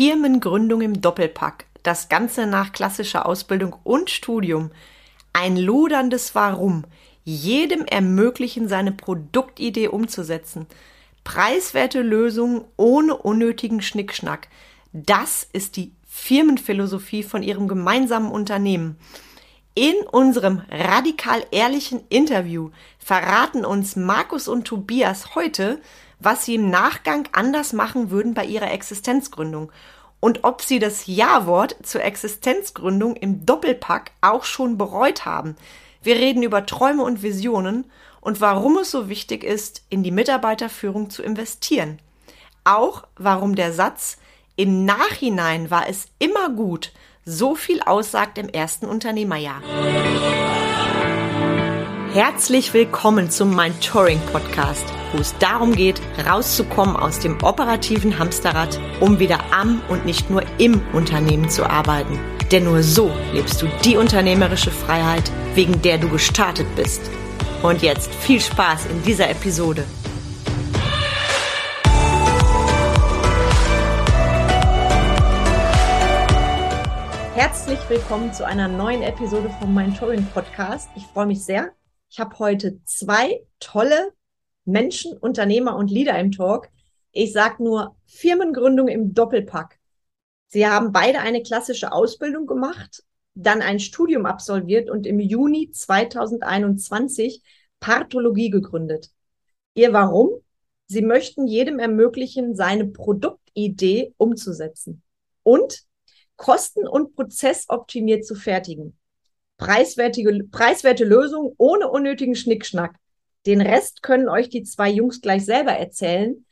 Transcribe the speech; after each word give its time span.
Firmengründung 0.00 0.80
im 0.80 1.02
Doppelpack, 1.02 1.66
das 1.82 2.08
Ganze 2.08 2.46
nach 2.46 2.72
klassischer 2.72 3.26
Ausbildung 3.26 3.76
und 3.84 4.08
Studium, 4.08 4.70
ein 5.34 5.58
loderndes 5.58 6.34
Warum, 6.34 6.84
jedem 7.22 7.84
ermöglichen, 7.84 8.66
seine 8.66 8.92
Produktidee 8.92 9.88
umzusetzen, 9.88 10.66
preiswerte 11.22 12.00
Lösungen 12.00 12.64
ohne 12.78 13.14
unnötigen 13.14 13.82
Schnickschnack. 13.82 14.48
Das 14.94 15.46
ist 15.52 15.76
die 15.76 15.92
Firmenphilosophie 16.08 17.22
von 17.22 17.42
ihrem 17.42 17.68
gemeinsamen 17.68 18.32
Unternehmen. 18.32 18.96
In 19.74 19.96
unserem 20.10 20.62
radikal 20.70 21.44
ehrlichen 21.50 22.00
Interview 22.08 22.70
verraten 22.98 23.66
uns 23.66 23.96
Markus 23.96 24.48
und 24.48 24.64
Tobias 24.64 25.34
heute, 25.34 25.78
was 26.20 26.44
sie 26.44 26.54
im 26.54 26.70
Nachgang 26.70 27.28
anders 27.32 27.72
machen 27.72 28.10
würden 28.10 28.34
bei 28.34 28.44
ihrer 28.44 28.70
Existenzgründung 28.70 29.72
und 30.20 30.44
ob 30.44 30.62
sie 30.62 30.78
das 30.78 31.06
Ja-Wort 31.06 31.76
zur 31.82 32.04
Existenzgründung 32.04 33.16
im 33.16 33.46
Doppelpack 33.46 34.12
auch 34.20 34.44
schon 34.44 34.76
bereut 34.78 35.24
haben. 35.24 35.56
Wir 36.02 36.16
reden 36.16 36.42
über 36.42 36.66
Träume 36.66 37.02
und 37.02 37.22
Visionen 37.22 37.90
und 38.20 38.40
warum 38.40 38.76
es 38.78 38.90
so 38.90 39.08
wichtig 39.08 39.44
ist, 39.44 39.82
in 39.88 40.02
die 40.02 40.10
Mitarbeiterführung 40.10 41.10
zu 41.10 41.22
investieren. 41.22 41.98
Auch 42.64 43.04
warum 43.16 43.54
der 43.54 43.72
Satz 43.72 44.18
im 44.56 44.84
Nachhinein 44.84 45.70
war 45.70 45.88
es 45.88 46.08
immer 46.18 46.50
gut, 46.50 46.92
so 47.24 47.54
viel 47.54 47.80
aussagt 47.80 48.36
im 48.36 48.48
ersten 48.48 48.86
Unternehmerjahr. 48.86 49.62
Herzlich 52.12 52.74
willkommen 52.74 53.30
zum 53.30 53.54
Mind 53.54 53.82
Touring 53.82 54.20
Podcast, 54.32 54.84
wo 55.12 55.18
es 55.18 55.36
darum 55.38 55.74
geht, 55.74 56.00
rauszukommen 56.26 56.96
aus 56.96 57.18
dem 57.18 57.42
operativen 57.42 58.18
Hamsterrad, 58.18 58.78
um 59.00 59.18
wieder 59.18 59.40
am 59.52 59.82
und 59.88 60.04
nicht 60.04 60.30
nur 60.30 60.42
im 60.58 60.80
Unternehmen 60.92 61.48
zu 61.48 61.68
arbeiten. 61.68 62.18
Denn 62.50 62.64
nur 62.64 62.82
so 62.82 63.10
lebst 63.32 63.62
du 63.62 63.66
die 63.84 63.96
unternehmerische 63.96 64.70
Freiheit, 64.70 65.30
wegen 65.54 65.82
der 65.82 65.98
du 65.98 66.08
gestartet 66.08 66.66
bist. 66.76 67.00
Und 67.62 67.82
jetzt 67.82 68.12
viel 68.14 68.40
Spaß 68.40 68.86
in 68.86 69.02
dieser 69.02 69.30
Episode. 69.30 69.84
Herzlich 77.34 77.78
willkommen 77.88 78.32
zu 78.32 78.44
einer 78.44 78.68
neuen 78.68 79.02
Episode 79.02 79.50
vom 79.60 79.74
Mind 79.74 79.98
Touring 79.98 80.26
Podcast. 80.26 80.90
Ich 80.94 81.06
freue 81.06 81.26
mich 81.26 81.44
sehr. 81.44 81.70
Ich 82.10 82.18
habe 82.18 82.38
heute 82.38 82.80
zwei 82.84 83.40
tolle 83.60 84.12
Menschen, 84.64 85.16
Unternehmer 85.16 85.76
und 85.76 85.90
Leader 85.90 86.18
im 86.18 86.32
Talk. 86.32 86.68
Ich 87.12 87.32
sage 87.32 87.62
nur 87.62 87.96
Firmengründung 88.06 88.88
im 88.88 89.14
Doppelpack. 89.14 89.78
Sie 90.48 90.66
haben 90.66 90.92
beide 90.92 91.20
eine 91.20 91.42
klassische 91.42 91.92
Ausbildung 91.92 92.46
gemacht, 92.46 93.04
dann 93.34 93.62
ein 93.62 93.78
Studium 93.78 94.26
absolviert 94.26 94.90
und 94.90 95.06
im 95.06 95.20
Juni 95.20 95.70
2021 95.70 97.42
Pathologie 97.78 98.50
gegründet. 98.50 99.10
Ihr 99.74 99.92
Warum? 99.92 100.42
Sie 100.86 101.02
möchten 101.02 101.46
jedem 101.46 101.78
ermöglichen, 101.78 102.56
seine 102.56 102.86
Produktidee 102.86 104.12
umzusetzen. 104.16 105.02
Und 105.44 105.84
kosten- 106.36 106.88
und 106.88 107.14
prozessoptimiert 107.14 108.24
zu 108.24 108.34
fertigen. 108.34 108.98
Preiswertige, 109.56 110.44
preiswerte 110.50 111.04
Lösung 111.04 111.54
ohne 111.58 111.88
unnötigen 111.88 112.34
Schnickschnack. 112.34 112.96
Den 113.46 113.60
Rest 113.60 114.02
können 114.02 114.28
euch 114.28 114.48
die 114.48 114.62
zwei 114.62 114.90
Jungs 114.90 115.20
gleich 115.20 115.44
selber 115.44 115.72
erzählen. 115.72 116.44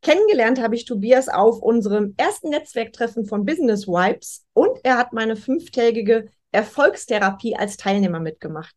Kennengelernt 0.00 0.60
habe 0.60 0.74
ich 0.74 0.84
Tobias 0.84 1.28
auf 1.28 1.60
unserem 1.60 2.14
ersten 2.16 2.50
Netzwerktreffen 2.50 3.26
von 3.26 3.44
Business 3.44 3.86
Wipes 3.86 4.44
und 4.52 4.78
er 4.82 4.98
hat 4.98 5.12
meine 5.12 5.36
fünftägige 5.36 6.28
Erfolgstherapie 6.50 7.56
als 7.56 7.76
Teilnehmer 7.76 8.18
mitgemacht. 8.18 8.74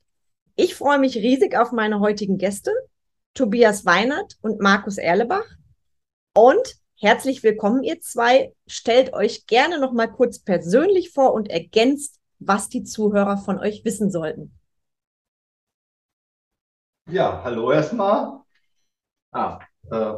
Ich 0.56 0.76
freue 0.76 1.00
mich 1.00 1.18
riesig 1.18 1.58
auf 1.58 1.72
meine 1.72 2.00
heutigen 2.00 2.38
Gäste, 2.38 2.72
Tobias 3.34 3.86
Weinert 3.86 4.38
und 4.42 4.62
Markus 4.62 4.98
Erlebach. 4.98 5.46
Und 6.34 6.78
Herzlich 6.98 7.44
willkommen, 7.44 7.84
ihr 7.84 8.00
zwei. 8.00 8.54
Stellt 8.68 9.12
euch 9.12 9.48
gerne 9.48 9.80
noch 9.80 9.92
mal 9.92 10.08
kurz 10.08 10.40
persönlich 10.40 11.12
vor 11.12 11.34
und 11.34 11.50
ergänzt, 11.50 12.22
was 12.40 12.70
die 12.70 12.84
Zuhörer 12.84 13.38
von 13.38 13.60
euch 13.60 13.84
wissen 13.84 14.10
sollten. 14.10 14.58
Ja, 17.08 17.42
hallo 17.44 17.72
erstmal. 17.72 18.42
Ah, 19.32 19.60
äh, 19.92 20.14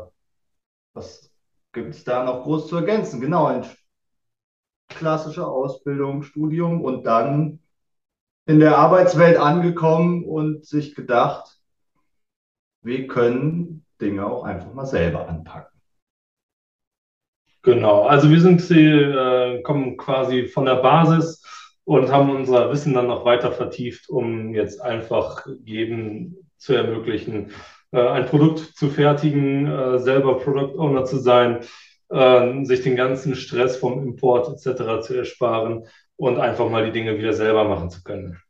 was 0.93 1.31
gibt 1.73 1.95
es 1.95 2.03
da 2.03 2.23
noch 2.23 2.43
groß 2.43 2.67
zu 2.67 2.77
ergänzen? 2.77 3.21
Genau, 3.21 3.45
eine 3.47 3.65
klassische 4.89 5.45
Ausbildung, 5.45 6.23
Studium 6.23 6.81
und 6.81 7.03
dann 7.03 7.59
in 8.45 8.59
der 8.59 8.77
Arbeitswelt 8.77 9.37
angekommen 9.37 10.23
und 10.23 10.65
sich 10.65 10.95
gedacht, 10.95 11.59
wir 12.81 13.07
können 13.07 13.85
Dinge 13.99 14.25
auch 14.25 14.43
einfach 14.43 14.73
mal 14.73 14.85
selber 14.85 15.27
anpacken. 15.27 15.81
Genau, 17.63 18.03
also 18.03 18.29
wir 18.29 18.39
sind, 18.39 18.71
äh, 18.71 19.61
kommen 19.61 19.97
quasi 19.97 20.47
von 20.47 20.63
der 20.63 20.75
Basis 20.75 21.43
und 21.83 22.09
haben 22.11 22.29
unser 22.29 22.71
Wissen 22.71 22.93
dann 22.93 23.07
noch 23.07 23.25
weiter 23.25 23.51
vertieft, 23.51 24.09
um 24.09 24.53
jetzt 24.53 24.79
einfach 24.81 25.45
jedem 25.65 26.46
zu 26.57 26.73
ermöglichen, 26.73 27.51
äh, 27.91 27.99
ein 27.99 28.25
Produkt 28.25 28.59
zu 28.75 28.89
fertigen, 28.89 29.67
äh, 29.67 29.99
selber 29.99 30.39
Product 30.39 30.77
Owner 30.77 31.05
zu 31.05 31.17
sein, 31.17 31.59
äh, 32.09 32.63
sich 32.63 32.81
den 32.81 32.95
ganzen 32.95 33.35
Stress 33.35 33.77
vom 33.77 34.01
Import 34.03 34.49
etc. 34.49 35.01
zu 35.01 35.13
ersparen 35.15 35.85
und 36.15 36.39
einfach 36.39 36.69
mal 36.69 36.85
die 36.85 36.91
Dinge 36.91 37.17
wieder 37.17 37.33
selber 37.33 37.63
machen 37.65 37.89
zu 37.89 38.03
können. 38.03 38.41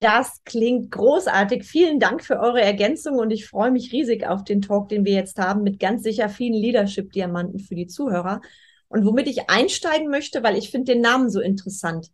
Das 0.00 0.44
klingt 0.44 0.92
großartig. 0.92 1.64
Vielen 1.64 1.98
Dank 1.98 2.22
für 2.22 2.38
eure 2.38 2.60
Ergänzung 2.60 3.18
und 3.18 3.32
ich 3.32 3.48
freue 3.48 3.72
mich 3.72 3.92
riesig 3.92 4.24
auf 4.24 4.44
den 4.44 4.62
Talk, 4.62 4.88
den 4.88 5.04
wir 5.04 5.14
jetzt 5.14 5.38
haben, 5.38 5.64
mit 5.64 5.80
ganz 5.80 6.04
sicher 6.04 6.28
vielen 6.28 6.54
Leadership-Diamanten 6.54 7.58
für 7.58 7.74
die 7.74 7.88
Zuhörer. 7.88 8.40
Und 8.86 9.04
womit 9.04 9.26
ich 9.26 9.50
einsteigen 9.50 10.08
möchte, 10.08 10.44
weil 10.44 10.56
ich 10.56 10.70
finde 10.70 10.92
den 10.92 11.02
Namen 11.02 11.30
so 11.30 11.40
interessant. 11.40 12.10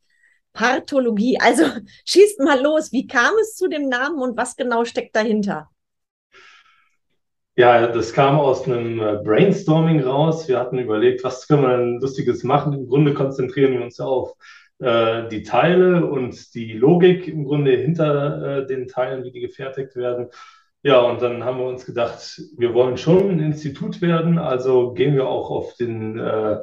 Parthologie. 0.54 1.38
Also 1.38 1.64
schießt 2.06 2.40
mal 2.40 2.62
los. 2.62 2.92
Wie 2.92 3.06
kam 3.06 3.34
es 3.42 3.56
zu 3.56 3.68
dem 3.68 3.88
Namen 3.90 4.18
und 4.22 4.38
was 4.38 4.56
genau 4.56 4.86
steckt 4.86 5.14
dahinter? 5.14 5.68
Ja, 7.56 7.86
das 7.86 8.12
kam 8.12 8.40
aus 8.40 8.66
einem 8.66 8.98
äh, 9.00 9.18
Brainstorming 9.22 10.00
raus. 10.00 10.48
Wir 10.48 10.58
hatten 10.58 10.78
überlegt, 10.78 11.22
was 11.22 11.46
können 11.46 11.62
wir 11.62 11.76
denn 11.76 12.00
Lustiges 12.00 12.42
machen. 12.42 12.72
Im 12.72 12.88
Grunde 12.88 13.14
konzentrieren 13.14 13.74
wir 13.74 13.82
uns 13.82 14.00
auf 14.00 14.34
äh, 14.80 15.28
die 15.28 15.44
Teile 15.44 16.04
und 16.04 16.52
die 16.54 16.72
Logik 16.72 17.28
im 17.28 17.44
Grunde 17.44 17.76
hinter 17.76 18.58
äh, 18.58 18.66
den 18.66 18.88
Teilen, 18.88 19.22
wie 19.22 19.30
die 19.30 19.40
gefertigt 19.40 19.94
werden. 19.94 20.30
Ja, 20.82 21.00
und 21.00 21.22
dann 21.22 21.44
haben 21.44 21.58
wir 21.58 21.66
uns 21.66 21.86
gedacht, 21.86 22.42
wir 22.58 22.74
wollen 22.74 22.96
schon 22.96 23.30
ein 23.30 23.40
Institut 23.40 24.02
werden, 24.02 24.36
also 24.38 24.92
gehen 24.92 25.14
wir 25.14 25.26
auch 25.26 25.50
auf 25.50 25.76
den 25.76 26.18
äh, 26.18 26.60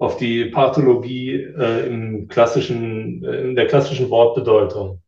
auf 0.00 0.16
die 0.16 0.46
Pathologie 0.46 1.34
äh, 1.34 1.86
im 1.86 2.26
klassischen, 2.26 3.22
äh, 3.22 3.42
in 3.42 3.54
der 3.54 3.66
klassischen 3.66 4.08
Wortbedeutung. 4.08 5.02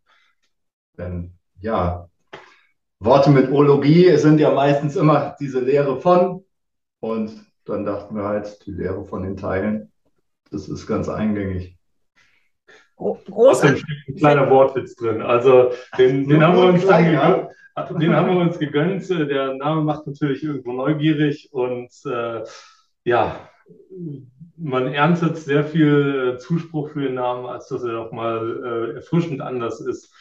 Denn, 0.98 1.32
ja, 1.60 2.08
Worte 3.00 3.30
mit 3.30 3.50
Ologie 3.50 4.14
sind 4.18 4.38
ja 4.38 4.50
meistens 4.50 4.94
immer 4.96 5.34
diese 5.40 5.60
Lehre 5.60 5.98
von. 5.98 6.44
Und 7.00 7.32
dann 7.64 7.86
dachten 7.86 8.14
wir 8.14 8.24
halt, 8.24 8.64
die 8.66 8.72
Lehre 8.72 9.06
von 9.06 9.22
den 9.22 9.38
Teilen, 9.38 9.90
das 10.50 10.68
ist 10.68 10.86
ganz 10.86 11.08
eingängig. 11.08 11.78
Großartig. 12.96 13.84
ein 14.08 14.16
kleiner 14.16 14.50
Wortwitz 14.50 14.94
drin. 14.94 15.22
Also 15.22 15.72
den, 15.96 16.28
den 16.28 16.44
haben 16.44 16.56
wir 16.56 16.66
uns 16.66 16.86
dann 16.86 17.12
ja. 17.12 17.48
den 17.98 18.14
haben 18.14 18.28
wir 18.28 18.42
uns 18.42 18.58
gegönnt. 18.58 19.08
Der 19.08 19.54
Name 19.54 19.80
macht 19.80 20.06
natürlich 20.06 20.44
irgendwo 20.44 20.72
neugierig 20.74 21.48
und 21.50 21.90
äh, 22.04 22.44
ja, 23.04 23.48
man 24.56 24.92
erntet 24.92 25.38
sehr 25.38 25.64
viel 25.64 26.38
Zuspruch 26.40 26.90
für 26.90 27.02
den 27.02 27.14
Namen, 27.14 27.46
als 27.46 27.68
dass 27.68 27.82
er 27.84 28.00
auch 28.00 28.12
mal 28.12 28.92
äh, 28.92 28.94
erfrischend 28.96 29.40
anders 29.40 29.80
ist 29.80 30.12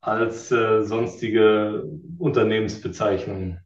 als 0.00 0.50
äh, 0.50 0.82
sonstige 0.82 1.84
Unternehmensbezeichnungen. 2.18 3.60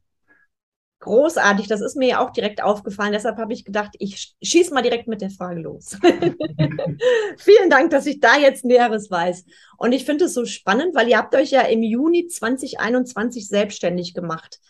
Großartig, 1.04 1.68
das 1.68 1.82
ist 1.82 1.96
mir 1.96 2.08
ja 2.08 2.24
auch 2.24 2.30
direkt 2.30 2.62
aufgefallen. 2.62 3.12
Deshalb 3.12 3.36
habe 3.36 3.52
ich 3.52 3.66
gedacht, 3.66 3.90
ich 3.98 4.34
schieße 4.42 4.72
mal 4.72 4.80
direkt 4.82 5.06
mit 5.06 5.20
der 5.20 5.28
Frage 5.28 5.60
los. 5.60 5.98
Vielen 7.36 7.68
Dank, 7.68 7.90
dass 7.90 8.06
ich 8.06 8.20
da 8.20 8.38
jetzt 8.38 8.64
Näheres 8.64 9.10
weiß. 9.10 9.44
Und 9.76 9.92
ich 9.92 10.06
finde 10.06 10.24
es 10.24 10.34
so 10.34 10.46
spannend, 10.46 10.94
weil 10.94 11.08
ihr 11.08 11.18
habt 11.18 11.34
euch 11.34 11.50
ja 11.50 11.60
im 11.60 11.82
Juni 11.82 12.26
2021 12.26 13.46
selbstständig 13.46 14.14
gemacht. 14.14 14.60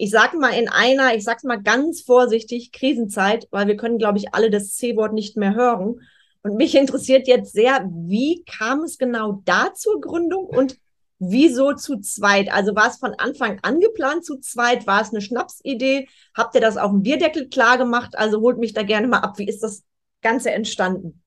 Ich 0.00 0.10
sage 0.10 0.38
mal 0.38 0.50
in 0.50 0.68
einer, 0.68 1.14
ich 1.14 1.24
sage 1.24 1.38
es 1.38 1.44
mal 1.44 1.62
ganz 1.62 2.00
vorsichtig, 2.00 2.72
Krisenzeit, 2.72 3.46
weil 3.50 3.66
wir 3.66 3.76
können, 3.76 3.98
glaube 3.98 4.18
ich, 4.18 4.34
alle 4.34 4.50
das 4.50 4.74
C-Wort 4.76 5.12
nicht 5.12 5.36
mehr 5.36 5.54
hören. 5.54 6.00
Und 6.42 6.56
mich 6.56 6.74
interessiert 6.74 7.28
jetzt 7.28 7.52
sehr, 7.52 7.86
wie 7.90 8.44
kam 8.44 8.80
es 8.80 8.96
genau 8.96 9.42
da 9.44 9.74
zur 9.74 10.00
Gründung 10.00 10.46
und 10.46 10.78
Wieso 11.22 11.74
zu 11.74 12.00
zweit? 12.00 12.50
Also 12.50 12.74
war 12.74 12.88
es 12.88 12.96
von 12.96 13.12
Anfang 13.12 13.58
an 13.60 13.78
geplant 13.78 14.24
zu 14.24 14.38
zweit? 14.38 14.86
War 14.86 15.02
es 15.02 15.10
eine 15.10 15.20
Schnapsidee? 15.20 16.08
Habt 16.34 16.54
ihr 16.54 16.62
das 16.62 16.78
auf 16.78 16.90
dem 16.92 17.02
Bierdeckel 17.02 17.50
klar 17.50 17.76
gemacht? 17.76 18.16
Also 18.16 18.40
holt 18.40 18.56
mich 18.56 18.72
da 18.72 18.82
gerne 18.84 19.06
mal 19.06 19.18
ab. 19.18 19.38
Wie 19.38 19.46
ist 19.46 19.62
das 19.62 19.84
Ganze 20.22 20.50
entstanden? 20.50 21.22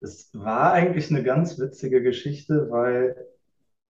Es 0.00 0.30
war 0.32 0.72
eigentlich 0.72 1.10
eine 1.10 1.22
ganz 1.22 1.60
witzige 1.60 2.02
Geschichte, 2.02 2.66
weil 2.70 3.14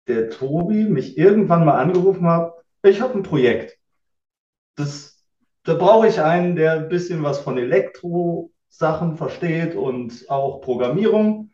der 0.10 0.30
Tobi 0.30 0.84
mich 0.84 1.18
irgendwann 1.18 1.64
mal 1.64 1.80
angerufen 1.80 2.28
hat, 2.28 2.56
ich 2.84 3.00
habe 3.00 3.18
ein 3.18 3.24
Projekt. 3.24 3.80
Das, 4.75 5.24
da 5.64 5.75
brauche 5.75 6.08
ich 6.08 6.22
einen, 6.22 6.56
der 6.56 6.74
ein 6.74 6.90
bisschen 6.90 7.24
was 7.24 7.40
von 7.40 7.58
Elektro-Sachen 7.58 9.18
versteht 9.18 9.75
und 9.75 10.30
auch 10.30 10.62
Programmierung. 10.62 11.52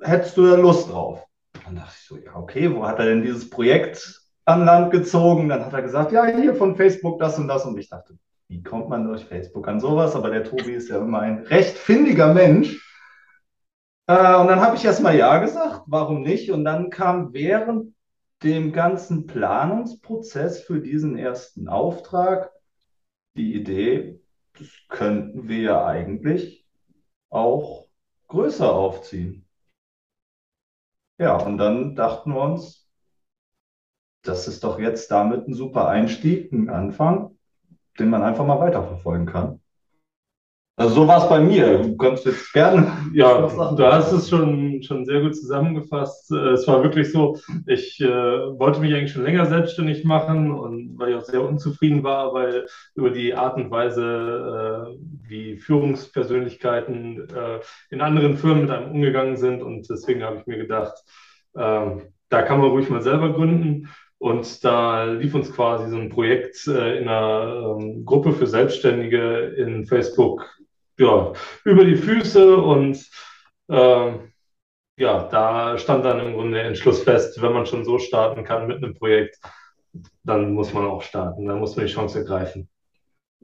Hättest 0.00 0.36
du 0.36 0.46
da 0.46 0.56
Lust 0.56 0.90
drauf? 0.90 1.24
Dann 1.64 1.76
dachte 1.76 1.94
ich 1.98 2.06
so, 2.06 2.16
ja, 2.16 2.34
okay, 2.34 2.74
wo 2.74 2.86
hat 2.86 2.98
er 2.98 3.06
denn 3.06 3.22
dieses 3.22 3.48
Projekt 3.48 4.20
an 4.44 4.64
Land 4.64 4.90
gezogen? 4.90 5.48
Dann 5.48 5.64
hat 5.64 5.72
er 5.72 5.82
gesagt, 5.82 6.12
ja, 6.12 6.26
hier 6.26 6.54
von 6.54 6.76
Facebook 6.76 7.18
das 7.18 7.38
und 7.38 7.48
das. 7.48 7.64
Und 7.64 7.78
ich 7.78 7.88
dachte, 7.88 8.18
wie 8.48 8.62
kommt 8.62 8.88
man 8.88 9.06
durch 9.06 9.24
Facebook 9.24 9.68
an 9.68 9.80
sowas? 9.80 10.16
Aber 10.16 10.30
der 10.30 10.44
Tobi 10.44 10.72
ist 10.72 10.88
ja 10.88 10.98
immer 10.98 11.20
ein 11.20 11.38
recht 11.46 11.76
findiger 11.78 12.34
Mensch. 12.34 12.82
Äh, 14.06 14.36
und 14.36 14.48
dann 14.48 14.60
habe 14.60 14.76
ich 14.76 14.84
erstmal 14.84 15.16
Ja 15.16 15.38
gesagt, 15.38 15.82
warum 15.86 16.22
nicht? 16.22 16.50
Und 16.50 16.64
dann 16.64 16.90
kam 16.90 17.32
während 17.32 17.94
dem 18.42 18.72
ganzen 18.72 19.26
Planungsprozess 19.26 20.62
für 20.62 20.80
diesen 20.80 21.16
ersten 21.16 21.68
Auftrag 21.68 22.52
die 23.36 23.54
Idee, 23.54 24.20
das 24.58 24.68
könnten 24.88 25.48
wir 25.48 25.60
ja 25.60 25.86
eigentlich 25.86 26.66
auch 27.30 27.88
größer 28.28 28.72
aufziehen. 28.72 29.46
Ja, 31.18 31.36
und 31.36 31.56
dann 31.58 31.94
dachten 31.94 32.34
wir 32.34 32.42
uns, 32.42 32.90
das 34.22 34.48
ist 34.48 34.64
doch 34.64 34.78
jetzt 34.78 35.10
damit 35.10 35.48
ein 35.48 35.54
super 35.54 35.88
Einstieg, 35.88 36.52
ein 36.52 36.68
Anfang, 36.68 37.38
den 37.98 38.10
man 38.10 38.22
einfach 38.22 38.44
mal 38.46 38.60
weiterverfolgen 38.60 39.26
kann. 39.26 39.61
Also 40.76 40.94
so 40.94 41.06
war 41.06 41.22
es 41.22 41.28
bei 41.28 41.38
mir. 41.38 41.78
Du 41.78 41.96
kannst 41.96 42.24
jetzt 42.24 42.52
gerne. 42.52 42.90
Ja, 43.14 43.46
du 43.46 43.84
hast 43.84 44.10
es 44.12 44.30
schon, 44.30 44.82
schon 44.82 45.04
sehr 45.04 45.20
gut 45.20 45.36
zusammengefasst. 45.36 46.30
Äh, 46.32 46.52
es 46.52 46.66
war 46.66 46.82
wirklich 46.82 47.12
so, 47.12 47.38
ich 47.66 48.00
äh, 48.00 48.08
wollte 48.08 48.80
mich 48.80 48.94
eigentlich 48.94 49.12
schon 49.12 49.24
länger 49.24 49.44
selbstständig 49.44 50.04
machen 50.04 50.50
und 50.50 50.98
weil 50.98 51.10
ich 51.10 51.16
auch 51.16 51.24
sehr 51.24 51.42
unzufrieden 51.42 52.02
war, 52.02 52.32
weil 52.32 52.66
über 52.94 53.10
die 53.10 53.34
Art 53.34 53.56
und 53.56 53.70
Weise, 53.70 54.96
äh, 54.96 55.28
wie 55.28 55.58
Führungspersönlichkeiten 55.58 57.28
äh, 57.28 57.60
in 57.90 58.00
anderen 58.00 58.38
Firmen 58.38 58.62
mit 58.62 58.70
einem 58.70 58.92
umgegangen 58.92 59.36
sind. 59.36 59.62
Und 59.62 59.90
deswegen 59.90 60.22
habe 60.22 60.38
ich 60.38 60.46
mir 60.46 60.56
gedacht, 60.56 60.94
ähm, 61.54 62.14
da 62.30 62.40
kann 62.40 62.60
man 62.60 62.70
ruhig 62.70 62.88
mal 62.88 63.02
selber 63.02 63.34
gründen. 63.34 63.88
Und 64.16 64.64
da 64.64 65.04
lief 65.04 65.34
uns 65.34 65.52
quasi 65.52 65.90
so 65.90 65.96
ein 65.96 66.08
Projekt 66.08 66.66
äh, 66.66 66.98
in 66.98 67.08
einer 67.08 67.76
ähm, 67.78 68.06
Gruppe 68.06 68.32
für 68.32 68.46
Selbstständige 68.46 69.54
in 69.58 69.84
Facebook 69.84 70.48
ja, 71.02 71.32
über 71.64 71.84
die 71.84 71.96
Füße 71.96 72.56
und 72.56 73.04
äh, 73.68 74.12
ja, 74.96 75.24
da 75.28 75.78
stand 75.78 76.04
dann 76.04 76.20
im 76.20 76.34
Grunde 76.34 76.58
der 76.58 76.66
Entschluss 76.66 77.02
fest, 77.02 77.40
wenn 77.42 77.52
man 77.52 77.66
schon 77.66 77.84
so 77.84 77.98
starten 77.98 78.44
kann 78.44 78.66
mit 78.66 78.78
einem 78.78 78.94
Projekt, 78.94 79.38
dann 80.22 80.52
muss 80.52 80.72
man 80.72 80.86
auch 80.86 81.02
starten, 81.02 81.46
dann 81.46 81.58
muss 81.58 81.76
man 81.76 81.86
die 81.86 81.92
Chance 81.92 82.20
ergreifen. 82.20 82.68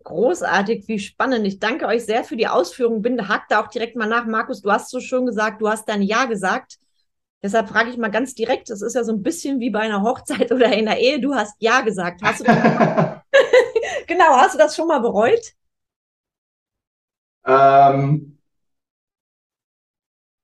Großartig, 0.05 0.87
wie 0.87 0.99
spannend. 0.99 1.47
Ich 1.47 1.59
danke 1.59 1.87
euch 1.87 2.05
sehr 2.05 2.25
für 2.25 2.37
die 2.37 2.47
Ausführungen. 2.47 3.03
Bin 3.03 3.29
hakt 3.29 3.51
da 3.51 3.61
auch 3.61 3.67
direkt 3.69 3.97
mal 3.97 4.09
nach. 4.09 4.25
Markus, 4.27 4.63
du 4.63 4.71
hast 4.71 4.91
so 4.91 5.01
schön 5.01 5.27
gesagt, 5.27 5.61
du 5.61 5.69
hast 5.69 5.89
dein 5.89 6.03
Ja 6.03 6.25
gesagt. 6.25 6.79
Deshalb 7.43 7.69
frage 7.69 7.91
ich 7.91 7.99
mal 7.99 8.11
ganz 8.11 8.35
direkt, 8.35 8.71
das 8.71 8.81
ist 8.81 8.95
ja 8.95 9.05
so 9.05 9.13
ein 9.13 9.23
bisschen 9.23 9.61
wie 9.61 9.71
bei 9.71 9.81
einer 9.81 10.03
Hochzeit 10.03 10.51
oder 10.53 10.73
in 10.73 10.87
der 10.87 10.99
Ehe, 10.99 11.21
du 11.21 11.35
hast 11.35 11.57
Ja 11.59 11.81
gesagt. 11.83 12.21
Hast 12.23 12.41
du 12.41 12.45
das 12.45 12.57
genau, 14.07 14.37
hast 14.37 14.55
du 14.55 14.59
das 14.59 14.75
schon 14.75 14.89
mal 14.89 15.01
bereut? 15.01 15.55
Ähm, 17.49 18.39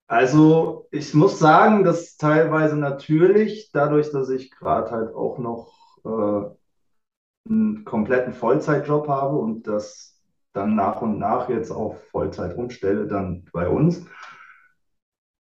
also 0.06 0.88
ich 0.90 1.14
muss 1.14 1.38
sagen, 1.38 1.84
dass 1.84 2.16
teilweise 2.16 2.76
natürlich, 2.76 3.70
dadurch, 3.72 4.10
dass 4.10 4.28
ich 4.30 4.50
gerade 4.50 4.90
halt 4.90 5.14
auch 5.14 5.38
noch 5.38 5.72
äh, 6.04 7.50
einen 7.50 7.84
kompletten 7.84 8.32
Vollzeitjob 8.32 9.08
habe 9.08 9.36
und 9.36 9.66
das 9.66 10.20
dann 10.54 10.74
nach 10.76 11.02
und 11.02 11.18
nach 11.18 11.48
jetzt 11.48 11.70
auf 11.70 12.02
Vollzeit 12.10 12.56
umstelle, 12.56 13.06
dann 13.06 13.44
bei 13.52 13.68
uns. 13.68 14.06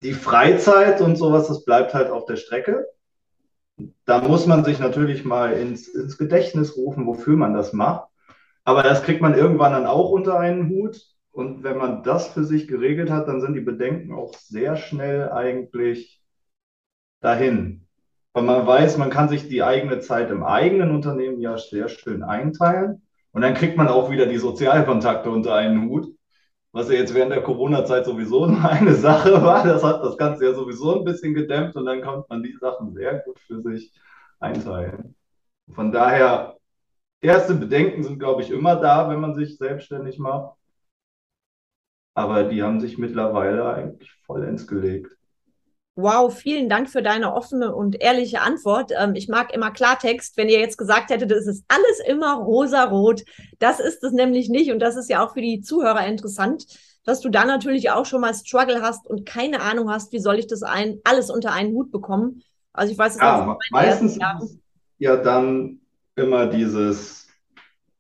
Die 0.03 0.15
Freizeit 0.15 1.01
und 1.03 1.17
sowas, 1.17 1.49
das 1.49 1.65
bleibt 1.65 1.93
halt 1.93 2.11
auf 2.11 2.25
der 2.25 2.37
Strecke. 2.37 2.87
Da 4.05 4.21
muss 4.23 4.47
man 4.47 4.65
sich 4.65 4.79
natürlich 4.79 5.25
mal 5.25 5.53
ins, 5.53 5.89
ins 5.89 6.17
Gedächtnis 6.17 6.77
rufen, 6.77 7.07
wofür 7.07 7.37
man 7.37 7.55
das 7.55 7.73
macht. 7.73 8.09
Aber 8.65 8.83
das 8.83 9.03
kriegt 9.03 9.21
man 9.21 9.35
irgendwann 9.35 9.73
dann 9.73 9.87
auch 9.87 10.11
unter 10.11 10.39
einen 10.39 10.69
Hut. 10.71 11.11
Und 11.33 11.63
wenn 11.63 11.79
man 11.79 12.03
das 12.03 12.29
für 12.29 12.45
sich 12.45 12.67
geregelt 12.67 13.11
hat, 13.11 13.29
dann 13.29 13.41
sind 13.41 13.55
die 13.55 13.61
Bedenken 13.61 14.13
auch 14.13 14.35
sehr 14.35 14.77
schnell 14.77 15.31
eigentlich 15.31 16.21
dahin. 17.21 17.87
Weil 18.33 18.43
man 18.45 18.67
weiß, 18.67 18.97
man 18.99 19.11
kann 19.11 19.29
sich 19.29 19.49
die 19.49 19.63
eigene 19.63 20.01
Zeit 20.01 20.31
im 20.31 20.45
eigenen 20.45 20.91
Unternehmen 20.91 21.41
ja 21.41 21.59
sehr 21.59 21.89
schön 21.89 22.23
einteilen. 22.23 23.03
Und 23.33 23.43
dann 23.43 23.55
kriegt 23.55 23.77
man 23.77 23.89
auch 23.89 24.11
wieder 24.11 24.27
die 24.27 24.39
Sozialkontakte 24.39 25.31
unter 25.31 25.55
einen 25.55 25.89
Hut, 25.89 26.15
was 26.73 26.89
ja 26.89 26.97
jetzt 26.97 27.15
während 27.15 27.33
der 27.33 27.43
Corona-Zeit 27.43 28.05
sowieso 28.05 28.45
eine 28.63 28.95
Sache 28.95 29.43
war. 29.43 29.65
Das 29.65 29.85
hat 29.85 30.05
das 30.05 30.17
Ganze 30.17 30.47
ja 30.47 30.55
sowieso 30.55 30.99
ein 30.99 31.05
bisschen 31.05 31.35
gedämpft 31.35 31.77
und 31.77 31.87
dann 31.87 32.03
konnte 32.03 32.27
man 32.29 32.43
die 32.43 32.57
Sachen 32.61 32.93
sehr 32.93 33.21
gut 33.21 33.39
für 33.41 33.61
sich 33.63 33.93
einteilen. 34.41 35.15
Von 35.73 35.93
daher, 35.93 36.57
erste 37.21 37.55
Bedenken 37.55 38.03
sind, 38.03 38.19
glaube 38.19 38.43
ich, 38.43 38.51
immer 38.51 38.77
da, 38.77 39.09
wenn 39.09 39.21
man 39.21 39.35
sich 39.35 39.59
selbstständig 39.59 40.19
macht. 40.19 40.60
Aber 42.15 42.45
die 42.45 42.63
haben 42.63 42.81
sich 42.81 42.99
mittlerweile 42.99 43.73
eigentlich 43.73 44.11
vollends 44.27 44.67
gelegt. 44.67 45.17
Wow, 45.97 46.35
vielen 46.35 46.69
Dank 46.69 46.89
für 46.89 47.03
deine 47.03 47.35
offene 47.35 47.75
und 47.75 48.01
ehrliche 48.01 48.41
Antwort. 48.41 48.93
Ähm, 48.99 49.15
ich 49.15 49.29
mag 49.29 49.53
immer 49.53 49.71
Klartext. 49.71 50.37
Wenn 50.37 50.49
ihr 50.49 50.61
jetzt 50.61 50.79
gesagt 50.79 51.11
hättet, 51.11 51.31
es 51.33 51.47
ist 51.47 51.65
alles 51.69 52.01
immer 52.07 52.37
rosa-rot, 52.37 53.23
das 53.59 53.81
ist 53.81 54.03
es 54.03 54.13
nämlich 54.13 54.49
nicht. 54.49 54.73
Und 54.73 54.79
das 54.79 54.97
ist 54.97 55.11
ja 55.11 55.25
auch 55.25 55.35
für 55.35 55.43
die 55.43 55.61
Zuhörer 55.61 56.07
interessant, 56.07 56.65
dass 57.05 57.21
du 57.21 57.29
da 57.29 57.45
natürlich 57.45 57.91
auch 57.91 58.07
schon 58.07 58.21
mal 58.21 58.35
Struggle 58.35 58.83
hast 58.83 59.07
und 59.07 59.27
keine 59.27 59.61
Ahnung 59.61 59.91
hast, 59.91 60.13
wie 60.13 60.21
soll 60.21 60.39
ich 60.39 60.47
das 60.47 60.63
ein, 60.63 61.01
alles 61.05 61.31
unter 61.31 61.53
einen 61.53 61.75
Hut 61.75 61.91
bekommen. 61.91 62.43
Also 62.73 62.93
ich 62.93 62.99
weiß 62.99 63.17
es 63.17 63.21
ja, 63.21 63.59
meistens 63.71 64.19
ja 64.99 65.17
dann 65.17 65.81
immer 66.15 66.47
dieses 66.47 67.29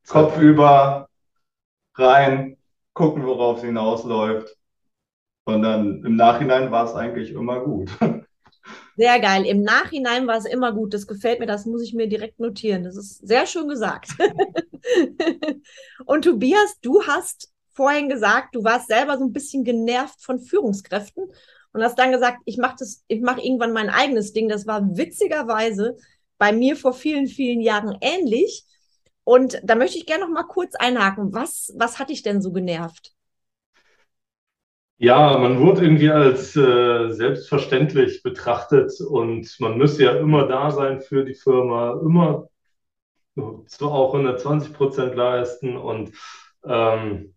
Kopf 0.06 0.38
über 0.38 1.08
rein, 1.94 2.56
gucken, 2.94 3.24
worauf 3.26 3.58
es 3.58 3.64
hinausläuft. 3.64 4.56
Und 5.44 5.62
dann 5.62 6.04
im 6.04 6.16
Nachhinein 6.16 6.70
war 6.70 6.84
es 6.84 6.94
eigentlich 6.94 7.30
immer 7.30 7.60
gut. 7.60 7.90
Sehr 8.96 9.18
geil. 9.20 9.46
Im 9.46 9.62
Nachhinein 9.62 10.26
war 10.26 10.36
es 10.36 10.44
immer 10.44 10.72
gut. 10.72 10.92
Das 10.92 11.06
gefällt 11.06 11.40
mir, 11.40 11.46
das 11.46 11.64
muss 11.64 11.82
ich 11.82 11.94
mir 11.94 12.06
direkt 12.06 12.38
notieren. 12.38 12.84
Das 12.84 12.96
ist 12.96 13.26
sehr 13.26 13.46
schön 13.46 13.66
gesagt. 13.66 14.10
Und 16.04 16.22
Tobias, 16.26 16.78
du 16.82 17.02
hast 17.04 17.50
vorhin 17.72 18.10
gesagt, 18.10 18.54
du 18.54 18.62
warst 18.62 18.88
selber 18.88 19.16
so 19.16 19.24
ein 19.24 19.32
bisschen 19.32 19.64
genervt 19.64 20.22
von 20.22 20.38
Führungskräften 20.38 21.24
und 21.72 21.82
hast 21.82 21.98
dann 21.98 22.12
gesagt, 22.12 22.38
ich 22.44 22.58
mache 22.58 22.76
das, 22.78 23.04
irgendwann 23.08 23.72
mein 23.72 23.88
eigenes 23.88 24.34
Ding. 24.34 24.48
Das 24.48 24.66
war 24.66 24.82
witzigerweise 24.96 25.96
bei 26.36 26.52
mir 26.52 26.76
vor 26.76 26.92
vielen, 26.92 27.26
vielen 27.26 27.60
Jahren 27.60 27.96
ähnlich. 28.00 28.66
Und 29.30 29.60
da 29.62 29.76
möchte 29.76 29.96
ich 29.96 30.06
gerne 30.06 30.24
noch 30.24 30.32
mal 30.32 30.42
kurz 30.42 30.74
einhaken. 30.74 31.32
Was, 31.32 31.72
was 31.78 32.00
hat 32.00 32.10
dich 32.10 32.24
denn 32.24 32.42
so 32.42 32.50
genervt? 32.50 33.12
Ja, 34.98 35.38
man 35.38 35.60
wurde 35.60 35.84
irgendwie 35.84 36.10
als 36.10 36.56
äh, 36.56 37.10
selbstverständlich 37.10 38.24
betrachtet 38.24 38.90
und 39.00 39.54
man 39.60 39.78
müsste 39.78 40.02
ja 40.02 40.16
immer 40.16 40.48
da 40.48 40.72
sein 40.72 41.00
für 41.00 41.24
die 41.24 41.34
Firma, 41.34 41.92
immer 42.02 42.48
so 43.36 43.92
auch 43.92 44.14
120 44.14 44.72
Prozent 44.72 45.14
leisten 45.14 45.76
und 45.76 46.10
ähm, 46.64 47.32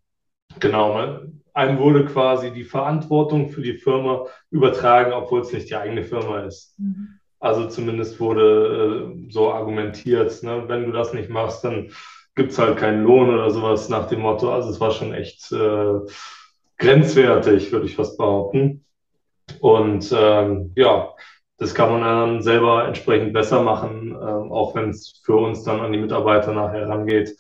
genau, 0.59 1.19
einem 1.53 1.77
wurde 1.77 2.05
quasi 2.05 2.51
die 2.51 2.63
Verantwortung 2.63 3.49
für 3.49 3.61
die 3.61 3.77
Firma 3.77 4.25
übertragen, 4.49 5.13
obwohl 5.13 5.41
es 5.41 5.53
nicht 5.53 5.69
die 5.69 5.75
eigene 5.75 6.03
Firma 6.03 6.39
ist. 6.39 6.73
Mhm. 6.79 7.19
Also 7.43 7.67
zumindest 7.67 8.21
wurde 8.21 9.11
äh, 9.11 9.29
so 9.29 9.51
argumentiert, 9.51 10.41
ne? 10.43 10.63
wenn 10.67 10.85
du 10.85 10.93
das 10.93 11.13
nicht 11.13 11.29
machst, 11.29 11.61
dann 11.65 11.91
gibt 12.35 12.53
es 12.53 12.57
halt 12.57 12.77
keinen 12.77 13.03
Lohn 13.03 13.29
oder 13.29 13.51
sowas 13.51 13.89
nach 13.89 14.07
dem 14.07 14.21
Motto. 14.21 14.53
Also 14.53 14.69
es 14.69 14.79
war 14.79 14.91
schon 14.91 15.13
echt 15.13 15.51
äh, 15.51 15.99
grenzwertig, 16.77 17.69
würde 17.73 17.85
ich 17.85 17.97
fast 17.97 18.17
behaupten. 18.17 18.85
Und 19.59 20.09
ähm, 20.17 20.71
ja, 20.77 21.09
das 21.57 21.75
kann 21.75 21.91
man 21.91 22.01
dann 22.01 22.41
selber 22.41 22.87
entsprechend 22.87 23.33
besser 23.33 23.61
machen, 23.61 24.11
ähm, 24.11 24.53
auch 24.53 24.73
wenn 24.73 24.91
es 24.91 25.21
für 25.25 25.35
uns 25.35 25.63
dann 25.63 25.81
an 25.81 25.91
die 25.91 25.99
Mitarbeiter 25.99 26.53
nachher 26.53 26.87
rangeht. 26.87 27.35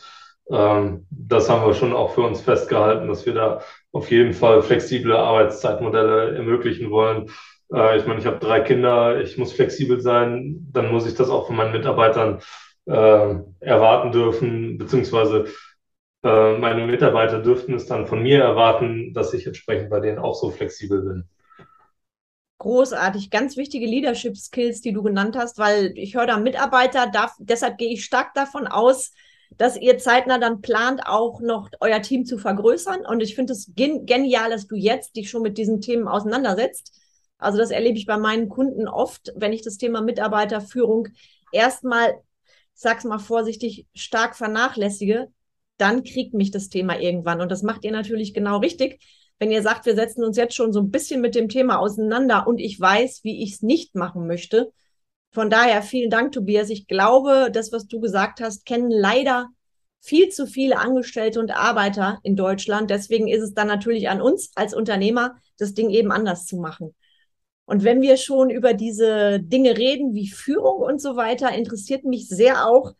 Ähm, 0.51 1.07
das 1.11 1.49
haben 1.49 1.65
wir 1.65 1.73
schon 1.75 1.93
auch 1.93 2.11
für 2.11 2.23
uns 2.23 2.41
festgehalten, 2.41 3.07
dass 3.07 3.25
wir 3.25 3.35
da 3.35 3.61
auf 3.93 4.11
jeden 4.11 4.33
Fall 4.33 4.63
flexible 4.63 5.15
Arbeitszeitmodelle 5.15 6.35
ermöglichen 6.35 6.91
wollen. 6.91 7.29
Äh, 7.73 7.97
ich 7.97 8.05
meine, 8.05 8.19
ich 8.19 8.25
habe 8.25 8.39
drei 8.39 8.61
Kinder, 8.61 9.19
ich 9.19 9.37
muss 9.37 9.53
flexibel 9.53 9.99
sein, 9.99 10.67
dann 10.71 10.91
muss 10.91 11.07
ich 11.07 11.15
das 11.15 11.29
auch 11.29 11.47
von 11.47 11.55
meinen 11.55 11.71
Mitarbeitern 11.71 12.39
äh, 12.85 13.35
erwarten 13.59 14.11
dürfen, 14.11 14.77
beziehungsweise 14.77 15.45
äh, 16.23 16.57
meine 16.57 16.85
Mitarbeiter 16.85 17.41
dürften 17.41 17.73
es 17.73 17.85
dann 17.85 18.07
von 18.07 18.21
mir 18.21 18.41
erwarten, 18.41 19.13
dass 19.13 19.33
ich 19.33 19.47
entsprechend 19.47 19.89
bei 19.89 19.99
denen 19.99 20.19
auch 20.19 20.35
so 20.35 20.51
flexibel 20.51 21.01
bin. 21.01 21.29
Großartig, 22.59 23.29
ganz 23.29 23.57
wichtige 23.57 23.85
Leadership 23.87 24.37
Skills, 24.37 24.79
die 24.79 24.93
du 24.93 25.03
genannt 25.03 25.35
hast, 25.35 25.57
weil 25.57 25.91
ich 25.95 26.15
höre 26.15 26.27
da 26.27 26.37
Mitarbeiter, 26.37 27.07
darf, 27.11 27.33
deshalb 27.39 27.77
gehe 27.77 27.91
ich 27.91 28.05
stark 28.05 28.33
davon 28.35 28.67
aus, 28.67 29.11
dass 29.57 29.75
ihr 29.77 29.97
zeitnah 29.97 30.37
dann 30.37 30.61
plant, 30.61 31.01
auch 31.05 31.41
noch 31.41 31.69
euer 31.81 32.01
Team 32.01 32.25
zu 32.25 32.37
vergrößern. 32.37 33.05
Und 33.05 33.21
ich 33.21 33.35
finde 33.35 33.53
es 33.53 33.71
gen 33.75 34.05
genial, 34.05 34.49
dass 34.49 34.67
du 34.67 34.75
jetzt 34.75 35.15
dich 35.17 35.29
schon 35.29 35.41
mit 35.41 35.57
diesen 35.57 35.81
Themen 35.81 36.07
auseinandersetzt. 36.07 37.02
Also 37.43 37.57
das 37.57 37.71
erlebe 37.71 37.97
ich 37.97 38.05
bei 38.05 38.17
meinen 38.17 38.49
Kunden 38.49 38.87
oft, 38.87 39.31
wenn 39.35 39.53
ich 39.53 39.61
das 39.61 39.77
Thema 39.77 40.01
Mitarbeiterführung 40.01 41.09
erstmal, 41.51 42.15
sag's 42.73 43.03
mal 43.03 43.19
vorsichtig, 43.19 43.87
stark 43.93 44.35
vernachlässige, 44.35 45.29
dann 45.77 46.03
kriegt 46.03 46.33
mich 46.33 46.51
das 46.51 46.69
Thema 46.69 46.99
irgendwann. 46.99 47.41
Und 47.41 47.51
das 47.51 47.63
macht 47.63 47.83
ihr 47.83 47.91
natürlich 47.91 48.33
genau 48.33 48.57
richtig. 48.57 49.03
Wenn 49.39 49.51
ihr 49.51 49.61
sagt, 49.61 49.85
wir 49.85 49.95
setzen 49.95 50.23
uns 50.23 50.37
jetzt 50.37 50.55
schon 50.55 50.71
so 50.71 50.79
ein 50.79 50.91
bisschen 50.91 51.19
mit 51.19 51.35
dem 51.35 51.49
Thema 51.49 51.79
auseinander 51.79 52.47
und 52.47 52.59
ich 52.59 52.79
weiß, 52.79 53.23
wie 53.23 53.43
ich 53.43 53.53
es 53.53 53.61
nicht 53.61 53.95
machen 53.95 54.27
möchte. 54.27 54.71
Von 55.31 55.49
daher 55.49 55.81
vielen 55.81 56.09
Dank, 56.09 56.31
Tobias. 56.31 56.69
Ich 56.69 56.87
glaube, 56.87 57.49
das, 57.51 57.71
was 57.71 57.87
du 57.87 57.99
gesagt 57.99 58.39
hast, 58.39 58.65
kennen 58.65 58.91
leider 58.91 59.49
viel 59.99 60.29
zu 60.29 60.45
viele 60.45 60.77
Angestellte 60.77 61.39
und 61.39 61.51
Arbeiter 61.51 62.19
in 62.23 62.35
Deutschland. 62.35 62.89
Deswegen 62.89 63.27
ist 63.27 63.41
es 63.41 63.53
dann 63.53 63.67
natürlich 63.67 64.09
an 64.09 64.21
uns 64.21 64.51
als 64.55 64.73
Unternehmer, 64.73 65.35
das 65.57 65.73
Ding 65.73 65.89
eben 65.89 66.11
anders 66.11 66.45
zu 66.45 66.57
machen. 66.57 66.93
Und 67.65 67.83
wenn 67.83 68.01
wir 68.01 68.17
schon 68.17 68.49
über 68.49 68.73
diese 68.73 69.39
Dinge 69.39 69.77
reden, 69.77 70.13
wie 70.13 70.29
Führung 70.29 70.81
und 70.81 71.01
so 71.01 71.15
weiter, 71.15 71.51
interessiert 71.53 72.03
mich 72.03 72.27
sehr 72.27 72.67
auch, 72.67 72.93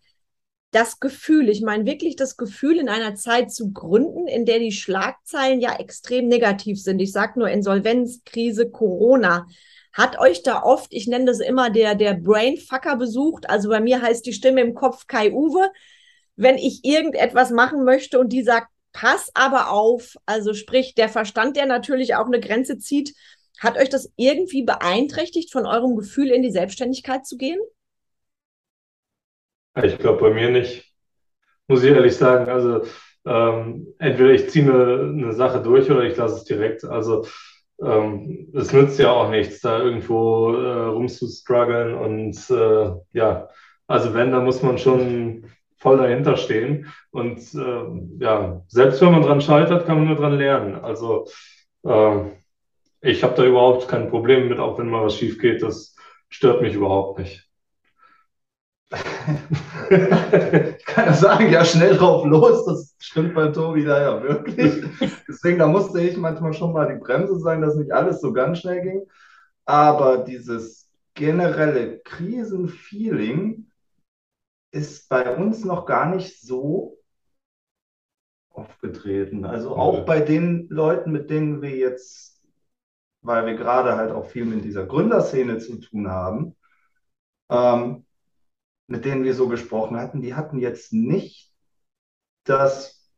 das 0.73 0.99
Gefühl, 0.99 1.49
ich 1.49 1.61
meine 1.61 1.85
wirklich 1.85 2.15
das 2.15 2.35
Gefühl, 2.35 2.79
in 2.79 2.89
einer 2.89 3.13
Zeit 3.13 3.51
zu 3.51 3.71
gründen, 3.71 4.27
in 4.27 4.45
der 4.45 4.57
die 4.57 4.71
Schlagzeilen 4.71 5.61
ja 5.61 5.75
extrem 5.77 6.27
negativ 6.27 6.81
sind. 6.81 6.99
Ich 6.99 7.11
sage 7.11 7.39
nur 7.39 7.49
Insolvenz, 7.49 8.21
Krise, 8.25 8.69
Corona. 8.69 9.45
Hat 9.93 10.19
euch 10.19 10.41
da 10.41 10.63
oft, 10.63 10.91
ich 10.91 11.07
nenne 11.07 11.25
das 11.25 11.39
immer 11.39 11.69
der, 11.69 11.93
der 11.93 12.15
Brainfucker 12.15 12.95
besucht? 12.95 13.47
Also 13.47 13.69
bei 13.69 13.79
mir 13.79 14.01
heißt 14.01 14.25
die 14.25 14.33
Stimme 14.33 14.61
im 14.61 14.73
Kopf 14.73 15.05
Kai 15.05 15.31
Uwe. 15.31 15.69
Wenn 16.35 16.57
ich 16.57 16.83
irgendetwas 16.83 17.51
machen 17.51 17.83
möchte 17.83 18.19
und 18.19 18.29
die 18.33 18.41
sagt, 18.41 18.69
pass 18.93 19.29
aber 19.35 19.69
auf, 19.69 20.15
also 20.25 20.55
sprich 20.55 20.95
der 20.95 21.09
Verstand, 21.09 21.55
der 21.55 21.67
natürlich 21.67 22.15
auch 22.15 22.25
eine 22.25 22.39
Grenze 22.39 22.79
zieht, 22.79 23.13
hat 23.59 23.77
euch 23.77 23.89
das 23.89 24.11
irgendwie 24.15 24.63
beeinträchtigt, 24.63 25.51
von 25.51 25.65
eurem 25.65 25.95
Gefühl 25.95 26.29
in 26.29 26.41
die 26.41 26.51
Selbstständigkeit 26.51 27.25
zu 27.25 27.37
gehen? 27.37 27.59
Ich 29.81 29.97
glaube 29.97 30.21
bei 30.21 30.33
mir 30.33 30.49
nicht, 30.49 30.93
muss 31.67 31.83
ich 31.83 31.91
ehrlich 31.91 32.15
sagen. 32.15 32.49
Also 32.49 32.83
ähm, 33.25 33.87
entweder 33.99 34.31
ich 34.31 34.49
ziehe 34.49 34.65
eine, 34.65 35.09
eine 35.09 35.33
Sache 35.33 35.61
durch 35.61 35.89
oder 35.89 36.03
ich 36.03 36.17
lasse 36.17 36.35
es 36.35 36.43
direkt. 36.43 36.83
Also 36.83 37.25
ähm, 37.81 38.51
es 38.53 38.71
nützt 38.71 38.99
ja 38.99 39.11
auch 39.11 39.29
nichts, 39.29 39.61
da 39.61 39.79
irgendwo 39.79 40.53
äh, 40.53 40.85
rumzustruggeln 40.85 41.95
und 41.95 42.49
äh, 42.49 42.91
ja, 43.13 43.49
also 43.87 44.13
wenn, 44.13 44.31
da 44.31 44.41
muss 44.41 44.61
man 44.61 44.77
schon 44.77 45.45
voll 45.77 45.97
dahinter 45.97 46.37
stehen. 46.37 46.91
Und 47.11 47.39
äh, 47.53 48.23
ja, 48.23 48.61
selbst 48.67 49.01
wenn 49.01 49.11
man 49.11 49.21
dran 49.21 49.41
scheitert, 49.41 49.85
kann 49.85 49.97
man 49.97 50.07
nur 50.07 50.15
dran 50.15 50.37
lernen. 50.37 50.75
Also 50.75 51.27
äh, 51.83 52.21
ich 53.03 53.23
habe 53.23 53.35
da 53.35 53.45
überhaupt 53.45 53.87
kein 53.87 54.09
Problem 54.09 54.49
mit, 54.49 54.59
auch 54.59 54.79
wenn 54.79 54.89
mal 54.89 55.05
was 55.05 55.17
schief 55.17 55.39
geht, 55.39 55.61
das 55.61 55.95
stört 56.29 56.61
mich 56.61 56.73
überhaupt 56.73 57.19
nicht 57.19 57.47
ich 59.89 60.85
kann 60.85 61.05
ja 61.05 61.13
sagen, 61.13 61.51
ja, 61.51 61.65
schnell 61.65 61.97
drauf 61.97 62.25
los, 62.25 62.65
das 62.65 62.95
stimmt 62.99 63.33
bei 63.33 63.47
Tobi 63.47 63.83
da 63.83 64.01
ja 64.01 64.23
wirklich. 64.23 64.83
Deswegen, 65.27 65.59
da 65.59 65.67
musste 65.67 66.01
ich 66.01 66.15
manchmal 66.17 66.53
schon 66.53 66.73
mal 66.73 66.93
die 66.93 66.99
Bremse 66.99 67.39
sein, 67.39 67.61
dass 67.61 67.75
nicht 67.75 67.91
alles 67.91 68.21
so 68.21 68.33
ganz 68.33 68.59
schnell 68.59 68.81
ging. 68.81 69.07
Aber 69.65 70.19
dieses 70.19 70.91
generelle 71.13 71.99
Krisenfeeling 71.99 73.67
ist 74.71 75.09
bei 75.09 75.35
uns 75.35 75.63
noch 75.63 75.85
gar 75.85 76.13
nicht 76.13 76.41
so 76.41 76.97
aufgetreten. 78.49 79.45
Also 79.45 79.75
auch 79.75 80.05
bei 80.05 80.19
den 80.19 80.67
Leuten, 80.69 81.11
mit 81.11 81.29
denen 81.29 81.61
wir 81.61 81.75
jetzt, 81.75 82.32
weil 83.23 83.45
wir 83.45 83.55
gerade 83.55 83.95
halt 83.95 84.11
auch 84.11 84.27
viel 84.27 84.45
mit 84.45 84.63
dieser 84.63 84.85
Gründerszene 84.85 85.57
zu 85.57 85.79
tun 85.79 86.09
haben, 86.09 86.55
ähm, 87.49 88.05
mit 88.87 89.05
denen 89.05 89.23
wir 89.23 89.33
so 89.33 89.47
gesprochen 89.47 89.97
hatten, 89.97 90.21
die 90.21 90.35
hatten 90.35 90.59
jetzt 90.59 90.93
nicht 90.93 91.51
das, 92.43 93.09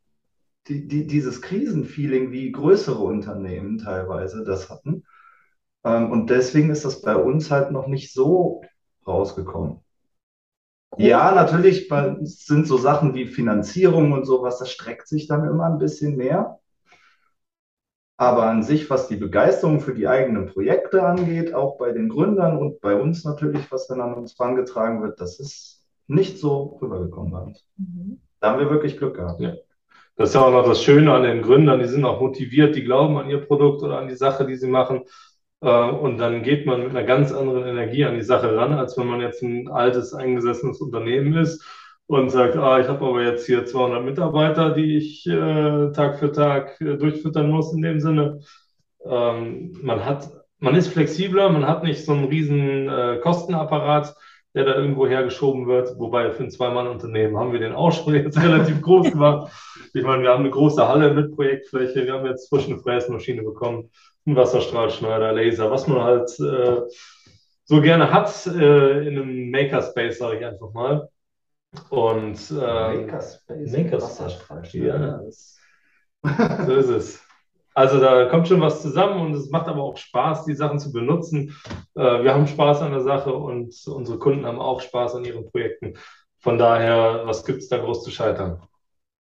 die, 0.68 0.88
die, 0.88 1.08
dieses 1.08 1.42
Krisenfeeling, 1.42 2.32
wie 2.32 2.52
größere 2.52 3.02
Unternehmen 3.02 3.80
teilweise 3.80 4.44
das 4.44 4.70
hatten. 4.70 5.04
Ähm, 5.84 6.12
und 6.12 6.30
deswegen 6.30 6.70
ist 6.70 6.86
das 6.86 7.02
bei 7.02 7.16
uns 7.16 7.50
halt 7.50 7.72
noch 7.72 7.88
nicht 7.88 8.14
so 8.14 8.62
rausgekommen. 9.08 9.82
Cool. 10.92 11.06
Ja, 11.06 11.34
natürlich 11.34 11.90
sind 12.22 12.68
so 12.68 12.78
Sachen 12.78 13.16
wie 13.16 13.26
Finanzierung 13.26 14.12
und 14.14 14.26
sowas, 14.26 14.60
das 14.60 14.72
streckt 14.72 15.08
sich 15.08 15.28
dann 15.28 15.44
immer 15.46 15.66
ein 15.66 15.80
bisschen 15.80 16.16
mehr. 16.16 16.60
Aber 18.18 18.44
an 18.44 18.64
sich, 18.64 18.90
was 18.90 19.08
die 19.08 19.18
Begeisterung 19.18 19.82
für 19.82 19.94
die 19.94 20.08
eigenen 20.08 20.48
Projekte 20.48 21.04
angeht, 21.04 21.54
auch 21.54 21.78
bei 21.78 21.92
den 21.92 22.08
Gründern 22.08 22.58
und 22.58 22.80
bei 22.80 22.96
uns 22.96 23.26
natürlich, 23.26 23.70
was 23.72 23.88
dann 23.88 24.00
an 24.00 24.14
uns 24.14 24.40
herangetragen 24.40 25.02
wird, 25.02 25.20
das 25.20 25.40
ist 25.40 25.86
nicht 26.08 26.40
so 26.40 26.78
rübergekommen 26.82 27.32
bei 27.32 27.40
uns. 27.40 27.66
Mhm. 27.78 28.22
Da 28.40 28.52
haben 28.52 28.60
wir 28.60 28.70
wirklich 28.70 28.98
Glück 28.98 29.16
gehabt. 29.16 29.42
Ja. 29.42 29.54
Das 30.16 30.30
ist 30.30 30.36
ja 30.36 30.42
auch 30.42 30.52
noch 30.52 30.66
das 30.66 30.82
Schöne 30.82 31.14
an 31.14 31.24
den 31.24 31.42
Gründern, 31.42 31.80
die 31.80 31.88
sind 31.88 32.06
auch 32.06 32.22
motiviert, 32.22 32.76
die 32.76 32.86
glauben 32.86 33.18
an 33.18 33.30
ihr 33.30 33.46
Produkt 33.46 33.84
oder 33.84 33.98
an 33.98 34.08
die 34.08 34.16
Sache, 34.16 34.46
die 34.46 34.56
sie 34.56 34.70
machen. 34.70 35.04
Äh, 35.60 35.90
und 35.90 36.18
dann 36.18 36.42
geht 36.42 36.66
man 36.66 36.84
mit 36.84 36.92
einer 36.92 37.04
ganz 37.04 37.34
anderen 37.34 37.68
Energie 37.68 38.06
an 38.06 38.16
die 38.16 38.22
Sache 38.22 38.56
ran, 38.56 38.74
als 38.74 38.98
wenn 38.98 39.08
man 39.08 39.20
jetzt 39.20 39.42
ein 39.44 39.68
altes, 39.68 40.14
eingesessenes 40.14 40.80
Unternehmen 40.80 41.36
ist 41.36 41.66
und 42.08 42.30
sagt, 42.30 42.56
ah, 42.56 42.80
ich 42.80 42.88
habe 42.88 43.06
aber 43.06 43.24
jetzt 43.24 43.46
hier 43.46 43.66
200 43.66 44.04
Mitarbeiter, 44.04 44.72
die 44.72 44.98
ich 44.98 45.26
äh, 45.28 45.92
Tag 45.92 46.20
für 46.20 46.32
Tag 46.32 46.80
äh, 46.80 46.98
durchfüttern 46.98 47.50
muss 47.50 47.74
in 47.74 47.82
dem 47.82 48.00
Sinne. 48.00 48.42
Ähm, 49.04 49.78
man 49.82 50.06
hat, 50.06 50.30
man 50.60 50.76
ist 50.76 50.90
flexibler, 50.90 51.50
man 51.50 51.68
hat 51.68 51.84
nicht 51.84 52.06
so 52.06 52.14
einen 52.14 52.26
riesen 52.26 52.90
äh, 52.90 53.20
Kostenapparat, 53.22 54.16
der 54.54 54.66
da 54.66 54.76
irgendwo 54.76 55.08
hergeschoben 55.08 55.68
wird. 55.68 55.98
Wobei 55.98 56.32
für 56.32 56.44
ein 56.44 56.52
Zwei-Mann-Unternehmen 56.52 57.38
haben 57.38 57.52
wir 57.52 57.60
den 57.60 57.76
schon 57.92 58.14
jetzt 58.14 58.40
relativ 58.42 58.82
groß 58.82 59.12
gemacht. 59.12 59.52
Ich 59.94 60.04
meine, 60.04 60.24
wir 60.24 60.30
haben 60.30 60.42
eine 60.42 60.52
große 60.52 60.88
Halle 60.88 61.14
mit 61.14 61.36
Projektfläche, 61.36 62.06
wir 62.06 62.14
haben 62.14 62.26
jetzt 62.26 62.50
frisch 62.50 62.68
eine 62.68 62.78
Fräsmaschine 62.78 63.42
bekommen, 63.42 63.90
einen 64.26 64.36
Wasserstrahlschneider, 64.36 65.34
Laser, 65.34 65.72
was 65.72 65.88
man 65.88 66.04
halt 66.04 66.30
äh, 66.40 66.82
so 67.64 67.82
gerne 67.82 68.12
hat 68.12 68.46
äh, 68.46 69.08
in 69.08 69.18
einem 69.20 69.50
Makerspace, 69.50 70.20
sage 70.20 70.38
ich 70.38 70.46
einfach 70.46 70.72
mal. 70.72 71.10
Und 71.90 72.40
ähm, 72.52 73.06
Makerspace. 73.06 73.72
Makerspace. 73.72 74.74
Ja. 74.74 75.20
so 76.66 76.74
ist 76.74 76.90
es. 76.90 77.26
Also 77.74 78.00
da 78.00 78.30
kommt 78.30 78.48
schon 78.48 78.62
was 78.62 78.82
zusammen 78.82 79.20
und 79.20 79.34
es 79.34 79.50
macht 79.50 79.68
aber 79.68 79.84
auch 79.84 79.98
Spaß, 79.98 80.46
die 80.46 80.56
Sachen 80.56 80.80
zu 80.80 80.94
benutzen. 80.94 81.56
Äh, 81.94 82.24
wir 82.24 82.34
haben 82.34 82.48
Spaß 82.48 82.82
an 82.82 82.92
der 82.92 83.02
Sache 83.02 83.34
und 83.34 83.76
unsere 83.88 84.18
Kunden 84.18 84.46
haben 84.46 84.60
auch 84.60 84.80
Spaß 84.80 85.16
an 85.16 85.26
ihren 85.26 85.46
Projekten. 85.52 85.96
Von 86.40 86.58
daher, 86.58 87.24
was 87.26 87.44
gibt 87.44 87.60
es 87.60 87.68
da 87.68 87.78
groß 87.78 88.04
zu 88.04 88.12
scheitern? 88.12 88.62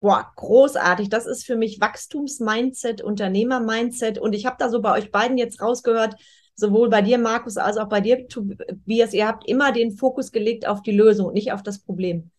Boah, 0.01 0.33
großartig. 0.37 1.09
Das 1.09 1.27
ist 1.27 1.47
für 1.47 1.57
mich 1.57 1.81
Wachstumsmindset, 1.81 3.01
Unternehmermindset. 3.01 4.19
Und 4.19 4.35
ich 4.35 4.45
habe 4.45 4.57
da 4.59 4.69
so 4.69 4.83
bei 4.83 4.99
euch 4.99 5.11
beiden 5.11 5.39
jetzt 5.39 5.63
rausgehört, 5.63 6.17
sowohl 6.55 6.91
bei 6.91 7.01
dir, 7.01 7.19
Markus, 7.19 7.57
als 7.57 7.79
auch 7.79 7.89
bei 7.89 8.01
dir, 8.01 8.29
Tobias, 8.29 9.15
ihr 9.15 9.27
habt 9.27 9.49
immer 9.49 9.73
den 9.73 9.93
Fokus 9.93 10.31
gelegt 10.31 10.67
auf 10.67 10.83
die 10.83 10.93
Lösung, 10.93 11.33
nicht 11.33 11.53
auf 11.53 11.63
das 11.63 11.79
Problem. 11.79 12.31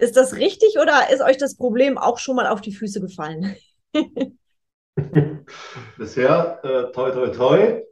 Ist 0.00 0.16
das 0.16 0.36
richtig 0.36 0.78
oder 0.80 1.10
ist 1.12 1.20
euch 1.20 1.36
das 1.36 1.56
Problem 1.56 1.98
auch 1.98 2.18
schon 2.18 2.34
mal 2.34 2.46
auf 2.46 2.62
die 2.62 2.72
Füße 2.72 3.02
gefallen? 3.02 3.54
Bisher, 5.98 6.58
äh, 6.64 6.90
toi, 6.92 7.10
toi, 7.10 7.28
toi, 7.28 7.82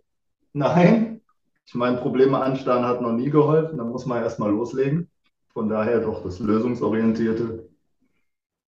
nein. 0.55 1.21
Ich 1.67 1.75
meine, 1.75 1.99
Probleme 1.99 2.41
anstarren 2.41 2.87
hat 2.87 3.03
noch 3.03 3.13
nie 3.13 3.29
geholfen. 3.29 3.77
Da 3.77 3.85
muss 3.85 4.07
man 4.07 4.23
erstmal 4.23 4.51
loslegen. 4.51 5.11
Von 5.53 5.69
daher 5.69 6.01
doch 6.01 6.23
das 6.23 6.39
Lösungsorientierte. 6.39 7.69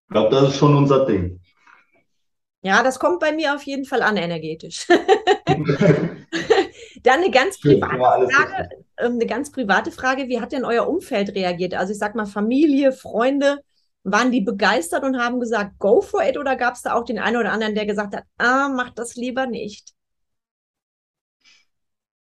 Ich 0.03 0.11
glaube, 0.11 0.29
das 0.29 0.49
ist 0.49 0.57
schon 0.57 0.75
unser 0.75 1.07
Ding. 1.07 1.39
Ja, 2.61 2.83
das 2.83 2.99
kommt 2.99 3.19
bei 3.19 3.31
mir 3.31 3.55
auf 3.55 3.63
jeden 3.63 3.85
Fall 3.85 4.03
an, 4.03 4.17
energetisch. 4.17 4.85
Dann 7.03 7.21
eine 7.21 7.31
ganz 7.31 7.59
private 7.59 8.29
Frage, 8.29 8.69
eine 9.01 9.25
ganz 9.25 9.51
private 9.51 9.91
Frage. 9.91 10.27
Wie 10.27 10.39
hat 10.39 10.51
denn 10.51 10.65
euer 10.65 10.87
Umfeld 10.87 11.35
reagiert? 11.35 11.73
Also 11.73 11.93
ich 11.93 11.99
sag 11.99 12.15
mal 12.15 12.25
Familie, 12.25 12.91
Freunde, 12.91 13.59
waren 14.03 14.31
die 14.31 14.41
begeistert 14.41 15.03
und 15.03 15.17
haben 15.19 15.39
gesagt, 15.39 15.77
go 15.79 16.01
for 16.01 16.23
it 16.23 16.37
oder 16.37 16.55
gab 16.55 16.75
es 16.75 16.81
da 16.81 16.93
auch 16.93 17.05
den 17.05 17.19
einen 17.19 17.37
oder 17.37 17.51
anderen, 17.51 17.75
der 17.75 17.85
gesagt 17.85 18.15
hat, 18.15 18.23
ah, 18.37 18.69
mach 18.69 18.89
das 18.91 19.15
lieber 19.15 19.45
nicht? 19.47 19.93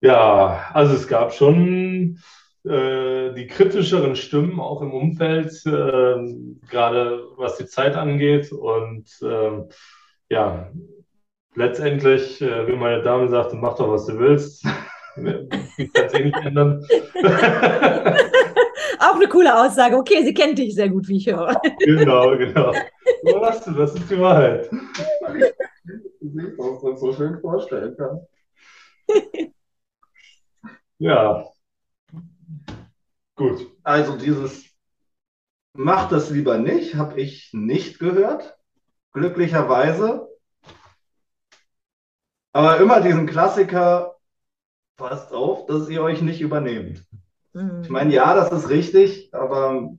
Ja, 0.01 0.69
also 0.73 0.95
es 0.95 1.07
gab 1.07 1.33
schon 1.33 2.19
äh, 2.65 3.33
die 3.33 3.47
kritischeren 3.47 4.15
Stimmen 4.15 4.59
auch 4.59 4.81
im 4.81 4.93
Umfeld, 4.93 5.51
äh, 5.65 6.69
gerade 6.69 7.23
was 7.37 7.57
die 7.57 7.65
Zeit 7.65 7.95
angeht. 7.95 8.51
Und 8.51 9.09
äh, 9.21 9.63
ja, 10.29 10.71
letztendlich, 11.55 12.41
äh, 12.41 12.67
wie 12.67 12.75
meine 12.75 13.01
Dame 13.01 13.29
sagte, 13.29 13.55
mach 13.55 13.77
doch, 13.77 13.89
was 13.89 14.05
du 14.05 14.19
willst. 14.19 14.65
Ich 15.77 15.93
kann 15.93 16.05
es 16.05 16.13
eh 16.13 16.23
nicht 16.25 16.37
ändern. 16.37 16.85
Auch 18.99 19.15
eine 19.15 19.27
coole 19.27 19.55
Aussage. 19.55 19.97
Okay, 19.97 20.23
sie 20.23 20.33
kennt 20.33 20.57
dich 20.57 20.75
sehr 20.75 20.89
gut, 20.89 21.07
wie 21.07 21.17
ich 21.17 21.27
höre. 21.27 21.59
Genau, 21.79 22.37
genau. 22.37 22.73
So 23.23 23.45
hast 23.45 23.67
du, 23.67 23.71
das 23.71 23.93
ist 23.95 24.09
die 24.09 24.19
Wahrheit. 24.19 24.69
Wie 26.21 26.55
man 26.57 26.93
es 26.93 26.99
so 26.99 27.13
schön 27.13 27.39
vorstellen 27.39 27.95
kann. 27.97 28.19
Ja. 30.99 31.43
Gut. 33.35 33.67
Also 33.83 34.15
dieses 34.15 34.73
Mach 35.75 36.07
das 36.07 36.29
lieber 36.29 36.59
nicht, 36.59 36.95
habe 36.95 37.19
ich 37.19 37.49
nicht 37.51 37.97
gehört. 37.97 38.55
Glücklicherweise. 39.11 40.29
Aber 42.51 42.77
immer 42.77 43.01
diesen 43.01 43.25
Klassiker, 43.25 44.12
passt 44.97 45.31
auf, 45.33 45.65
dass 45.65 45.89
ihr 45.89 46.01
euch 46.01 46.21
nicht 46.21 46.41
übernehmt. 46.41 47.05
Ich 47.83 47.89
meine, 47.89 48.13
ja, 48.13 48.33
das 48.35 48.51
ist 48.51 48.69
richtig, 48.69 49.33
aber 49.33 49.91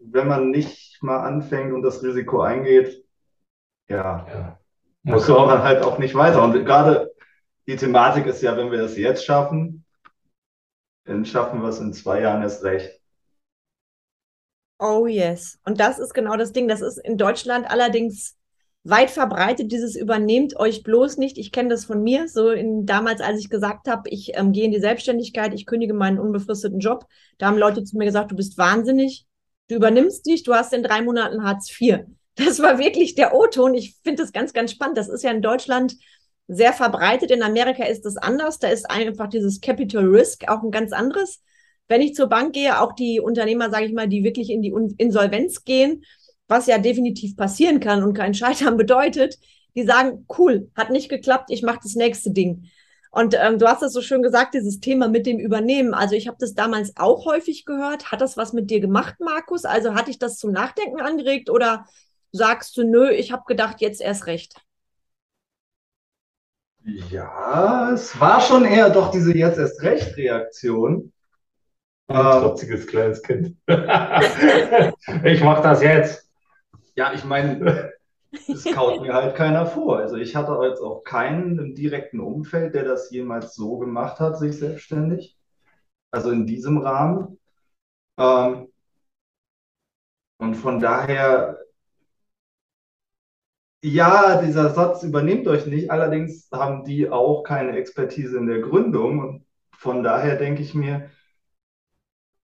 wenn 0.00 0.26
man 0.28 0.50
nicht 0.50 1.02
mal 1.02 1.20
anfängt 1.20 1.72
und 1.72 1.82
das 1.82 2.02
Risiko 2.02 2.40
eingeht, 2.40 3.04
ja, 3.88 4.26
Ja. 4.28 4.58
Muss 5.02 5.28
man 5.28 5.62
halt 5.62 5.82
auch 5.82 5.98
nicht 5.98 6.14
weiter. 6.14 6.42
Und 6.44 6.52
gerade 6.64 7.10
die 7.66 7.76
Thematik 7.76 8.26
ist 8.26 8.42
ja, 8.42 8.56
wenn 8.56 8.70
wir 8.70 8.82
das 8.82 8.96
jetzt 8.98 9.24
schaffen, 9.24 9.84
dann 11.04 11.24
schaffen 11.24 11.62
wir 11.62 11.68
es 11.68 11.80
in 11.80 11.92
zwei 11.92 12.20
Jahren 12.20 12.42
erst 12.42 12.62
recht. 12.64 13.00
Oh 14.78 15.06
yes. 15.06 15.58
Und 15.64 15.80
das 15.80 15.98
ist 15.98 16.14
genau 16.14 16.36
das 16.36 16.52
Ding. 16.52 16.68
Das 16.68 16.80
ist 16.80 16.98
in 16.98 17.18
Deutschland 17.18 17.70
allerdings 17.70 18.36
weit 18.82 19.10
verbreitet, 19.10 19.72
dieses 19.72 19.94
übernehmt 19.94 20.56
euch 20.56 20.82
bloß 20.82 21.18
nicht. 21.18 21.36
Ich 21.38 21.52
kenne 21.52 21.68
das 21.68 21.84
von 21.84 22.02
mir, 22.02 22.28
so 22.28 22.50
in, 22.50 22.86
damals, 22.86 23.20
als 23.20 23.38
ich 23.38 23.50
gesagt 23.50 23.88
habe, 23.88 24.08
ich 24.08 24.32
ähm, 24.34 24.52
gehe 24.52 24.64
in 24.64 24.72
die 24.72 24.80
Selbstständigkeit, 24.80 25.52
ich 25.52 25.66
kündige 25.66 25.92
meinen 25.92 26.18
unbefristeten 26.18 26.80
Job. 26.80 27.06
Da 27.38 27.46
haben 27.46 27.58
Leute 27.58 27.84
zu 27.84 27.98
mir 27.98 28.06
gesagt, 28.06 28.30
du 28.30 28.36
bist 28.36 28.56
wahnsinnig, 28.56 29.26
du 29.68 29.74
übernimmst 29.74 30.26
dich, 30.26 30.44
du 30.44 30.54
hast 30.54 30.72
in 30.72 30.82
drei 30.82 31.02
Monaten 31.02 31.44
Hartz 31.44 31.70
IV. 31.70 32.00
Das 32.36 32.62
war 32.62 32.78
wirklich 32.78 33.16
der 33.16 33.34
O-Ton. 33.34 33.74
Ich 33.74 33.96
finde 34.02 34.22
das 34.22 34.32
ganz, 34.32 34.54
ganz 34.54 34.70
spannend. 34.70 34.96
Das 34.96 35.10
ist 35.10 35.24
ja 35.24 35.30
in 35.30 35.42
Deutschland 35.42 35.96
sehr 36.46 36.72
verbreitet. 36.72 37.30
In 37.30 37.42
Amerika 37.42 37.84
ist 37.84 38.06
das 38.06 38.16
anders. 38.16 38.58
Da 38.60 38.68
ist 38.68 38.88
einfach 38.88 39.28
dieses 39.28 39.60
Capital 39.60 40.06
Risk 40.06 40.48
auch 40.48 40.62
ein 40.62 40.70
ganz 40.70 40.92
anderes. 40.92 41.42
Wenn 41.88 42.00
ich 42.00 42.14
zur 42.14 42.28
Bank 42.28 42.54
gehe, 42.54 42.80
auch 42.80 42.92
die 42.92 43.20
Unternehmer, 43.20 43.68
sage 43.68 43.84
ich 43.84 43.92
mal, 43.92 44.08
die 44.08 44.24
wirklich 44.24 44.48
in 44.48 44.62
die 44.62 44.72
Insolvenz 44.96 45.64
gehen, 45.64 46.04
was 46.50 46.66
ja 46.66 46.78
definitiv 46.78 47.36
passieren 47.36 47.80
kann 47.80 48.02
und 48.04 48.14
kein 48.14 48.34
Scheitern 48.34 48.76
bedeutet, 48.78 49.38
die 49.76 49.84
sagen, 49.84 50.26
cool, 50.38 50.70
hat 50.76 50.90
nicht 50.90 51.08
geklappt, 51.08 51.50
ich 51.50 51.62
mache 51.62 51.80
das 51.82 51.94
nächste 51.94 52.32
Ding. 52.32 52.66
Und 53.12 53.34
ähm, 53.38 53.58
du 53.58 53.66
hast 53.68 53.82
das 53.82 53.92
so 53.92 54.02
schön 54.02 54.22
gesagt, 54.22 54.54
dieses 54.54 54.80
Thema 54.80 55.08
mit 55.08 55.26
dem 55.26 55.38
Übernehmen. 55.40 55.94
Also 55.94 56.14
ich 56.14 56.28
habe 56.28 56.36
das 56.40 56.54
damals 56.54 56.96
auch 56.96 57.24
häufig 57.26 57.64
gehört. 57.64 58.12
Hat 58.12 58.20
das 58.20 58.36
was 58.36 58.52
mit 58.52 58.70
dir 58.70 58.80
gemacht, 58.80 59.16
Markus? 59.20 59.64
Also 59.64 59.94
hat 59.94 60.08
dich 60.08 60.18
das 60.18 60.38
zum 60.38 60.52
Nachdenken 60.52 61.00
angeregt 61.00 61.50
oder 61.50 61.86
sagst 62.32 62.76
du, 62.76 62.84
nö, 62.84 63.10
ich 63.10 63.32
habe 63.32 63.42
gedacht, 63.48 63.80
jetzt 63.80 64.00
erst 64.00 64.26
recht? 64.26 64.54
Ja, 67.10 67.92
es 67.92 68.18
war 68.20 68.40
schon 68.40 68.64
eher 68.64 68.90
doch 68.90 69.10
diese 69.10 69.34
jetzt 69.36 69.58
erst 69.58 69.82
recht 69.82 70.16
Reaktion. 70.16 71.12
ein 72.08 72.16
Äh, 72.16 72.22
trotziges 72.30 72.86
kleines 72.86 73.22
Kind. 73.22 73.56
Ich 75.24 75.42
mach 75.42 75.62
das 75.62 75.82
jetzt. 75.82 76.29
Ja, 76.96 77.12
ich 77.12 77.24
meine, 77.24 77.92
es 78.32 78.64
kaut 78.64 79.02
mir 79.02 79.14
halt 79.14 79.36
keiner 79.36 79.66
vor. 79.66 79.98
Also 79.98 80.16
ich 80.16 80.36
hatte 80.36 80.58
jetzt 80.62 80.80
auch 80.80 81.02
keinen 81.04 81.58
im 81.58 81.74
direkten 81.74 82.20
Umfeld, 82.20 82.74
der 82.74 82.84
das 82.84 83.10
jemals 83.10 83.54
so 83.54 83.78
gemacht 83.78 84.20
hat, 84.20 84.38
sich 84.38 84.58
selbstständig. 84.58 85.36
Also 86.10 86.30
in 86.30 86.46
diesem 86.46 86.78
Rahmen. 86.78 87.38
Ähm, 88.18 88.68
und 90.38 90.54
von 90.54 90.80
daher, 90.80 91.58
ja, 93.82 94.40
dieser 94.42 94.70
Satz 94.70 95.02
übernehmt 95.02 95.46
euch 95.48 95.66
nicht. 95.66 95.90
Allerdings 95.90 96.48
haben 96.52 96.84
die 96.84 97.08
auch 97.10 97.42
keine 97.42 97.76
Expertise 97.76 98.36
in 98.38 98.46
der 98.46 98.60
Gründung. 98.60 99.18
Und 99.20 99.46
von 99.76 100.02
daher 100.02 100.36
denke 100.36 100.62
ich 100.62 100.74
mir, 100.74 101.10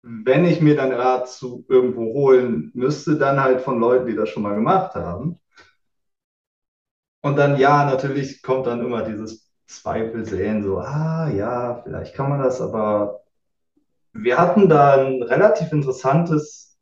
wenn 0.06 0.44
ich 0.44 0.60
mir 0.60 0.76
dann 0.76 0.92
Rat 0.92 1.30
zu 1.30 1.64
irgendwo 1.68 2.12
holen 2.12 2.70
müsste, 2.74 3.16
dann 3.16 3.42
halt 3.42 3.62
von 3.62 3.80
Leuten, 3.80 4.06
die 4.06 4.14
das 4.14 4.28
schon 4.28 4.42
mal 4.42 4.54
gemacht 4.54 4.94
haben. 4.94 5.40
Und 7.22 7.36
dann, 7.36 7.58
ja, 7.58 7.86
natürlich 7.86 8.42
kommt 8.42 8.66
dann 8.66 8.80
immer 8.80 9.02
dieses 9.02 9.50
Zweifelsehen, 9.66 10.62
so, 10.62 10.78
ah, 10.78 11.30
ja, 11.30 11.80
vielleicht 11.82 12.14
kann 12.14 12.28
man 12.28 12.42
das, 12.42 12.60
aber 12.60 13.22
wir 14.12 14.38
hatten 14.38 14.68
da 14.68 14.94
ein 14.94 15.22
relativ 15.22 15.72
interessantes 15.72 16.78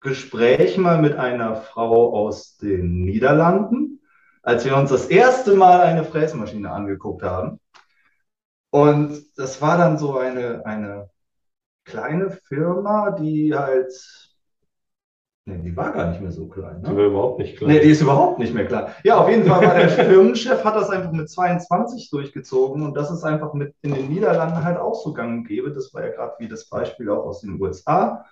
Gespräch 0.00 0.76
mal 0.76 1.00
mit 1.00 1.16
einer 1.16 1.54
Frau 1.54 2.12
aus 2.12 2.56
den 2.56 3.02
Niederlanden, 3.04 4.00
als 4.42 4.64
wir 4.64 4.76
uns 4.76 4.90
das 4.90 5.06
erste 5.06 5.54
Mal 5.54 5.80
eine 5.80 6.04
Fräsmaschine 6.04 6.72
angeguckt 6.72 7.22
haben. 7.22 7.60
Und 8.70 9.24
das 9.38 9.62
war 9.62 9.78
dann 9.78 9.96
so 9.96 10.18
eine, 10.18 10.66
eine 10.66 11.08
kleine 11.84 12.30
Firma, 12.30 13.12
die 13.12 13.54
halt, 13.54 13.92
nee, 15.46 15.58
die 15.62 15.76
war 15.76 15.92
gar 15.92 16.10
nicht 16.10 16.20
mehr 16.20 16.32
so 16.32 16.48
klein, 16.48 16.80
Die 16.86 16.90
ne? 16.90 16.96
war 16.96 17.06
überhaupt 17.06 17.38
nicht 17.38 17.56
klar. 17.56 17.70
Nee, 17.70 17.80
die 17.80 17.88
ist 17.90 18.02
überhaupt 18.02 18.38
nicht 18.38 18.52
mehr 18.54 18.66
klar. 18.66 18.94
Ja, 19.04 19.16
auf 19.16 19.28
jeden 19.30 19.46
Fall 19.46 19.64
war 19.64 19.74
der 19.74 19.88
Firmenchef, 20.06 20.64
hat 20.64 20.76
das 20.76 20.90
einfach 20.90 21.12
mit 21.12 21.30
22 21.30 22.10
durchgezogen 22.10 22.82
und 22.82 22.94
das 22.94 23.10
ist 23.10 23.24
einfach 23.24 23.54
mit 23.54 23.74
in 23.82 23.94
den 23.94 24.08
Niederlanden 24.08 24.62
halt 24.64 24.78
auch 24.78 24.94
so 25.02 25.14
gang 25.14 25.38
und 25.38 25.44
gäbe. 25.48 25.72
Das 25.72 25.94
war 25.94 26.04
ja 26.04 26.10
gerade 26.12 26.34
wie 26.40 26.48
das 26.48 26.68
Beispiel 26.68 27.08
auch 27.10 27.24
aus 27.24 27.40
den 27.40 27.60
USA. 27.60 28.24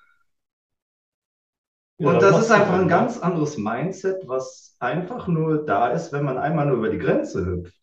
Ja, 1.98 2.12
Und 2.12 2.20
das 2.20 2.38
das 2.38 2.38
ist 2.38 2.50
einfach 2.50 2.74
ein 2.74 2.88
ganz 2.88 3.18
anderes 3.18 3.56
Mindset, 3.58 4.26
was 4.26 4.76
einfach 4.80 5.28
nur 5.28 5.64
da 5.64 5.88
ist, 5.88 6.12
wenn 6.12 6.24
man 6.24 6.36
einmal 6.38 6.66
nur 6.66 6.78
über 6.78 6.90
die 6.90 6.98
Grenze 6.98 7.44
hüpft. 7.46 7.74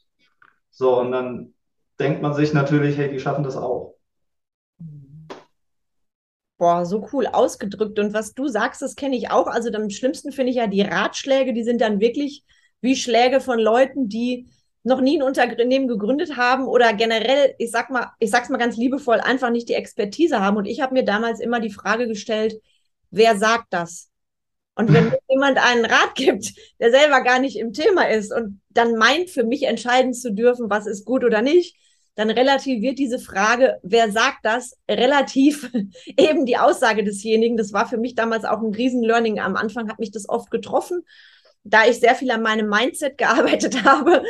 So, 0.71 0.99
und 1.01 1.11
dann 1.13 1.53
denkt 1.99 2.21
man 2.23 2.33
sich 2.35 2.53
natürlich, 2.53 2.97
hey, 2.97 3.11
die 3.11 3.19
schaffen 3.21 3.43
das 3.45 3.57
auch. 3.57 3.95
Boah, 6.59 6.85
so 6.85 7.07
cool 7.13 7.25
ausgedrückt. 7.25 7.97
Und 7.99 8.13
was 8.13 8.33
du 8.33 8.49
sagst, 8.49 8.81
das 8.81 8.95
kenne 8.95 9.15
ich 9.15 9.31
auch. 9.31 9.47
Also 9.47 9.71
am 9.71 9.89
schlimmsten 9.89 10.33
finde 10.33 10.51
ich 10.51 10.57
ja 10.57 10.67
die 10.67 10.81
Ratschläge, 10.81 11.53
die 11.53 11.63
sind 11.63 11.79
dann 11.79 12.01
wirklich 12.01 12.43
wie 12.81 12.97
Schläge 12.97 13.39
von 13.39 13.59
Leuten, 13.59 14.09
die 14.09 14.49
noch 14.83 14.99
nie 14.99 15.17
ein 15.17 15.23
Unternehmen 15.23 15.87
gegründet 15.87 16.35
haben 16.35 16.67
oder 16.67 16.93
generell, 16.93 17.55
ich 17.59 17.71
sag 17.71 17.89
mal, 17.89 18.11
ich 18.19 18.29
sag's 18.29 18.49
mal 18.49 18.57
ganz 18.57 18.75
liebevoll, 18.75 19.21
einfach 19.21 19.51
nicht 19.51 19.69
die 19.69 19.73
Expertise 19.73 20.41
haben. 20.41 20.57
Und 20.57 20.65
ich 20.65 20.81
habe 20.81 20.93
mir 20.93 21.03
damals 21.03 21.39
immer 21.39 21.61
die 21.61 21.71
Frage 21.71 22.07
gestellt, 22.09 22.61
wer 23.09 23.37
sagt 23.37 23.67
das? 23.69 24.09
Und 24.75 24.91
wenn 24.91 25.13
jemand 25.29 25.59
einen 25.59 25.85
Rat 25.85 26.15
gibt, 26.15 26.53
der 26.79 26.91
selber 26.91 27.21
gar 27.21 27.39
nicht 27.39 27.57
im 27.57 27.71
Thema 27.71 28.09
ist 28.09 28.33
und 28.33 28.59
dann 28.69 28.95
meint, 28.95 29.29
für 29.29 29.45
mich 29.45 29.63
entscheiden 29.63 30.13
zu 30.13 30.33
dürfen, 30.33 30.69
was 30.69 30.87
ist 30.87 31.05
gut 31.05 31.23
oder 31.23 31.41
nicht, 31.41 31.77
dann 32.15 32.29
relativiert 32.29 32.99
diese 32.99 33.19
Frage, 33.19 33.79
wer 33.83 34.11
sagt 34.11 34.39
das, 34.43 34.77
relativ 34.89 35.71
eben 36.17 36.45
die 36.45 36.57
Aussage 36.57 37.03
desjenigen. 37.03 37.57
Das 37.57 37.73
war 37.73 37.87
für 37.87 37.97
mich 37.97 38.15
damals 38.15 38.45
auch 38.45 38.61
ein 38.61 38.73
Riesen-Learning. 38.73 39.39
Am 39.39 39.55
Anfang 39.55 39.89
hat 39.89 39.99
mich 39.99 40.11
das 40.11 40.27
oft 40.27 40.51
getroffen. 40.51 41.03
Da 41.63 41.85
ich 41.85 41.99
sehr 41.99 42.15
viel 42.15 42.31
an 42.31 42.41
meinem 42.41 42.69
Mindset 42.69 43.17
gearbeitet 43.17 43.83
habe, 43.85 44.23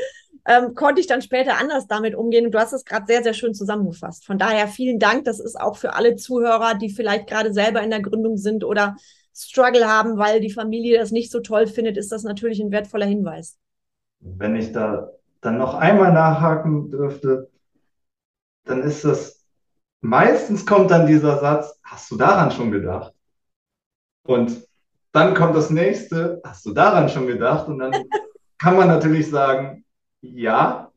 ähm, 0.46 0.74
konnte 0.76 1.02
ich 1.02 1.08
dann 1.08 1.22
später 1.22 1.58
anders 1.58 1.88
damit 1.88 2.16
umgehen. 2.16 2.46
Und 2.46 2.52
du 2.52 2.60
hast 2.60 2.74
es 2.74 2.86
gerade 2.86 3.06
sehr, 3.08 3.24
sehr 3.24 3.34
schön 3.34 3.54
zusammengefasst. 3.54 4.26
Von 4.26 4.38
daher 4.38 4.68
vielen 4.68 5.00
Dank. 5.00 5.26
Das 5.26 5.40
ist 5.40 5.60
auch 5.60 5.78
für 5.78 5.94
alle 5.94 6.16
Zuhörer, 6.16 6.76
die 6.76 6.90
vielleicht 6.90 7.28
gerade 7.28 7.54
selber 7.54 7.82
in 7.82 7.90
der 7.90 8.02
Gründung 8.02 8.38
sind 8.38 8.64
oder 8.64 8.96
Struggle 9.36 9.88
haben, 9.88 10.18
weil 10.18 10.42
die 10.42 10.52
Familie 10.52 11.00
das 11.00 11.12
nicht 11.12 11.32
so 11.32 11.40
toll 11.40 11.68
findet, 11.68 11.98
ist 11.98 12.12
das 12.12 12.24
natürlich 12.24 12.60
ein 12.60 12.72
wertvoller 12.72 13.06
Hinweis. 13.06 13.58
Wenn 14.20 14.56
ich 14.56 14.74
da 14.74 15.12
dann 15.42 15.58
noch 15.58 15.76
einmal 15.76 16.12
nachhaken 16.12 16.92
dürfte, 16.92 17.49
dann 18.70 18.84
ist 18.84 19.04
das, 19.04 19.46
meistens 20.02 20.66
kommt 20.66 20.92
dann 20.92 21.08
dieser 21.08 21.40
Satz, 21.40 21.80
hast 21.84 22.12
du 22.12 22.18
daran 22.18 22.52
schon 22.52 22.72
gedacht? 22.72 23.14
Und 24.24 24.68
dann 25.12 25.34
kommt 25.34 25.56
das 25.56 25.70
nächste, 25.70 26.42
hast 26.44 26.66
du 26.66 26.74
daran 26.74 27.10
schon 27.10 27.28
gedacht? 27.28 27.68
Und 27.68 27.80
dann 27.80 27.94
kann 28.58 28.76
man 28.76 28.88
natürlich 28.88 29.30
sagen, 29.30 29.86
ja, 30.22 30.92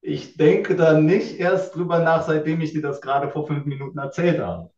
ich 0.00 0.36
denke 0.36 0.76
da 0.76 0.98
nicht 0.98 1.40
erst 1.40 1.74
drüber 1.74 1.98
nach, 2.00 2.26
seitdem 2.26 2.60
ich 2.60 2.72
dir 2.72 2.82
das 2.82 3.00
gerade 3.00 3.30
vor 3.30 3.46
fünf 3.46 3.64
Minuten 3.64 3.98
erzählt 3.98 4.38
habe. 4.38 4.70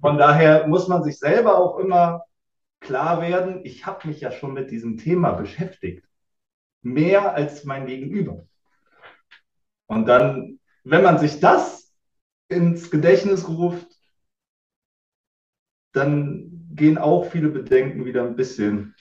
Von 0.00 0.18
daher 0.18 0.66
muss 0.66 0.88
man 0.88 1.02
sich 1.02 1.18
selber 1.18 1.58
auch 1.58 1.78
immer 1.78 2.24
klar 2.80 3.20
werden, 3.20 3.60
ich 3.64 3.84
habe 3.86 4.08
mich 4.08 4.20
ja 4.20 4.32
schon 4.32 4.54
mit 4.54 4.70
diesem 4.70 4.96
Thema 4.96 5.32
beschäftigt. 5.32 6.06
Mehr 6.82 7.34
als 7.34 7.64
mein 7.64 7.86
Gegenüber. 7.86 8.46
Und 9.86 10.06
dann, 10.06 10.59
wenn 10.84 11.02
man 11.02 11.18
sich 11.18 11.40
das 11.40 11.92
ins 12.48 12.90
Gedächtnis 12.90 13.48
ruft, 13.48 13.86
dann 15.92 16.68
gehen 16.74 16.98
auch 16.98 17.24
viele 17.26 17.48
Bedenken 17.48 18.04
wieder 18.04 18.22
ein 18.22 18.36
bisschen. 18.36 18.94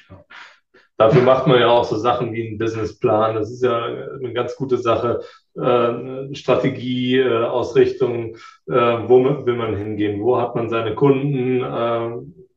Dafür 0.98 1.22
macht 1.22 1.48
man 1.48 1.60
ja 1.60 1.70
auch 1.70 1.86
so 1.86 1.96
Sachen 1.98 2.34
wie 2.34 2.46
einen 2.46 2.58
Businessplan. 2.58 3.36
Das 3.36 3.50
ist 3.50 3.64
ja 3.64 3.86
eine 3.86 4.34
ganz 4.34 4.56
gute 4.56 4.78
Sache. 4.78 5.22
Äh, 5.56 6.36
Strategie, 6.36 7.20
äh, 7.20 7.46
Ausrichtung, 7.46 8.36
äh, 8.68 8.74
wo 8.74 9.24
will 9.46 9.56
man 9.56 9.76
hingehen? 9.76 10.22
Wo 10.22 10.40
hat 10.40 10.56
man 10.56 10.70
seine 10.70 10.96
Kunden? 10.96 11.64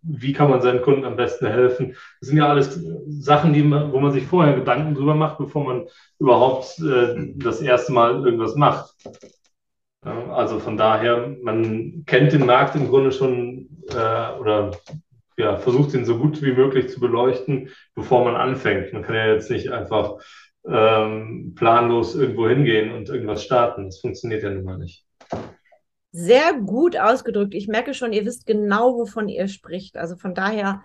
Wie 0.03 0.33
kann 0.33 0.51
man 0.51 0.61
seinen 0.61 0.83
Kunden 0.83 1.05
am 1.05 1.17
besten 1.17 1.47
helfen? 1.47 1.95
Das 2.21 2.29
sind 2.29 2.38
ja 2.38 2.49
alles 2.49 2.81
Sachen, 3.07 3.53
die 3.53 3.62
man, 3.62 3.93
wo 3.93 4.01
man 4.01 4.12
sich 4.12 4.25
vorher 4.25 4.55
Gedanken 4.55 4.95
drüber 4.95 5.15
macht, 5.15 5.38
bevor 5.38 5.65
man 5.65 5.87
überhaupt 6.19 6.79
äh, 6.81 7.33
das 7.37 7.61
erste 7.61 7.93
Mal 7.93 8.25
irgendwas 8.25 8.57
macht. 8.57 8.95
Ja, 10.05 10.33
also 10.33 10.59
von 10.59 10.77
daher, 10.77 11.37
man 11.43 12.03
kennt 12.07 12.33
den 12.33 12.47
Markt 12.47 12.75
im 12.75 12.88
Grunde 12.88 13.12
schon 13.12 13.69
äh, 13.91 14.38
oder 14.41 14.73
ja, 15.37 15.57
versucht 15.59 15.95
ihn 15.95 16.05
so 16.05 16.19
gut 16.19 16.43
wie 16.43 16.53
möglich 16.53 16.91
zu 16.91 17.01
beleuchten, 17.01 17.71
bevor 17.95 18.25
man 18.25 18.35
anfängt. 18.37 18.93
Man 18.93 19.03
kann 19.03 19.15
ja 19.15 19.33
jetzt 19.33 19.51
nicht 19.51 19.71
einfach 19.71 20.19
ähm, 20.67 21.55
planlos 21.57 22.15
irgendwo 22.15 22.49
hingehen 22.49 22.93
und 22.93 23.09
irgendwas 23.09 23.45
starten. 23.45 23.87
Das 23.87 24.01
funktioniert 24.01 24.43
ja 24.43 24.51
nun 24.51 24.65
mal 24.65 24.79
nicht. 24.79 25.05
Sehr 26.12 26.53
gut 26.55 26.96
ausgedrückt. 26.96 27.55
Ich 27.55 27.68
merke 27.68 27.94
schon, 27.94 28.12
ihr 28.12 28.27
wisst 28.27 28.46
genau, 28.46 28.94
wovon 28.94 29.29
ihr 29.29 29.48
spricht. 29.48 29.96
Also 29.96 30.16
von 30.16 30.35
daher, 30.35 30.83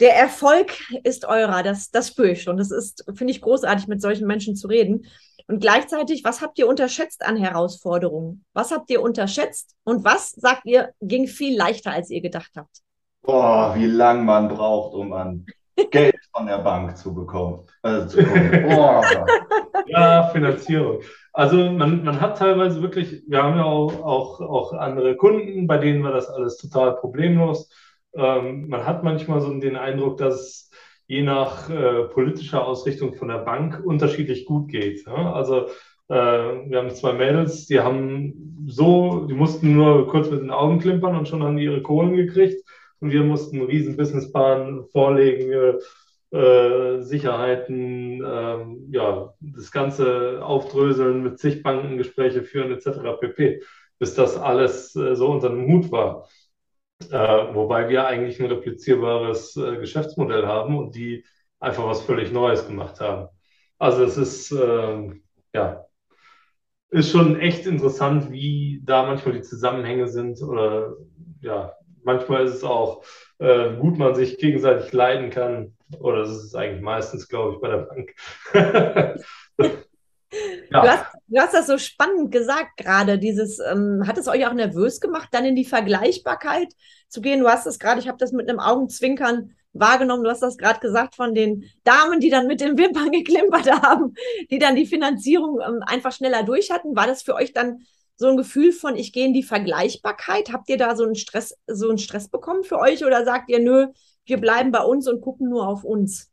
der 0.00 0.16
Erfolg 0.16 0.72
ist 1.02 1.24
eurer. 1.24 1.62
Das, 1.62 1.90
das 1.90 2.08
spüre 2.08 2.30
ich 2.30 2.42
schon. 2.42 2.56
Das 2.56 2.70
ist, 2.70 3.04
finde 3.14 3.32
ich, 3.32 3.40
großartig, 3.40 3.88
mit 3.88 4.00
solchen 4.00 4.26
Menschen 4.26 4.54
zu 4.54 4.68
reden. 4.68 5.06
Und 5.48 5.60
gleichzeitig, 5.60 6.22
was 6.24 6.40
habt 6.40 6.58
ihr 6.58 6.68
unterschätzt 6.68 7.24
an 7.24 7.36
Herausforderungen? 7.36 8.44
Was 8.54 8.70
habt 8.70 8.88
ihr 8.90 9.02
unterschätzt? 9.02 9.74
Und 9.82 10.04
was, 10.04 10.30
sagt 10.30 10.66
ihr, 10.66 10.92
ging 11.00 11.26
viel 11.26 11.56
leichter, 11.56 11.90
als 11.90 12.10
ihr 12.10 12.20
gedacht 12.20 12.52
habt? 12.56 12.80
Boah, 13.22 13.74
wie 13.76 13.86
lang 13.86 14.24
man 14.24 14.48
braucht, 14.48 14.94
um 14.94 15.12
an 15.12 15.46
Geld 15.90 16.16
von 16.32 16.46
der 16.46 16.58
Bank 16.58 16.96
zu 16.96 17.14
bekommen. 17.14 17.66
Also 17.82 18.18
zu 18.18 18.24
Boah. 18.68 19.02
ja, 19.86 20.28
Finanzierung. 20.28 21.00
Also 21.32 21.56
man, 21.70 22.04
man 22.04 22.20
hat 22.20 22.38
teilweise 22.38 22.80
wirklich, 22.80 23.22
wir 23.26 23.42
haben 23.42 23.56
ja 23.56 23.64
auch, 23.64 24.00
auch, 24.02 24.40
auch 24.40 24.72
andere 24.72 25.16
Kunden, 25.16 25.66
bei 25.66 25.78
denen 25.78 26.04
war 26.04 26.12
das 26.12 26.28
alles 26.28 26.58
total 26.58 26.96
problemlos. 26.96 27.70
Ähm, 28.16 28.68
man 28.68 28.86
hat 28.86 29.02
manchmal 29.02 29.40
so 29.40 29.52
den 29.58 29.76
Eindruck, 29.76 30.18
dass 30.18 30.70
je 31.06 31.22
nach 31.22 31.68
äh, 31.68 32.04
politischer 32.04 32.64
Ausrichtung 32.66 33.14
von 33.14 33.28
der 33.28 33.38
Bank 33.38 33.82
unterschiedlich 33.84 34.46
gut 34.46 34.68
geht. 34.68 35.04
Ja? 35.06 35.32
Also 35.32 35.66
äh, 36.08 36.14
wir 36.14 36.78
haben 36.78 36.90
zwei 36.90 37.12
Mädels, 37.12 37.66
die 37.66 37.80
haben 37.80 38.66
so, 38.66 39.26
die 39.26 39.34
mussten 39.34 39.74
nur 39.74 40.08
kurz 40.08 40.30
mit 40.30 40.40
den 40.40 40.50
Augen 40.50 40.78
klimpern 40.78 41.16
und 41.16 41.28
schon 41.28 41.42
haben 41.42 41.56
die 41.56 41.64
ihre 41.64 41.82
Kohlen 41.82 42.14
gekriegt. 42.14 42.64
Und 43.04 43.12
wir 43.12 43.22
mussten 43.22 43.58
einen 43.58 43.66
riesen 43.66 43.98
Businessplan 43.98 44.86
vorlegen, 44.86 45.52
äh, 46.32 46.34
äh, 46.34 47.02
Sicherheiten, 47.02 48.22
ähm, 48.26 48.88
ja, 48.90 49.34
das 49.40 49.70
Ganze 49.70 50.42
aufdröseln, 50.42 51.22
mit 51.22 51.38
zig 51.38 51.62
Banken 51.62 51.98
Gespräche 51.98 52.42
führen 52.44 52.72
etc. 52.72 53.18
pp. 53.20 53.60
Bis 53.98 54.14
das 54.14 54.38
alles 54.38 54.96
äh, 54.96 55.14
so 55.16 55.28
unter 55.32 55.50
dem 55.50 55.66
Hut 55.68 55.92
war. 55.92 56.30
Äh, 57.10 57.54
wobei 57.54 57.90
wir 57.90 58.06
eigentlich 58.06 58.40
ein 58.40 58.46
replizierbares 58.46 59.54
äh, 59.56 59.76
Geschäftsmodell 59.76 60.46
haben 60.46 60.78
und 60.78 60.94
die 60.94 61.26
einfach 61.60 61.86
was 61.86 62.00
völlig 62.00 62.32
Neues 62.32 62.66
gemacht 62.66 63.00
haben. 63.00 63.28
Also 63.78 64.02
es 64.04 64.16
ist, 64.16 64.50
äh, 64.50 65.10
ja, 65.52 65.84
ist 66.88 67.10
schon 67.10 67.38
echt 67.38 67.66
interessant, 67.66 68.32
wie 68.32 68.80
da 68.82 69.04
manchmal 69.04 69.34
die 69.34 69.42
Zusammenhänge 69.42 70.08
sind 70.08 70.40
oder 70.40 70.96
ja, 71.42 71.74
manchmal 72.04 72.44
ist 72.44 72.54
es 72.54 72.64
auch 72.64 73.04
äh, 73.38 73.74
gut, 73.76 73.98
man 73.98 74.14
sich 74.14 74.38
gegenseitig 74.38 74.92
leiden 74.92 75.30
kann. 75.30 75.76
Oder 75.98 76.20
das 76.20 76.30
ist 76.30 76.44
es 76.44 76.54
eigentlich 76.54 76.82
meistens, 76.82 77.28
glaube 77.28 77.54
ich, 77.54 77.60
bei 77.60 77.68
der 77.68 77.78
Bank. 77.78 78.14
ja. 80.70 80.82
du, 80.82 80.88
hast, 80.88 81.04
du, 81.26 81.40
hast, 81.40 81.54
das 81.54 81.66
so 81.66 81.78
spannend 81.78 82.32
gesagt 82.32 82.76
gerade. 82.76 83.18
Dieses 83.18 83.58
ähm, 83.58 84.04
hat 84.06 84.18
es 84.18 84.28
euch 84.28 84.46
auch 84.46 84.52
nervös 84.54 85.00
gemacht, 85.00 85.28
dann 85.32 85.44
in 85.44 85.56
die 85.56 85.64
Vergleichbarkeit 85.64 86.72
zu 87.08 87.20
gehen. 87.20 87.40
Du 87.40 87.48
hast 87.48 87.66
es 87.66 87.78
gerade, 87.78 88.00
ich 88.00 88.08
habe 88.08 88.18
das 88.18 88.32
mit 88.32 88.48
einem 88.48 88.60
Augenzwinkern 88.60 89.54
wahrgenommen. 89.72 90.24
Du 90.24 90.30
hast 90.30 90.42
das 90.42 90.56
gerade 90.56 90.80
gesagt 90.80 91.14
von 91.14 91.34
den 91.34 91.64
Damen, 91.82 92.20
die 92.20 92.30
dann 92.30 92.46
mit 92.46 92.60
den 92.60 92.78
Wimpern 92.78 93.10
geklimpert 93.12 93.70
haben, 93.82 94.14
die 94.50 94.58
dann 94.58 94.76
die 94.76 94.86
Finanzierung 94.86 95.60
ähm, 95.60 95.82
einfach 95.86 96.12
schneller 96.12 96.44
durch 96.44 96.70
hatten. 96.70 96.96
War 96.96 97.06
das 97.06 97.22
für 97.22 97.34
euch 97.34 97.52
dann 97.52 97.84
so 98.16 98.28
ein 98.28 98.36
Gefühl 98.36 98.72
von, 98.72 98.96
ich 98.96 99.12
gehe 99.12 99.26
in 99.26 99.34
die 99.34 99.42
Vergleichbarkeit? 99.42 100.52
Habt 100.52 100.68
ihr 100.68 100.76
da 100.76 100.96
so 100.96 101.04
einen 101.04 101.16
Stress, 101.16 101.56
so 101.66 101.88
einen 101.88 101.98
Stress 101.98 102.28
bekommen 102.28 102.64
für 102.64 102.78
euch 102.78 103.04
oder 103.04 103.24
sagt 103.24 103.50
ihr, 103.50 103.60
nö, 103.60 103.88
wir 104.24 104.38
bleiben 104.40 104.72
bei 104.72 104.82
uns 104.82 105.08
und 105.08 105.20
gucken 105.20 105.48
nur 105.48 105.68
auf 105.68 105.84
uns? 105.84 106.32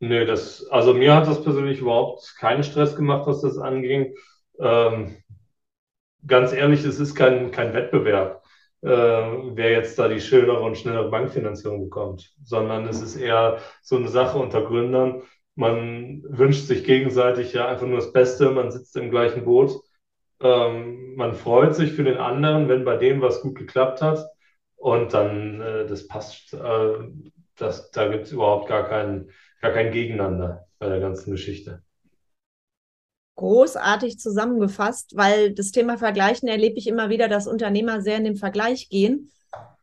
Nö, 0.00 0.24
das, 0.26 0.66
also 0.70 0.94
mir 0.94 1.14
hat 1.14 1.26
das 1.26 1.42
persönlich 1.42 1.80
überhaupt 1.80 2.34
keinen 2.38 2.62
Stress 2.62 2.94
gemacht, 2.94 3.26
was 3.26 3.40
das 3.40 3.58
anging. 3.58 4.14
Ähm, 4.60 5.16
ganz 6.26 6.52
ehrlich, 6.52 6.84
es 6.84 7.00
ist 7.00 7.14
kein, 7.14 7.50
kein 7.50 7.74
Wettbewerb, 7.74 8.44
äh, 8.82 8.88
wer 8.88 9.72
jetzt 9.72 9.98
da 9.98 10.06
die 10.08 10.20
schönere 10.20 10.60
und 10.60 10.78
schnellere 10.78 11.10
Bankfinanzierung 11.10 11.84
bekommt, 11.84 12.32
sondern 12.44 12.86
es 12.86 13.02
ist 13.02 13.16
eher 13.16 13.58
so 13.82 13.96
eine 13.96 14.08
Sache 14.08 14.38
unter 14.38 14.62
Gründern. 14.62 15.22
Man 15.56 16.22
wünscht 16.28 16.66
sich 16.66 16.84
gegenseitig 16.84 17.52
ja 17.52 17.66
einfach 17.66 17.86
nur 17.86 17.96
das 17.96 18.12
Beste, 18.12 18.50
man 18.50 18.70
sitzt 18.70 18.96
im 18.96 19.10
gleichen 19.10 19.44
Boot 19.44 19.80
ähm, 20.40 21.14
man 21.16 21.34
freut 21.34 21.74
sich 21.74 21.92
für 21.92 22.04
den 22.04 22.18
anderen, 22.18 22.68
wenn 22.68 22.84
bei 22.84 22.96
dem 22.96 23.20
was 23.20 23.40
gut 23.40 23.56
geklappt 23.56 24.02
hat. 24.02 24.26
Und 24.76 25.12
dann, 25.12 25.60
äh, 25.60 25.86
das 25.86 26.06
passt, 26.06 26.54
äh, 26.54 26.94
das, 27.56 27.90
da 27.90 28.08
gibt 28.08 28.26
es 28.26 28.32
überhaupt 28.32 28.68
gar 28.68 28.88
kein, 28.88 29.30
gar 29.60 29.72
kein 29.72 29.90
Gegeneinander 29.90 30.66
bei 30.78 30.88
der 30.88 31.00
ganzen 31.00 31.32
Geschichte. 31.32 31.82
Großartig 33.34 34.18
zusammengefasst, 34.18 35.16
weil 35.16 35.52
das 35.52 35.72
Thema 35.72 35.98
Vergleichen 35.98 36.48
erlebe 36.48 36.78
ich 36.78 36.86
immer 36.86 37.08
wieder, 37.08 37.28
dass 37.28 37.46
Unternehmer 37.46 38.00
sehr 38.00 38.16
in 38.16 38.24
den 38.24 38.36
Vergleich 38.36 38.88
gehen. 38.88 39.30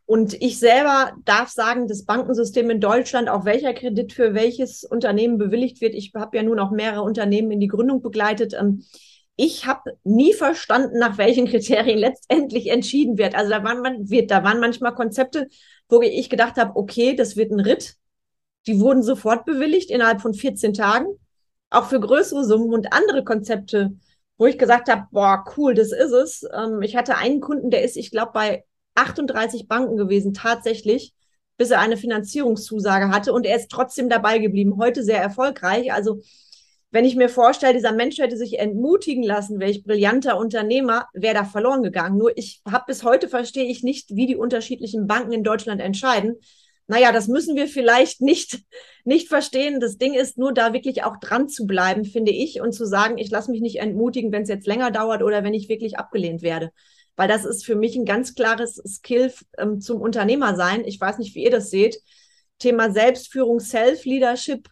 Und 0.05 0.39
ich 0.41 0.59
selber 0.59 1.13
darf 1.25 1.49
sagen, 1.49 1.87
das 1.87 2.05
Bankensystem 2.05 2.69
in 2.69 2.79
Deutschland, 2.79 3.27
auch 3.27 3.43
welcher 3.43 3.73
Kredit 3.73 4.13
für 4.13 4.33
welches 4.33 4.83
Unternehmen 4.83 5.37
bewilligt 5.37 5.81
wird, 5.81 5.95
ich 5.95 6.13
habe 6.15 6.37
ja 6.37 6.43
nun 6.43 6.59
auch 6.59 6.71
mehrere 6.71 7.01
Unternehmen 7.01 7.51
in 7.51 7.59
die 7.59 7.67
Gründung 7.67 8.01
begleitet. 8.01 8.53
Ähm, 8.53 8.83
ich 9.35 9.65
habe 9.65 9.97
nie 10.03 10.33
verstanden, 10.33 10.99
nach 10.99 11.17
welchen 11.17 11.47
Kriterien 11.47 11.99
letztendlich 11.99 12.67
entschieden 12.67 13.17
wird. 13.17 13.35
Also 13.35 13.49
da 13.51 13.63
waren, 13.63 13.81
man, 13.81 14.09
wird, 14.09 14.31
da 14.31 14.43
waren 14.43 14.59
manchmal 14.59 14.95
Konzepte, 14.95 15.49
wo 15.89 16.01
ich 16.01 16.29
gedacht 16.29 16.55
habe, 16.57 16.75
okay, 16.75 17.15
das 17.15 17.35
wird 17.35 17.51
ein 17.51 17.59
Ritt. 17.59 17.95
Die 18.67 18.79
wurden 18.79 19.03
sofort 19.03 19.45
bewilligt 19.45 19.91
innerhalb 19.91 20.21
von 20.21 20.33
14 20.33 20.73
Tagen, 20.73 21.07
auch 21.69 21.85
für 21.85 21.99
größere 21.99 22.45
Summen 22.45 22.73
und 22.73 22.93
andere 22.93 23.23
Konzepte, 23.23 23.91
wo 24.37 24.45
ich 24.45 24.57
gesagt 24.57 24.89
habe, 24.89 25.07
boah, 25.11 25.43
cool, 25.57 25.73
das 25.73 25.91
ist 25.91 26.11
es. 26.11 26.47
Ähm, 26.53 26.81
ich 26.81 26.95
hatte 26.95 27.17
einen 27.17 27.41
Kunden, 27.41 27.69
der 27.69 27.83
ist, 27.83 27.97
ich 27.97 28.11
glaube, 28.11 28.31
bei 28.33 28.65
38 28.95 29.67
Banken 29.67 29.97
gewesen, 29.97 30.33
tatsächlich, 30.33 31.13
bis 31.57 31.71
er 31.71 31.79
eine 31.79 31.97
Finanzierungszusage 31.97 33.09
hatte 33.09 33.33
und 33.33 33.45
er 33.45 33.57
ist 33.57 33.69
trotzdem 33.69 34.09
dabei 34.09 34.39
geblieben. 34.39 34.77
Heute 34.77 35.03
sehr 35.03 35.21
erfolgreich. 35.21 35.93
Also 35.93 36.21
wenn 36.91 37.05
ich 37.05 37.15
mir 37.15 37.29
vorstelle, 37.29 37.73
dieser 37.73 37.91
Mensch 37.91 38.17
hätte 38.19 38.37
sich 38.37 38.59
entmutigen 38.59 39.23
lassen, 39.23 39.59
welch 39.59 39.83
brillanter 39.83 40.37
Unternehmer, 40.37 41.07
wäre 41.13 41.33
da 41.35 41.43
verloren 41.43 41.83
gegangen. 41.83 42.17
Nur 42.17 42.37
ich 42.37 42.61
habe 42.69 42.85
bis 42.87 43.03
heute 43.03 43.27
verstehe 43.27 43.65
ich 43.65 43.83
nicht, 43.83 44.15
wie 44.15 44.27
die 44.27 44.37
unterschiedlichen 44.37 45.07
Banken 45.07 45.33
in 45.33 45.43
Deutschland 45.43 45.81
entscheiden. 45.81 46.37
Naja, 46.87 47.11
das 47.11 47.27
müssen 47.27 47.55
wir 47.55 47.67
vielleicht 47.67 48.21
nicht, 48.21 48.61
nicht 49.03 49.27
verstehen. 49.27 49.79
Das 49.79 49.97
Ding 49.97 50.13
ist 50.13 50.37
nur, 50.37 50.53
da 50.53 50.73
wirklich 50.73 51.03
auch 51.03 51.17
dran 51.17 51.49
zu 51.49 51.65
bleiben, 51.65 52.05
finde 52.05 52.31
ich, 52.31 52.61
und 52.61 52.73
zu 52.73 52.85
sagen, 52.85 53.17
ich 53.17 53.29
lasse 53.29 53.51
mich 53.51 53.61
nicht 53.61 53.79
entmutigen, 53.79 54.31
wenn 54.31 54.43
es 54.43 54.49
jetzt 54.49 54.67
länger 54.67 54.91
dauert 54.91 55.23
oder 55.23 55.43
wenn 55.43 55.53
ich 55.53 55.69
wirklich 55.69 55.97
abgelehnt 55.97 56.41
werde. 56.43 56.71
Weil 57.15 57.27
das 57.27 57.45
ist 57.45 57.65
für 57.65 57.75
mich 57.75 57.95
ein 57.95 58.05
ganz 58.05 58.35
klares 58.35 58.75
Skill 58.85 59.33
ähm, 59.57 59.79
zum 59.81 60.01
Unternehmer 60.01 60.55
sein. 60.55 60.83
Ich 60.85 60.99
weiß 60.99 61.17
nicht, 61.17 61.33
wie 61.35 61.43
ihr 61.43 61.51
das 61.51 61.69
seht. 61.69 61.99
Thema 62.59 62.91
Selbstführung, 62.91 63.59
Self-Leadership, 63.59 64.69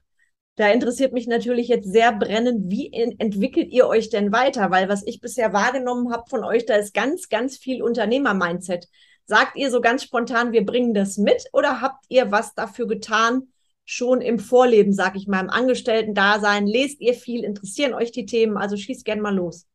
da 0.56 0.70
interessiert 0.70 1.14
mich 1.14 1.28
natürlich 1.28 1.68
jetzt 1.68 1.92
sehr 1.92 2.12
brennend, 2.12 2.70
wie 2.70 2.92
entwickelt 2.94 3.72
ihr 3.72 3.88
euch 3.88 4.10
denn 4.10 4.32
weiter? 4.32 4.70
Weil 4.70 4.88
was 4.88 5.06
ich 5.06 5.20
bisher 5.20 5.52
wahrgenommen 5.52 6.12
habe 6.14 6.30
von 6.30 6.44
euch, 6.44 6.66
da 6.66 6.76
ist 6.76 6.94
ganz, 6.94 7.30
ganz 7.30 7.58
viel 7.58 7.82
Unternehmer-Mindset. 7.82 8.88
Sagt 9.26 9.56
ihr 9.58 9.72
so 9.72 9.82
ganz 9.82 10.04
spontan, 10.04 10.52
wir 10.52 10.66
bringen 10.66 10.94
das 10.94 11.18
mit 11.18 11.46
oder 11.54 11.82
habt 11.82 12.06
ihr 12.10 12.32
was 12.32 12.54
dafür 12.54 12.88
getan, 12.88 13.54
schon 13.86 14.22
im 14.22 14.38
Vorleben, 14.40 14.94
sag 14.94 15.16
ich 15.16 15.28
mal, 15.28 15.42
im 15.42 15.50
Angestellten-Dasein? 15.50 16.68
Lest 16.68 17.02
ihr 17.02 17.16
viel? 17.16 17.44
Interessieren 17.44 17.94
euch 17.94 18.12
die 18.12 18.26
Themen? 18.26 18.58
Also 18.58 18.78
schießt 18.78 19.06
gern 19.06 19.22
mal 19.22 19.36
los. 19.36 19.66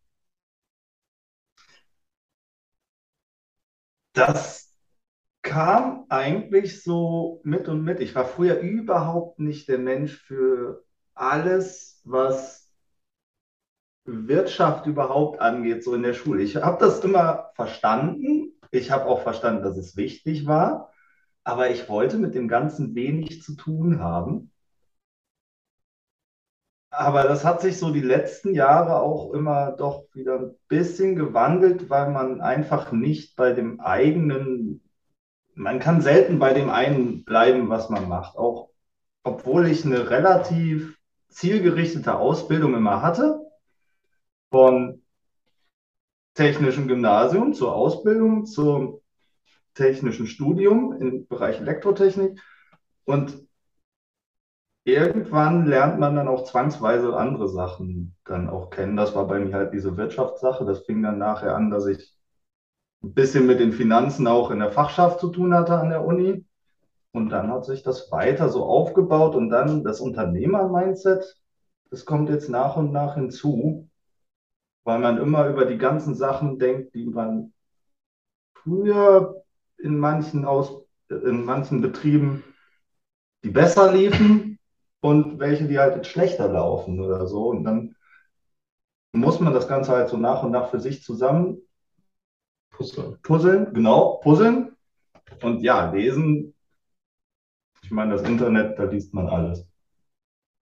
Das 4.13 4.68
kam 5.43 6.07
eigentlich 6.09 6.83
so 6.83 7.41
mit 7.45 7.69
und 7.69 7.83
mit. 7.83 8.01
Ich 8.01 8.15
war 8.15 8.25
früher 8.25 8.59
überhaupt 8.59 9.39
nicht 9.39 9.69
der 9.69 9.79
Mensch 9.79 10.17
für 10.17 10.85
alles, 11.15 12.01
was 12.05 12.73
Wirtschaft 14.05 14.87
überhaupt 14.87 15.41
angeht, 15.41 15.85
so 15.85 15.95
in 15.95 16.03
der 16.03 16.15
Schule. 16.15 16.43
Ich 16.43 16.57
habe 16.57 16.79
das 16.81 17.01
immer 17.05 17.51
verstanden. 17.55 18.53
Ich 18.71 18.91
habe 18.91 19.07
auch 19.07 19.23
verstanden, 19.23 19.63
dass 19.63 19.77
es 19.77 19.97
wichtig 19.97 20.47
war. 20.47 20.93
Aber 21.45 21.71
ich 21.71 21.89
wollte 21.89 22.19
mit 22.19 22.35
dem 22.35 22.49
Ganzen 22.49 22.95
wenig 22.95 23.43
zu 23.43 23.55
tun 23.57 24.01
haben. 24.01 24.51
Aber 26.91 27.25
das 27.25 27.45
hat 27.45 27.61
sich 27.61 27.79
so 27.79 27.91
die 27.93 28.01
letzten 28.01 28.55
Jahre 28.55 29.01
auch 29.01 29.33
immer 29.33 29.73
doch 29.73 30.05
wieder 30.15 30.39
ein 30.41 30.55
bisschen 30.69 31.17
gewandelt, 31.17 31.91
weil 31.91 32.11
man 32.11 32.41
einfach 32.41 32.93
nicht 32.93 33.37
bei 33.37 33.53
dem 33.53 33.81
eigenen, 33.81 34.83
man 35.59 35.81
kann 35.81 36.01
selten 36.01 36.39
bei 36.39 36.55
dem 36.55 36.71
einen 36.71 37.25
bleiben, 37.25 37.69
was 37.69 37.91
man 37.91 38.09
macht. 38.09 38.37
Auch 38.39 38.71
obwohl 39.25 39.67
ich 39.67 39.85
eine 39.85 40.09
relativ 40.09 40.97
zielgerichtete 41.29 42.17
Ausbildung 42.17 42.75
immer 42.75 43.03
hatte, 43.03 43.41
von 44.51 45.03
technischen 46.35 46.87
Gymnasium 46.87 47.53
zur 47.53 47.75
Ausbildung, 47.75 48.47
zum 48.47 49.01
technischen 49.75 50.29
Studium 50.29 50.93
im 50.93 51.27
Bereich 51.27 51.61
Elektrotechnik. 51.61 52.41
Und 53.05 53.47
irgendwann 54.85 55.67
lernt 55.67 55.99
man 55.99 56.15
dann 56.15 56.29
auch 56.29 56.45
zwangsweise 56.45 57.17
andere 57.17 57.49
Sachen 57.49 58.15
dann 58.25 58.49
auch 58.49 58.71
kennen. 58.71 58.97
Das 58.97 59.15
war 59.17 59.27
bei 59.27 59.41
mir 59.41 59.55
halt 59.55 59.75
diese 59.75 59.97
Wirtschaftssache. 59.97 60.65
Das 60.65 60.87
fing 60.87 61.03
dann 61.03 61.19
nachher 61.19 61.57
an, 61.57 61.71
dass 61.71 61.87
ich 61.87 62.18
ein 63.03 63.15
bisschen 63.15 63.47
mit 63.47 63.61
den 63.61 63.73
Finanzen 63.73 64.27
auch 64.27 64.51
in 64.51 64.59
der 64.59 64.73
Fachschaft 64.73 65.21
zu 65.21 65.29
tun 65.29 65.55
hatte 65.55 65.79
an 65.79 65.91
der 65.91 66.05
Uni. 66.05 66.45
Und 67.13 67.31
dann 67.31 67.51
hat 67.51 67.65
sich 67.65 67.83
das 67.83 68.11
weiter 68.11 68.49
so 68.49 68.65
aufgebaut 68.65 69.35
und 69.35 69.51
dann 69.51 69.83
das 69.83 70.01
Unternehmer-Mindset, 70.01 71.37
das 71.91 72.05
kommt 72.05 72.29
jetzt 72.29 72.51
nach 72.51 72.77
und 72.77 72.93
nach 72.93 73.15
hinzu, 73.15 73.89
weil 74.85 74.99
man 74.99 75.19
immer 75.19 75.49
über 75.49 75.65
die 75.65 75.79
ganzen 75.79 76.15
Sachen 76.15 76.59
denkt, 76.59 76.95
die 76.95 77.07
man 77.07 77.53
früher 78.55 79.43
in 79.79 79.99
manchen, 79.99 80.45
Aus 80.45 80.85
in 81.09 81.45
manchen 81.45 81.81
Betrieben, 81.81 82.45
die 83.43 83.51
besser 83.51 83.93
liefen 83.93 84.59
und 85.01 85.39
welche, 85.39 85.67
die 85.67 85.79
halt 85.79 86.07
schlechter 86.07 86.49
laufen 86.49 87.01
oder 87.01 87.27
so. 87.27 87.49
Und 87.49 87.65
dann 87.65 87.97
muss 89.13 89.41
man 89.41 89.55
das 89.55 89.69
Ganze 89.69 89.93
halt 89.93 90.09
so 90.09 90.19
nach 90.19 90.43
und 90.43 90.51
nach 90.51 90.69
für 90.71 90.81
sich 90.81 91.03
zusammen 91.03 91.63
puzzeln. 92.79 93.19
Puzzeln, 93.23 93.75
genau, 93.75 94.21
puzzeln. 94.23 94.77
Und 95.43 95.61
ja, 95.61 95.91
lesen 95.91 96.55
ich 97.89 97.91
meine, 97.91 98.13
das 98.13 98.29
Internet, 98.29 98.79
da 98.79 98.85
liest 98.85 99.15
man 99.15 99.29
alles. 99.29 99.67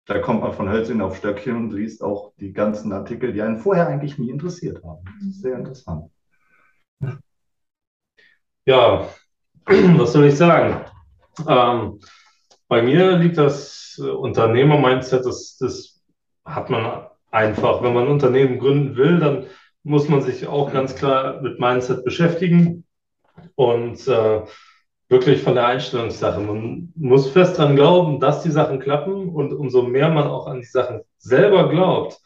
Da 0.06 0.20
kommt 0.20 0.42
man 0.42 0.52
von 0.52 0.70
Hölzchen 0.70 1.00
auf 1.00 1.16
Stöckchen 1.16 1.56
und 1.56 1.72
liest 1.72 2.04
auch 2.04 2.34
die 2.38 2.52
ganzen 2.52 2.92
Artikel, 2.92 3.32
die 3.32 3.42
einen 3.42 3.60
vorher 3.60 3.88
eigentlich 3.88 4.18
nie 4.18 4.30
interessiert 4.30 4.84
haben. 4.84 5.06
Das 5.06 5.28
ist 5.28 5.42
sehr 5.42 5.58
interessant. 5.58 6.12
Ja, 8.66 9.08
was 9.66 10.12
soll 10.12 10.26
ich 10.26 10.36
sagen? 10.36 10.86
Ähm, 11.48 12.02
bei 12.68 12.82
mir 12.82 13.18
liegt 13.18 13.38
das 13.38 13.98
äh, 14.04 14.10
Unternehmer-Mindset, 14.10 15.26
das, 15.26 15.56
das 15.58 16.04
hat 16.44 16.70
man 16.70 17.08
einfach. 17.32 17.82
Wenn 17.82 17.94
man 17.94 18.08
ein 18.08 18.12
Unternehmen 18.12 18.60
gründen 18.60 18.98
will, 18.98 19.20
dann 19.20 19.46
muss 19.84 20.08
man 20.08 20.22
sich 20.22 20.48
auch 20.48 20.72
ganz 20.72 20.96
klar 20.96 21.42
mit 21.42 21.60
Mindset 21.60 22.04
beschäftigen. 22.04 22.86
Und 23.56 24.08
äh, 24.08 24.42
wirklich 25.14 25.44
von 25.44 25.56
der 25.56 25.68
Einstellungssache. 25.68 26.40
Man 26.40 26.92
muss 26.96 27.30
fest 27.30 27.60
daran 27.60 27.76
glauben, 27.76 28.20
dass 28.20 28.42
die 28.42 28.52
Sachen 28.52 28.80
klappen 28.80 29.30
und 29.30 29.54
umso 29.54 29.84
mehr 29.84 30.10
man 30.10 30.28
auch 30.28 30.48
an 30.48 30.60
die 30.60 30.66
Sachen 30.66 31.02
selber 31.18 31.70
glaubt, 31.70 32.20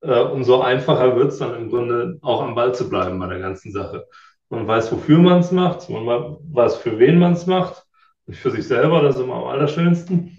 äh, 0.00 0.20
umso 0.20 0.60
einfacher 0.60 1.16
wird 1.16 1.32
es 1.32 1.38
dann 1.38 1.54
im 1.54 1.70
Grunde 1.70 2.18
auch 2.22 2.42
am 2.42 2.54
Ball 2.54 2.74
zu 2.74 2.88
bleiben 2.88 3.18
bei 3.18 3.28
der 3.28 3.38
ganzen 3.38 3.72
Sache. 3.72 4.06
Man 4.48 4.66
weiß, 4.66 4.92
wofür 4.92 5.18
man 5.18 5.40
es 5.40 5.52
macht, 5.52 5.88
man 5.88 6.04
weiß, 6.04 6.76
für 6.76 6.98
wen 6.98 7.18
man 7.18 7.32
es 7.32 7.46
macht. 7.46 7.84
Und 8.26 8.36
für 8.36 8.50
sich 8.50 8.66
selber, 8.66 9.02
das 9.02 9.16
ist 9.16 9.22
immer 9.22 9.36
am 9.36 9.44
allerschönsten. 9.44 10.36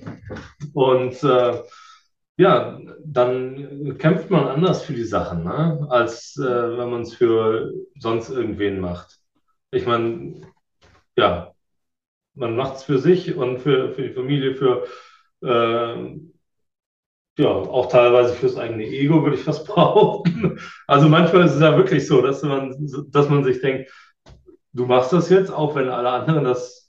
Und 0.73 1.23
äh, 1.23 1.61
ja, 2.37 2.79
dann 3.03 3.97
kämpft 3.97 4.29
man 4.29 4.47
anders 4.47 4.83
für 4.83 4.93
die 4.93 5.03
Sachen, 5.03 5.43
ne? 5.43 5.87
als 5.89 6.37
äh, 6.37 6.77
wenn 6.77 6.89
man 6.89 7.01
es 7.01 7.13
für 7.13 7.73
sonst 7.99 8.29
irgendwen 8.29 8.79
macht. 8.79 9.19
Ich 9.71 9.85
meine, 9.85 10.41
ja, 11.15 11.53
man 12.35 12.55
macht 12.55 12.77
es 12.77 12.83
für 12.83 12.99
sich 12.99 13.35
und 13.35 13.59
für, 13.59 13.93
für 13.93 14.03
die 14.03 14.13
Familie, 14.13 14.55
für 14.55 14.85
äh, 15.43 16.19
ja, 17.39 17.49
auch 17.49 17.87
teilweise 17.89 18.33
fürs 18.33 18.57
eigene 18.57 18.85
Ego, 18.85 19.23
würde 19.23 19.35
ich 19.37 19.43
fast 19.43 19.65
behaupten. 19.75 20.59
Also 20.87 21.09
manchmal 21.09 21.45
ist 21.45 21.55
es 21.55 21.61
ja 21.61 21.75
wirklich 21.75 22.07
so, 22.07 22.21
dass 22.21 22.43
man, 22.43 22.75
dass 23.09 23.29
man 23.29 23.43
sich 23.43 23.61
denkt, 23.61 23.91
du 24.73 24.85
machst 24.85 25.13
das 25.13 25.29
jetzt, 25.29 25.51
auch 25.51 25.75
wenn 25.75 25.89
alle 25.89 26.09
anderen 26.09 26.43
das 26.43 26.87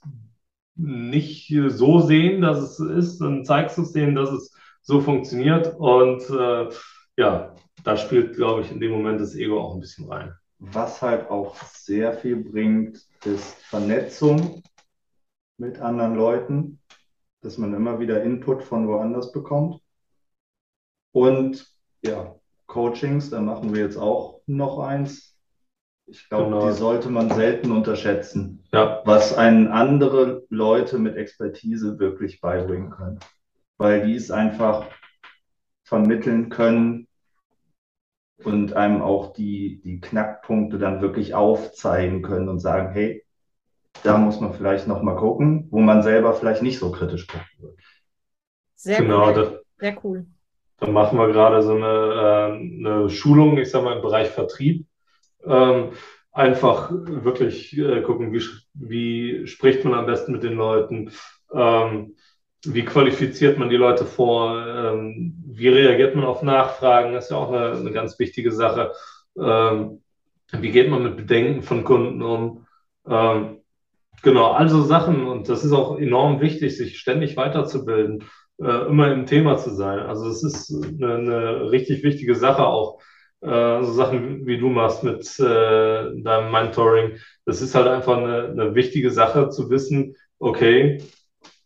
nicht 0.75 1.53
so 1.67 1.99
sehen, 2.01 2.41
dass 2.41 2.59
es 2.59 2.79
ist, 2.79 3.19
dann 3.19 3.43
zeigst 3.45 3.77
du 3.77 3.81
es 3.81 3.91
denen, 3.91 4.15
dass 4.15 4.31
es 4.31 4.53
so 4.81 5.01
funktioniert. 5.01 5.75
Und 5.77 6.29
äh, 6.29 6.69
ja, 7.17 7.55
da 7.83 7.97
spielt, 7.97 8.35
glaube 8.35 8.61
ich, 8.61 8.71
in 8.71 8.79
dem 8.79 8.91
Moment 8.91 9.19
das 9.19 9.35
Ego 9.35 9.59
auch 9.59 9.73
ein 9.73 9.81
bisschen 9.81 10.11
rein. 10.11 10.33
Was 10.59 11.01
halt 11.01 11.29
auch 11.29 11.55
sehr 11.55 12.13
viel 12.13 12.35
bringt, 12.37 13.05
ist 13.23 13.53
Vernetzung 13.63 14.61
mit 15.57 15.79
anderen 15.79 16.15
Leuten, 16.15 16.79
dass 17.41 17.57
man 17.57 17.73
immer 17.73 17.99
wieder 17.99 18.23
Input 18.23 18.63
von 18.63 18.87
woanders 18.87 19.31
bekommt. 19.31 19.81
Und 21.11 21.65
ja, 22.03 22.35
Coachings, 22.67 23.29
da 23.29 23.41
machen 23.41 23.73
wir 23.73 23.81
jetzt 23.81 23.97
auch 23.97 24.41
noch 24.45 24.79
eins. 24.79 25.37
Ich 26.05 26.27
glaube, 26.27 26.45
genau. 26.45 26.67
die 26.67 26.73
sollte 26.73 27.09
man 27.09 27.29
selten 27.29 27.71
unterschätzen, 27.71 28.63
ja. 28.71 29.01
was 29.05 29.37
einen 29.37 29.67
andere 29.67 30.45
Leute 30.49 30.97
mit 30.97 31.15
Expertise 31.15 31.99
wirklich 31.99 32.41
beibringen 32.41 32.89
können. 32.89 33.19
Weil 33.79 34.05
die 34.05 34.13
es 34.13 34.29
einfach 34.29 34.85
vermitteln 35.83 36.49
können 36.49 37.07
und 38.43 38.73
einem 38.73 39.01
auch 39.01 39.33
die, 39.33 39.81
die 39.83 39.99
Knackpunkte 39.99 40.77
dann 40.77 41.01
wirklich 41.01 41.33
aufzeigen 41.33 42.21
können 42.21 42.49
und 42.49 42.59
sagen, 42.59 42.91
hey, 42.91 43.25
da 44.03 44.17
muss 44.17 44.39
man 44.39 44.53
vielleicht 44.53 44.87
noch 44.87 45.01
mal 45.01 45.15
gucken, 45.15 45.67
wo 45.71 45.79
man 45.79 46.03
selber 46.03 46.33
vielleicht 46.33 46.61
nicht 46.61 46.77
so 46.77 46.91
kritisch 46.91 47.25
gucken 47.25 47.47
wird. 47.59 47.79
Sehr 48.75 49.01
genau, 49.01 49.27
cool. 49.27 49.33
Das, 49.33 49.53
Sehr 49.77 49.97
cool. 50.03 50.25
Dann 50.79 50.93
machen 50.93 51.17
wir 51.17 51.27
gerade 51.27 51.61
so 51.61 51.75
eine, 51.75 51.85
äh, 51.85 52.87
eine 52.87 53.09
Schulung, 53.09 53.57
ich 53.57 53.71
sage 53.71 53.85
mal, 53.85 53.95
im 53.95 54.01
Bereich 54.01 54.29
Vertrieb. 54.29 54.85
Ähm, 55.45 55.91
einfach 56.31 56.91
wirklich 56.91 57.77
äh, 57.77 58.01
gucken, 58.01 58.31
wie, 58.33 58.43
wie 58.73 59.47
spricht 59.47 59.83
man 59.83 59.93
am 59.93 60.05
besten 60.05 60.31
mit 60.31 60.43
den 60.43 60.53
Leuten, 60.53 61.11
ähm, 61.53 62.15
wie 62.65 62.83
qualifiziert 62.85 63.57
man 63.57 63.69
die 63.69 63.77
Leute 63.77 64.05
vor, 64.05 64.65
ähm, 64.67 65.35
wie 65.47 65.69
reagiert 65.69 66.15
man 66.15 66.25
auf 66.25 66.43
Nachfragen, 66.43 67.13
das 67.13 67.25
ist 67.25 67.31
ja 67.31 67.37
auch 67.37 67.51
eine, 67.51 67.77
eine 67.77 67.91
ganz 67.91 68.19
wichtige 68.19 68.51
Sache. 68.51 68.91
Ähm, 69.39 70.01
wie 70.51 70.71
geht 70.71 70.89
man 70.89 71.03
mit 71.03 71.17
Bedenken 71.17 71.61
von 71.63 71.83
Kunden 71.83 72.21
um? 72.21 72.65
Ähm, 73.07 73.59
Genau, 74.21 74.51
also 74.51 74.81
Sachen 74.83 75.27
und 75.27 75.47
das 75.47 75.63
ist 75.63 75.71
auch 75.71 75.97
enorm 75.97 76.41
wichtig, 76.41 76.75
sich 76.77 76.99
ständig 76.99 77.37
weiterzubilden, 77.37 78.23
äh, 78.59 78.87
immer 78.87 79.11
im 79.13 79.25
Thema 79.25 79.57
zu 79.57 79.73
sein. 79.73 79.99
Also 79.99 80.27
es 80.29 80.43
ist 80.43 80.73
eine, 80.73 81.15
eine 81.15 81.71
richtig 81.71 82.03
wichtige 82.03 82.35
Sache 82.35 82.65
auch. 82.67 82.99
Äh, 83.41 83.81
so 83.83 83.93
Sachen 83.93 84.45
wie 84.45 84.57
du 84.57 84.67
machst 84.69 85.03
mit 85.03 85.21
äh, 85.39 86.21
deinem 86.21 86.51
Mentoring. 86.51 87.17
Das 87.45 87.61
ist 87.61 87.75
halt 87.75 87.87
einfach 87.87 88.17
eine, 88.17 88.49
eine 88.49 88.75
wichtige 88.75 89.11
Sache 89.11 89.49
zu 89.49 89.69
wissen, 89.69 90.15
okay, 90.39 91.01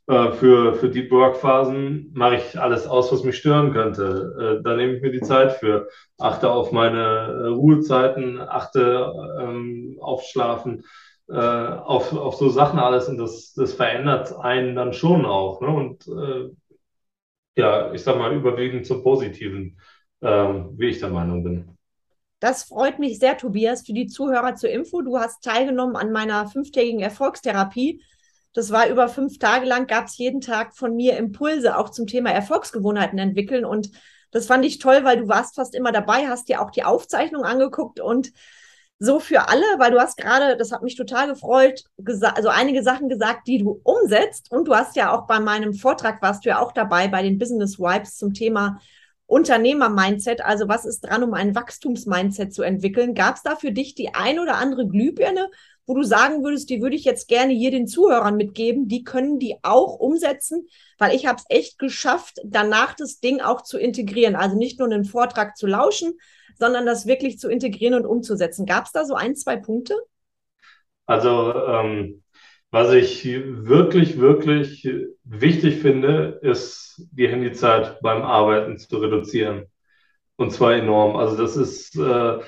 äh, 0.07 0.31
für, 0.33 0.75
für 0.75 0.89
Deep 0.89 1.11
Work 1.11 1.37
Phasen 1.37 2.11
mache 2.13 2.35
ich 2.35 2.59
alles 2.59 2.87
aus, 2.87 3.11
was 3.11 3.23
mich 3.23 3.37
stören 3.37 3.71
könnte. 3.71 4.59
Äh, 4.59 4.63
da 4.63 4.75
nehme 4.75 4.93
ich 4.93 5.01
mir 5.01 5.11
die 5.11 5.21
Zeit 5.21 5.53
für, 5.53 5.87
achte 6.17 6.51
auf 6.51 6.71
meine 6.71 6.99
äh, 6.99 7.47
Ruhezeiten, 7.47 8.39
achte 8.39 9.13
ähm, 9.39 9.97
auf 10.01 10.23
Schlafen 10.23 10.83
äh, 11.29 11.35
auf, 11.35 12.13
auf 12.13 12.35
so 12.35 12.49
Sachen 12.49 12.79
alles 12.79 13.07
und 13.07 13.17
das, 13.17 13.53
das 13.53 13.73
verändert 13.73 14.35
einen 14.39 14.75
dann 14.75 14.93
schon 14.93 15.25
auch. 15.25 15.61
Ne? 15.61 15.67
Und 15.67 16.07
äh, 16.07 16.49
ja, 17.55 17.93
ich 17.93 18.03
sag 18.03 18.17
mal, 18.17 18.33
überwiegend 18.33 18.85
zum 18.85 19.03
Positiven, 19.03 19.79
äh, 20.21 20.27
wie 20.27 20.89
ich 20.89 20.99
der 20.99 21.09
Meinung 21.09 21.43
bin. 21.43 21.77
Das 22.39 22.63
freut 22.63 22.99
mich 22.99 23.19
sehr, 23.19 23.37
Tobias. 23.37 23.85
Für 23.85 23.93
die 23.93 24.07
Zuhörer 24.07 24.55
zur 24.55 24.69
Info, 24.69 25.01
du 25.01 25.17
hast 25.17 25.43
teilgenommen 25.43 25.95
an 25.95 26.11
meiner 26.11 26.47
fünftägigen 26.47 26.99
Erfolgstherapie. 26.99 28.03
Das 28.53 28.71
war 28.71 28.87
über 28.87 29.09
fünf 29.09 29.39
Tage 29.39 29.65
lang, 29.65 29.87
gab 29.87 30.05
es 30.05 30.17
jeden 30.17 30.41
Tag 30.41 30.75
von 30.75 30.95
mir 30.95 31.17
Impulse 31.17 31.77
auch 31.77 31.89
zum 31.89 32.07
Thema 32.07 32.31
Erfolgsgewohnheiten 32.31 33.17
entwickeln. 33.17 33.65
Und 33.65 33.89
das 34.31 34.45
fand 34.45 34.63
ich 34.63 34.79
toll, 34.79 35.03
weil 35.03 35.17
du 35.17 35.27
warst 35.27 35.55
fast 35.55 35.75
immer 35.75 35.91
dabei, 35.91 36.27
hast 36.27 36.49
dir 36.49 36.61
auch 36.61 36.71
die 36.71 36.83
Aufzeichnung 36.83 37.43
angeguckt 37.43 37.99
und 37.99 38.31
so 38.99 39.19
für 39.19 39.49
alle, 39.49 39.65
weil 39.79 39.91
du 39.91 39.99
hast 39.99 40.17
gerade, 40.17 40.55
das 40.55 40.71
hat 40.71 40.81
mich 40.81 40.95
total 40.95 41.27
gefreut, 41.27 41.83
also 42.35 42.49
einige 42.49 42.83
Sachen 42.83 43.09
gesagt, 43.09 43.47
die 43.47 43.57
du 43.57 43.81
umsetzt. 43.83 44.51
Und 44.51 44.67
du 44.67 44.75
hast 44.75 44.95
ja 44.95 45.11
auch 45.13 45.27
bei 45.27 45.39
meinem 45.39 45.73
Vortrag 45.73 46.21
warst 46.21 46.45
du 46.45 46.49
ja 46.49 46.59
auch 46.59 46.71
dabei 46.71 47.07
bei 47.07 47.21
den 47.21 47.37
Business 47.37 47.79
Wipes 47.79 48.15
zum 48.15 48.33
Thema 48.33 48.79
Unternehmer-Mindset, 49.25 50.41
also 50.41 50.67
was 50.67 50.85
ist 50.85 51.01
dran, 51.01 51.23
um 51.23 51.33
ein 51.33 51.55
Wachstums-Mindset 51.55 52.53
zu 52.53 52.61
entwickeln? 52.61 53.15
Gab 53.15 53.35
es 53.35 53.41
da 53.41 53.55
für 53.55 53.71
dich 53.71 53.95
die 53.95 54.13
ein 54.13 54.39
oder 54.39 54.55
andere 54.55 54.87
Glühbirne, 54.87 55.49
wo 55.85 55.95
du 55.95 56.03
sagen 56.03 56.43
würdest, 56.43 56.69
die 56.69 56.81
würde 56.81 56.95
ich 56.95 57.03
jetzt 57.03 57.27
gerne 57.27 57.53
hier 57.53 57.71
den 57.71 57.87
Zuhörern 57.87 58.37
mitgeben, 58.37 58.87
die 58.87 59.03
können 59.03 59.39
die 59.39 59.57
auch 59.63 59.99
umsetzen, 59.99 60.67
weil 60.97 61.15
ich 61.15 61.25
habe 61.25 61.37
es 61.37 61.45
echt 61.49 61.77
geschafft, 61.79 62.37
danach 62.45 62.95
das 62.95 63.19
Ding 63.19 63.41
auch 63.41 63.61
zu 63.61 63.77
integrieren. 63.77 64.35
Also 64.35 64.57
nicht 64.57 64.79
nur 64.79 64.87
einen 64.87 65.05
Vortrag 65.05 65.57
zu 65.57 65.67
lauschen, 65.67 66.13
sondern 66.57 66.85
das 66.85 67.05
wirklich 67.05 67.39
zu 67.39 67.49
integrieren 67.49 67.95
und 67.95 68.05
umzusetzen. 68.05 68.65
Gab 68.65 68.85
es 68.85 68.91
da 68.91 69.05
so 69.05 69.15
ein, 69.15 69.35
zwei 69.35 69.57
Punkte? 69.57 69.95
Also 71.05 71.53
ähm, 71.53 72.23
was 72.71 72.91
ich 72.93 73.25
wirklich, 73.25 74.19
wirklich 74.19 74.87
wichtig 75.23 75.81
finde, 75.81 76.39
ist 76.41 77.07
die 77.11 77.27
Handyzeit 77.27 77.99
beim 78.01 78.21
Arbeiten 78.21 78.77
zu 78.77 78.97
reduzieren. 78.97 79.65
Und 80.37 80.51
zwar 80.51 80.73
enorm. 80.73 81.15
Also 81.15 81.37
das 81.37 81.55
ist 81.55 81.95
äh, 81.97 82.39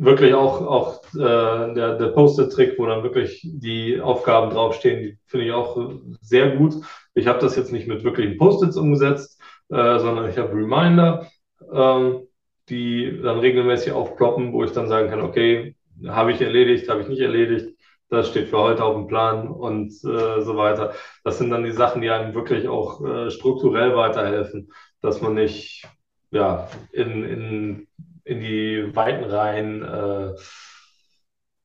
wirklich 0.00 0.32
auch, 0.32 0.62
auch 0.62 1.04
äh, 1.14 1.74
der, 1.74 1.98
der 1.98 2.08
Post-it-Trick, 2.08 2.78
wo 2.78 2.86
dann 2.86 3.02
wirklich 3.02 3.42
die 3.44 4.00
Aufgaben 4.00 4.50
draufstehen, 4.50 5.02
die 5.02 5.18
finde 5.26 5.46
ich 5.46 5.52
auch 5.52 5.92
sehr 6.22 6.56
gut. 6.56 6.74
Ich 7.14 7.26
habe 7.26 7.38
das 7.38 7.54
jetzt 7.54 7.70
nicht 7.70 7.86
mit 7.86 8.02
wirklichen 8.02 8.38
Post-its 8.38 8.76
umgesetzt, 8.76 9.40
äh, 9.68 9.98
sondern 9.98 10.28
ich 10.30 10.38
habe 10.38 10.54
Reminder, 10.54 11.26
ähm, 11.70 12.26
die 12.70 13.20
dann 13.22 13.40
regelmäßig 13.40 13.92
aufploppen, 13.92 14.54
wo 14.54 14.64
ich 14.64 14.72
dann 14.72 14.88
sagen 14.88 15.10
kann, 15.10 15.20
okay, 15.20 15.76
habe 16.06 16.32
ich 16.32 16.40
erledigt, 16.40 16.88
habe 16.88 17.02
ich 17.02 17.08
nicht 17.08 17.20
erledigt, 17.20 17.76
das 18.08 18.28
steht 18.28 18.48
für 18.48 18.58
heute 18.58 18.82
auf 18.82 18.94
dem 18.94 19.06
Plan 19.06 19.48
und 19.48 19.90
äh, 19.90 20.40
so 20.40 20.56
weiter. 20.56 20.94
Das 21.24 21.36
sind 21.36 21.50
dann 21.50 21.62
die 21.62 21.72
Sachen, 21.72 22.00
die 22.00 22.10
einem 22.10 22.34
wirklich 22.34 22.68
auch 22.68 23.04
äh, 23.04 23.30
strukturell 23.30 23.94
weiterhelfen, 23.94 24.72
dass 25.02 25.20
man 25.20 25.34
nicht 25.34 25.86
ja, 26.30 26.68
in, 26.92 27.24
in 27.24 27.88
in 28.24 28.40
die 28.40 28.94
weiten 28.94 29.24
Reihen 29.24 29.82
äh, 29.82 30.34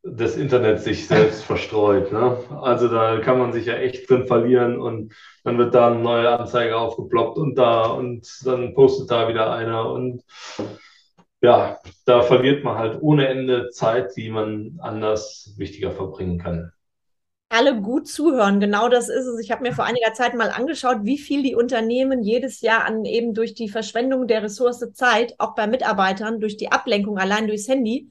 des 0.03 0.37
Internets 0.37 0.83
sich 0.83 1.07
selbst 1.07 1.43
verstreut. 1.45 2.11
Ne? 2.11 2.37
Also 2.61 2.87
da 2.87 3.19
kann 3.19 3.39
man 3.39 3.53
sich 3.53 3.65
ja 3.65 3.75
echt 3.75 4.09
drin 4.09 4.27
verlieren 4.27 4.79
und 4.79 5.13
dann 5.43 5.57
wird 5.57 5.73
da 5.73 5.87
eine 5.87 5.99
neue 5.99 6.29
Anzeige 6.39 6.77
aufgeploppt 6.77 7.37
und 7.37 7.55
da 7.55 7.85
und 7.87 8.27
dann 8.45 8.73
postet 8.73 9.11
da 9.11 9.27
wieder 9.27 9.51
einer 9.51 9.89
und 9.89 10.23
ja, 11.41 11.79
da 12.05 12.21
verliert 12.21 12.63
man 12.63 12.77
halt 12.77 13.01
ohne 13.01 13.27
Ende 13.27 13.69
Zeit, 13.69 14.15
die 14.15 14.29
man 14.29 14.79
anders 14.81 15.53
wichtiger 15.57 15.91
verbringen 15.91 16.39
kann 16.39 16.71
alle 17.49 17.81
gut 17.81 18.07
zuhören. 18.07 18.59
Genau 18.59 18.89
das 18.89 19.09
ist 19.09 19.25
es. 19.25 19.39
Ich 19.39 19.51
habe 19.51 19.63
mir 19.63 19.73
vor 19.73 19.85
einiger 19.85 20.13
Zeit 20.13 20.33
mal 20.33 20.49
angeschaut, 20.49 20.99
wie 21.03 21.17
viel 21.17 21.43
die 21.43 21.55
Unternehmen 21.55 22.23
jedes 22.23 22.61
Jahr 22.61 22.85
an 22.85 23.05
eben 23.05 23.33
durch 23.33 23.53
die 23.53 23.69
Verschwendung 23.69 24.27
der 24.27 24.43
Ressource 24.43 24.83
Zeit, 24.93 25.35
auch 25.37 25.55
bei 25.55 25.67
Mitarbeitern, 25.67 26.39
durch 26.39 26.57
die 26.57 26.71
Ablenkung 26.71 27.17
allein 27.17 27.47
durchs 27.47 27.67
Handy, 27.67 28.09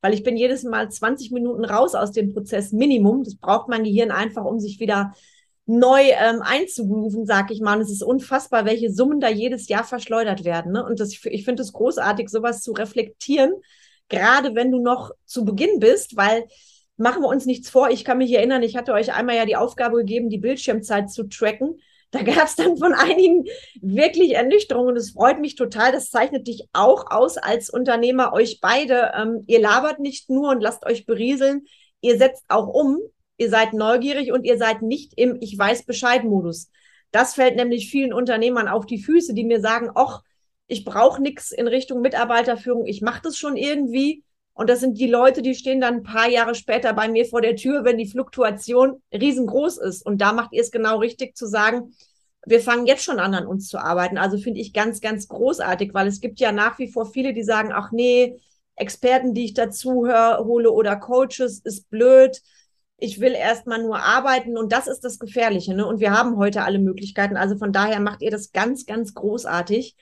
weil 0.00 0.14
ich 0.14 0.24
bin 0.24 0.36
jedes 0.36 0.64
Mal 0.64 0.90
20 0.90 1.30
Minuten 1.30 1.64
raus 1.64 1.94
aus 1.94 2.12
dem 2.12 2.32
Prozess 2.32 2.72
Minimum. 2.72 3.22
Das 3.24 3.36
braucht 3.36 3.68
mein 3.68 3.84
Gehirn 3.84 4.10
einfach, 4.10 4.44
um 4.44 4.58
sich 4.58 4.80
wieder 4.80 5.12
neu 5.64 6.02
ähm, 6.02 6.42
einzugrooven, 6.42 7.24
sag 7.24 7.50
ich 7.52 7.60
mal. 7.60 7.76
Und 7.76 7.82
es 7.82 7.90
ist 7.90 8.02
unfassbar, 8.02 8.64
welche 8.64 8.92
Summen 8.92 9.20
da 9.20 9.28
jedes 9.28 9.68
Jahr 9.68 9.84
verschleudert 9.84 10.44
werden. 10.44 10.72
Ne? 10.72 10.84
Und 10.84 10.98
das, 10.98 11.12
ich 11.24 11.44
finde 11.44 11.62
es 11.62 11.72
großartig, 11.72 12.28
sowas 12.28 12.62
zu 12.62 12.72
reflektieren, 12.72 13.52
gerade 14.08 14.56
wenn 14.56 14.72
du 14.72 14.82
noch 14.82 15.12
zu 15.24 15.44
Beginn 15.44 15.78
bist, 15.78 16.16
weil 16.16 16.46
machen 17.02 17.22
wir 17.22 17.28
uns 17.28 17.46
nichts 17.46 17.68
vor. 17.68 17.90
Ich 17.90 18.04
kann 18.04 18.18
mich 18.18 18.32
erinnern, 18.32 18.62
ich 18.62 18.76
hatte 18.76 18.92
euch 18.92 19.12
einmal 19.12 19.36
ja 19.36 19.44
die 19.44 19.56
Aufgabe 19.56 19.98
gegeben, 19.98 20.30
die 20.30 20.38
Bildschirmzeit 20.38 21.10
zu 21.10 21.24
tracken. 21.24 21.80
Da 22.12 22.22
gab 22.22 22.44
es 22.44 22.56
dann 22.56 22.76
von 22.76 22.92
einigen 22.92 23.46
wirklich 23.80 24.34
Ernüchterungen 24.34 24.96
es 24.96 25.12
freut 25.12 25.40
mich 25.40 25.56
total. 25.56 25.92
Das 25.92 26.10
zeichnet 26.10 26.46
dich 26.46 26.68
auch 26.72 27.10
aus 27.10 27.38
als 27.38 27.70
Unternehmer, 27.70 28.32
euch 28.32 28.60
beide. 28.60 29.12
Ähm, 29.16 29.44
ihr 29.46 29.60
labert 29.60 29.98
nicht 29.98 30.30
nur 30.30 30.50
und 30.50 30.60
lasst 30.60 30.86
euch 30.86 31.06
berieseln, 31.06 31.64
ihr 32.00 32.18
setzt 32.18 32.44
auch 32.48 32.68
um. 32.68 32.98
Ihr 33.38 33.48
seid 33.50 33.72
neugierig 33.72 34.30
und 34.30 34.44
ihr 34.44 34.58
seid 34.58 34.82
nicht 34.82 35.14
im 35.16 35.38
Ich 35.40 35.58
weiß 35.58 35.84
Bescheid-Modus. 35.84 36.70
Das 37.10 37.34
fällt 37.34 37.56
nämlich 37.56 37.90
vielen 37.90 38.12
Unternehmern 38.12 38.68
auf 38.68 38.86
die 38.86 39.02
Füße, 39.02 39.34
die 39.34 39.44
mir 39.44 39.60
sagen, 39.60 39.90
ach, 39.94 40.22
ich 40.68 40.84
brauche 40.84 41.20
nichts 41.20 41.50
in 41.50 41.66
Richtung 41.66 42.00
Mitarbeiterführung, 42.00 42.86
ich 42.86 43.02
mache 43.02 43.22
das 43.24 43.36
schon 43.36 43.56
irgendwie. 43.56 44.22
Und 44.54 44.68
das 44.68 44.80
sind 44.80 44.98
die 44.98 45.08
Leute, 45.08 45.40
die 45.40 45.54
stehen 45.54 45.80
dann 45.80 45.94
ein 45.96 46.02
paar 46.02 46.28
Jahre 46.28 46.54
später 46.54 46.92
bei 46.92 47.08
mir 47.08 47.24
vor 47.24 47.40
der 47.40 47.56
Tür, 47.56 47.84
wenn 47.84 47.96
die 47.96 48.08
Fluktuation 48.08 49.02
riesengroß 49.12 49.78
ist. 49.78 50.04
Und 50.04 50.20
da 50.20 50.32
macht 50.32 50.52
ihr 50.52 50.60
es 50.60 50.70
genau 50.70 50.98
richtig 50.98 51.36
zu 51.36 51.46
sagen, 51.46 51.94
wir 52.44 52.60
fangen 52.60 52.86
jetzt 52.86 53.04
schon 53.04 53.18
an, 53.18 53.34
an 53.34 53.46
uns 53.46 53.68
zu 53.68 53.78
arbeiten. 53.78 54.18
Also 54.18 54.36
finde 54.36 54.60
ich 54.60 54.72
ganz, 54.72 55.00
ganz 55.00 55.28
großartig, 55.28 55.94
weil 55.94 56.06
es 56.06 56.20
gibt 56.20 56.40
ja 56.40 56.52
nach 56.52 56.78
wie 56.78 56.88
vor 56.88 57.06
viele, 57.06 57.32
die 57.32 57.44
sagen, 57.44 57.70
ach 57.72 57.92
nee, 57.92 58.40
Experten, 58.74 59.32
die 59.34 59.44
ich 59.44 59.54
dazu 59.54 60.06
hole 60.06 60.70
oder 60.70 60.96
Coaches, 60.96 61.60
ist 61.60 61.88
blöd. 61.88 62.42
Ich 62.98 63.20
will 63.20 63.32
erstmal 63.32 63.82
nur 63.82 63.98
arbeiten 63.98 64.56
und 64.56 64.72
das 64.72 64.86
ist 64.86 65.00
das 65.00 65.18
Gefährliche. 65.18 65.74
Ne? 65.74 65.86
Und 65.86 66.00
wir 66.00 66.12
haben 66.12 66.36
heute 66.36 66.62
alle 66.62 66.78
Möglichkeiten. 66.78 67.36
Also 67.36 67.56
von 67.56 67.72
daher 67.72 68.00
macht 68.00 68.22
ihr 68.22 68.30
das 68.30 68.52
ganz, 68.52 68.86
ganz 68.86 69.14
großartig. 69.14 69.96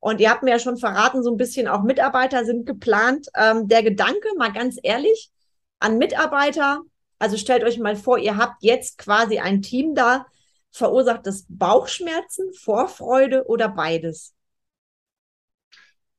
Und 0.00 0.20
ihr 0.20 0.30
habt 0.30 0.42
mir 0.42 0.50
ja 0.50 0.58
schon 0.58 0.76
verraten, 0.76 1.22
so 1.22 1.30
ein 1.30 1.36
bisschen 1.36 1.68
auch 1.68 1.82
Mitarbeiter 1.82 2.44
sind 2.44 2.66
geplant. 2.66 3.28
Ähm, 3.36 3.68
der 3.68 3.82
Gedanke, 3.82 4.28
mal 4.36 4.52
ganz 4.52 4.78
ehrlich, 4.82 5.30
an 5.78 5.98
Mitarbeiter, 5.98 6.82
also 7.18 7.36
stellt 7.36 7.64
euch 7.64 7.78
mal 7.78 7.96
vor, 7.96 8.18
ihr 8.18 8.36
habt 8.36 8.62
jetzt 8.62 8.98
quasi 8.98 9.38
ein 9.38 9.62
Team 9.62 9.94
da, 9.94 10.26
verursacht 10.70 11.26
das 11.26 11.46
Bauchschmerzen, 11.48 12.52
Vorfreude 12.52 13.46
oder 13.46 13.68
beides? 13.68 14.34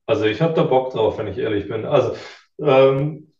Also 0.06 0.24
ich 0.24 0.40
habe 0.40 0.54
da 0.54 0.62
Bock 0.64 0.92
drauf, 0.92 1.18
wenn 1.18 1.28
ich 1.28 1.38
ehrlich 1.38 1.68
bin. 1.68 1.84
Also 1.84 2.16
ähm, 2.58 3.32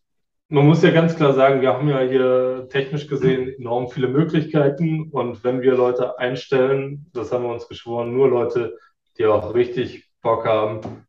man 0.48 0.66
muss 0.66 0.83
ja 0.83 0.90
ganz 0.90 1.16
klar 1.16 1.33
sagen, 1.33 1.61
wir 1.61 1.74
haben 1.74 1.88
ja 1.88 2.01
hier 2.01 2.68
technisch 2.70 3.09
gesehen 3.09 3.55
enorm 3.59 3.88
viele 3.88 4.09
Möglichkeiten 4.09 5.11
und 5.11 5.42
wenn 5.44 5.61
wir 5.61 5.74
Leute 5.74 6.18
einstellen, 6.18 7.11
das 7.12 7.33
haben 7.33 7.44
wir 7.44 7.53
uns 7.53 7.68
geschworen, 7.68 8.14
nur 8.14 8.29
Leute, 8.29 8.79
die 9.18 9.27
auch 9.27 9.55
richtig 9.55 10.07
Bock 10.22 10.46
haben, 10.46 11.07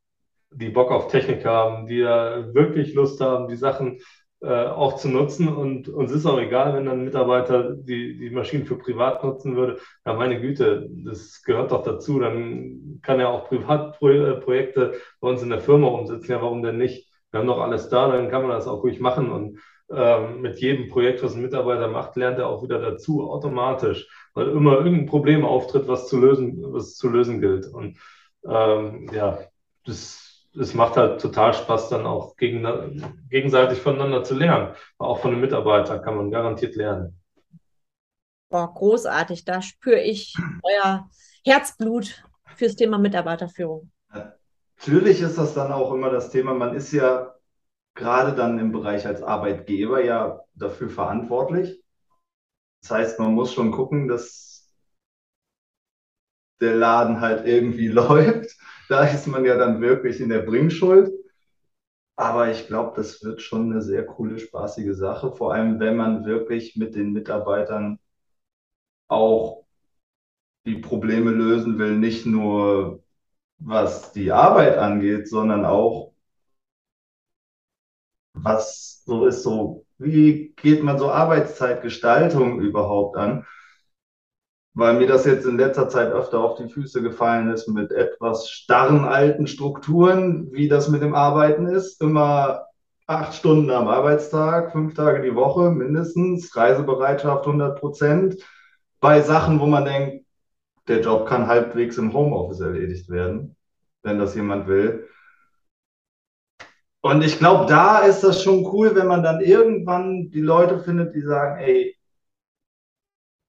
die 0.52 0.69
Bock 0.69 0.91
auf 0.91 1.08
Technik 1.08 1.45
haben, 1.45 1.88
die 1.88 2.02
da 2.02 2.54
wirklich 2.54 2.93
Lust 2.93 3.22
haben, 3.22 3.48
die 3.48 3.56
Sachen 3.56 4.00
äh, 4.41 4.67
auch 4.67 4.95
zu 4.95 5.10
nutzen. 5.10 5.48
Und 5.48 5.89
uns 5.89 6.12
ist 6.12 6.26
auch 6.26 6.39
egal, 6.39 6.74
wenn 6.74 6.86
dann 6.86 7.00
ein 7.00 7.06
Mitarbeiter 7.06 7.76
die, 7.76 8.17
die 8.17 8.30
Maschinen 8.30 8.65
für 8.65 8.78
privat 8.78 9.24
nutzen 9.24 9.56
würde. 9.56 9.80
Ja, 10.06 10.13
meine 10.13 10.39
Güte, 10.39 10.89
das 11.06 11.43
gehört 11.43 11.72
doch 11.72 11.84
dazu. 11.84 12.19
Dann 12.19 13.00
kann 13.02 13.19
er 13.19 13.30
auch 13.30 13.48
Privatprojekte 13.50 14.93
bei 15.19 15.28
uns 15.30 15.41
in 15.41 15.50
der 15.50 15.60
Firma 15.60 15.88
umsetzen. 15.88 16.32
Ja, 16.32 16.41
warum 16.41 16.63
denn 16.63 16.78
nicht? 16.78 17.10
Wir 17.32 17.39
haben 17.39 17.48
doch 17.48 17.60
alles 17.60 17.89
da, 17.89 18.12
dann 18.12 18.30
kann 18.30 18.41
man 18.41 18.52
das 18.52 18.67
auch 18.67 18.82
ruhig 18.82 19.00
machen. 19.00 19.32
Und 19.32 19.60
ähm, 19.91 20.41
mit 20.41 20.60
jedem 20.60 20.88
Projekt, 20.88 21.24
was 21.24 21.36
ein 21.36 21.41
Mitarbeiter 21.41 21.88
macht, 21.88 22.15
lernt 22.15 22.39
er 22.39 22.48
auch 22.48 22.63
wieder 22.63 22.80
dazu, 22.80 23.30
automatisch, 23.30 24.08
weil 24.34 24.50
immer 24.50 24.78
irgendein 24.78 25.06
Problem 25.08 25.43
auftritt, 25.43 25.88
was 25.88 26.08
zu 26.08 26.19
lösen, 26.19 26.63
was 26.74 26.95
zu 26.95 27.10
lösen 27.10 27.41
gilt. 27.41 27.67
Und 27.67 27.98
ähm, 28.45 29.10
ja, 29.13 29.39
das, 29.86 30.47
das 30.54 30.73
macht 30.73 30.97
halt 30.97 31.21
total 31.21 31.54
Spaß, 31.54 31.89
dann 31.89 32.06
auch 32.06 32.36
gegen, 32.36 32.63
gegenseitig 33.30 33.80
voneinander 33.80 34.23
zu 34.23 34.36
lernen. 34.36 34.75
Auch 34.97 35.19
von 35.19 35.32
den 35.32 35.41
Mitarbeitern 35.41 36.02
kann 36.02 36.15
man 36.15 36.32
garantiert 36.32 36.75
lernen. 36.75 37.19
Boah, 38.49 38.73
großartig. 38.73 39.45
Da 39.45 39.62
spüre 39.62 40.02
ich 40.02 40.36
euer 40.63 41.08
Herzblut 41.45 42.23
fürs 42.56 42.75
Thema 42.75 42.97
Mitarbeiterführung. 42.97 43.91
Natürlich 44.12 45.21
ist 45.21 45.38
das 45.38 45.54
dann 45.54 45.71
auch 45.71 45.93
immer 45.93 46.10
das 46.10 46.32
Thema, 46.32 46.54
man 46.54 46.73
ist 46.73 46.93
ja 46.93 47.36
gerade 47.95 48.34
dann 48.34 48.58
im 48.60 48.71
Bereich 48.71 49.06
als 49.06 49.21
Arbeitgeber 49.21 50.04
ja 50.04 50.39
dafür 50.54 50.89
verantwortlich. 50.89 51.84
Das 52.82 52.91
heißt, 52.91 53.19
man 53.19 53.34
muss 53.34 53.54
schon 53.54 53.71
gucken, 53.71 54.08
dass 54.08 54.48
der 56.62 56.76
Laden 56.76 57.22
halt 57.22 57.45
irgendwie 57.48 57.88
läuft. 57.89 58.58
Da 58.89 59.04
ist 59.06 59.28
man 59.28 59.45
ja 59.45 59.58
dann 59.58 59.82
wirklich 59.82 60.19
in 60.19 60.30
der 60.30 60.39
Bringschuld. 60.39 61.12
Aber 62.17 62.52
ich 62.52 62.67
glaube, 62.67 62.93
das 62.98 63.24
wird 63.24 63.41
schon 63.41 63.72
eine 63.72 63.82
sehr 63.82 64.06
coole, 64.06 64.38
spaßige 64.38 64.93
Sache, 64.95 65.32
vor 65.36 65.56
allem 65.56 65.80
wenn 65.80 65.98
man 65.98 66.24
wirklich 66.24 66.76
mit 66.76 66.94
den 66.94 67.13
Mitarbeitern 67.13 67.98
auch 69.10 69.65
die 70.65 70.75
Probleme 70.77 71.31
lösen 71.31 71.77
will, 71.79 71.98
nicht 71.98 72.25
nur 72.25 73.04
was 73.60 74.13
die 74.13 74.31
Arbeit 74.31 74.77
angeht, 74.77 75.27
sondern 75.29 75.65
auch 75.65 76.13
was 78.33 79.04
so 79.06 79.25
ist, 79.27 79.44
so 79.44 79.86
wie 79.98 80.54
geht 80.56 80.83
man 80.83 80.98
so 80.98 81.12
Arbeitszeitgestaltung 81.12 82.60
überhaupt 82.62 83.17
an? 83.17 83.46
Weil 84.80 84.96
mir 84.96 85.08
das 85.08 85.25
jetzt 85.25 85.46
in 85.46 85.58
letzter 85.58 85.90
Zeit 85.90 86.12
öfter 86.13 86.40
auf 86.40 86.56
die 86.56 86.69
Füße 86.69 87.02
gefallen 87.02 87.52
ist 87.52 87.67
mit 87.67 87.92
etwas 87.92 88.50
starren 88.50 89.04
alten 89.04 89.46
Strukturen, 89.46 90.52
wie 90.54 90.69
das 90.69 90.88
mit 90.88 91.02
dem 91.02 91.13
Arbeiten 91.13 91.67
ist. 91.67 92.02
Immer 92.02 92.65
acht 93.06 93.34
Stunden 93.34 93.69
am 93.71 93.90
Arbeitstag, 93.90 94.71
fünf 94.71 94.94
Tage 94.94 95.21
die 95.21 95.36
Woche 95.36 95.69
mindestens, 95.71 96.56
Reisebereitschaft 96.56 97.46
100 97.46 97.77
Prozent. 97.77 98.38
Bei 99.02 99.19
Sachen, 99.21 99.60
wo 99.60 99.65
man 99.65 99.84
denkt, 99.84 100.25
der 100.88 101.02
Job 101.02 101.27
kann 101.27 101.48
halbwegs 101.48 101.98
im 101.98 102.13
Homeoffice 102.13 102.62
erledigt 102.62 103.10
werden. 103.10 103.56
wenn 104.02 104.17
das 104.17 104.34
jemand 104.34 104.67
will. 104.67 105.10
Und 107.02 107.21
ich 107.21 107.38
glaube, 107.38 107.65
da 107.67 108.00
ist 108.00 108.21
das 108.23 108.42
schon 108.42 108.65
cool, 108.67 108.96
wenn 108.96 109.08
man 109.08 109.23
dann 109.23 109.42
irgendwann 109.42 110.30
die 110.32 110.42
Leute 110.42 110.80
findet, 110.80 111.13
die 111.15 111.21
sagen, 111.21 111.60
ey, 111.60 111.98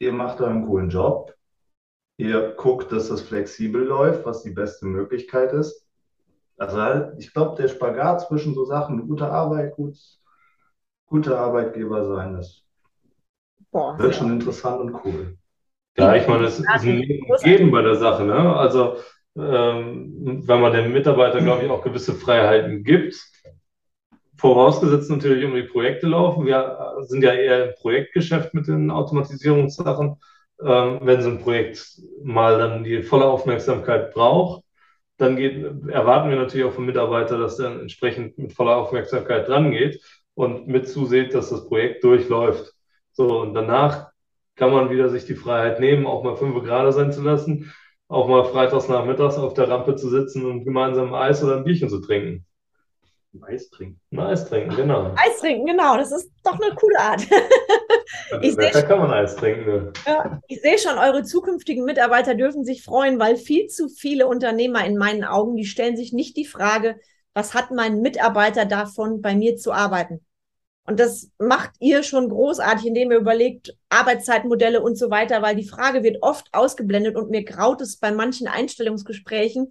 ihr 0.00 0.12
macht 0.12 0.40
einen 0.40 0.66
coolen 0.66 0.90
Job, 0.90 1.34
ihr 2.16 2.54
guckt, 2.56 2.90
dass 2.90 3.08
das 3.08 3.22
flexibel 3.22 3.84
läuft, 3.84 4.26
was 4.26 4.42
die 4.42 4.50
beste 4.50 4.86
Möglichkeit 4.86 5.52
ist. 5.52 5.86
Also 6.56 7.12
ich 7.18 7.32
glaube, 7.32 7.60
der 7.60 7.68
Spagat 7.68 8.26
zwischen 8.26 8.54
so 8.54 8.64
Sachen, 8.64 9.06
gute 9.06 9.30
Arbeit, 9.30 9.76
gut, 9.76 9.96
gute 11.06 11.38
Arbeitgeber 11.38 12.06
sein, 12.06 12.34
das 12.34 12.62
Boah, 13.70 13.98
wird 13.98 14.14
schon 14.14 14.32
interessant 14.32 14.80
und 14.80 15.04
cool. 15.04 15.38
Ja, 15.96 16.14
ich 16.14 16.26
meine, 16.26 16.44
es 16.44 16.58
ist 16.58 16.66
ein 16.68 17.02
Geben 17.42 17.70
bei 17.70 17.82
der 17.82 17.96
Sache. 17.96 18.24
Ne? 18.24 18.56
Also, 18.56 18.96
ähm, 19.36 20.42
wenn 20.46 20.60
man 20.60 20.72
den 20.72 20.92
Mitarbeitern, 20.92 21.44
glaube 21.44 21.64
ich, 21.64 21.70
auch 21.70 21.82
gewisse 21.82 22.14
Freiheiten 22.14 22.84
gibt, 22.84 23.16
vorausgesetzt 24.40 25.10
natürlich, 25.10 25.44
um 25.44 25.54
die 25.54 25.62
Projekte 25.62 26.06
laufen. 26.06 26.46
Wir 26.46 26.94
sind 27.02 27.22
ja 27.22 27.32
eher 27.32 27.68
im 27.68 27.74
Projektgeschäft 27.74 28.54
mit 28.54 28.66
den 28.68 28.90
Automatisierungssachen. 28.90 30.16
Ähm, 30.62 30.98
wenn 31.02 31.22
so 31.22 31.30
ein 31.30 31.40
Projekt 31.40 32.00
mal 32.22 32.58
dann 32.58 32.84
die 32.84 33.02
volle 33.02 33.26
Aufmerksamkeit 33.26 34.12
braucht, 34.12 34.64
dann 35.18 35.36
geht, 35.36 35.62
erwarten 35.88 36.30
wir 36.30 36.36
natürlich 36.36 36.66
auch 36.66 36.72
vom 36.72 36.86
Mitarbeiter, 36.86 37.38
dass 37.38 37.58
er 37.58 37.80
entsprechend 37.80 38.38
mit 38.38 38.52
voller 38.52 38.76
Aufmerksamkeit 38.76 39.46
dran 39.48 39.70
geht 39.70 40.02
und 40.34 40.66
mit 40.66 40.88
zusieht, 40.88 41.34
dass 41.34 41.50
das 41.50 41.66
Projekt 41.68 42.04
durchläuft. 42.04 42.72
So, 43.12 43.40
und 43.40 43.54
danach 43.54 44.10
kann 44.56 44.72
man 44.72 44.90
wieder 44.90 45.08
sich 45.10 45.26
die 45.26 45.34
Freiheit 45.34 45.80
nehmen, 45.80 46.06
auch 46.06 46.24
mal 46.24 46.36
fünf 46.36 46.62
Grad 46.64 46.92
sein 46.94 47.12
zu 47.12 47.22
lassen, 47.22 47.72
auch 48.08 48.28
mal 48.28 48.44
freitags 48.44 48.88
nachmittags 48.88 49.36
auf 49.36 49.54
der 49.54 49.68
Rampe 49.68 49.96
zu 49.96 50.08
sitzen 50.08 50.46
und 50.46 50.64
gemeinsam 50.64 51.14
Eis 51.14 51.44
oder 51.44 51.56
ein 51.56 51.64
Bierchen 51.64 51.90
zu 51.90 52.00
trinken. 52.00 52.46
Eis 53.42 53.70
trinken. 53.70 54.00
Eis 54.18 54.48
trinken, 54.48 54.74
genau. 54.74 55.14
Eis 55.16 55.38
trinken, 55.38 55.66
genau. 55.66 55.96
Das 55.96 56.10
ist 56.10 56.30
doch 56.42 56.60
eine 56.60 56.74
coole 56.74 56.98
Art. 56.98 57.22
ich 58.42 58.56
da 58.56 58.82
kann 58.82 58.98
man 58.98 59.12
Eis 59.12 59.36
trinken. 59.36 59.64
Ne? 59.66 59.92
Ja, 60.06 60.40
ich 60.48 60.60
sehe 60.60 60.78
schon, 60.78 60.98
eure 60.98 61.22
zukünftigen 61.22 61.84
Mitarbeiter 61.84 62.34
dürfen 62.34 62.64
sich 62.64 62.82
freuen, 62.82 63.20
weil 63.20 63.36
viel 63.36 63.68
zu 63.68 63.88
viele 63.88 64.26
Unternehmer 64.26 64.84
in 64.84 64.96
meinen 64.96 65.24
Augen, 65.24 65.56
die 65.56 65.64
stellen 65.64 65.96
sich 65.96 66.12
nicht 66.12 66.36
die 66.36 66.44
Frage, 66.44 66.98
was 67.32 67.54
hat 67.54 67.70
mein 67.70 68.00
Mitarbeiter 68.00 68.64
davon, 68.64 69.22
bei 69.22 69.36
mir 69.36 69.56
zu 69.56 69.72
arbeiten? 69.72 70.24
Und 70.84 70.98
das 70.98 71.30
macht 71.38 71.70
ihr 71.78 72.02
schon 72.02 72.28
großartig, 72.28 72.86
indem 72.86 73.12
ihr 73.12 73.18
überlegt, 73.18 73.76
Arbeitszeitmodelle 73.90 74.82
und 74.82 74.98
so 74.98 75.08
weiter, 75.08 75.40
weil 75.40 75.54
die 75.54 75.68
Frage 75.68 76.02
wird 76.02 76.18
oft 76.22 76.48
ausgeblendet 76.52 77.14
und 77.14 77.30
mir 77.30 77.44
graut 77.44 77.80
es 77.80 77.98
bei 77.98 78.10
manchen 78.10 78.48
Einstellungsgesprächen, 78.48 79.70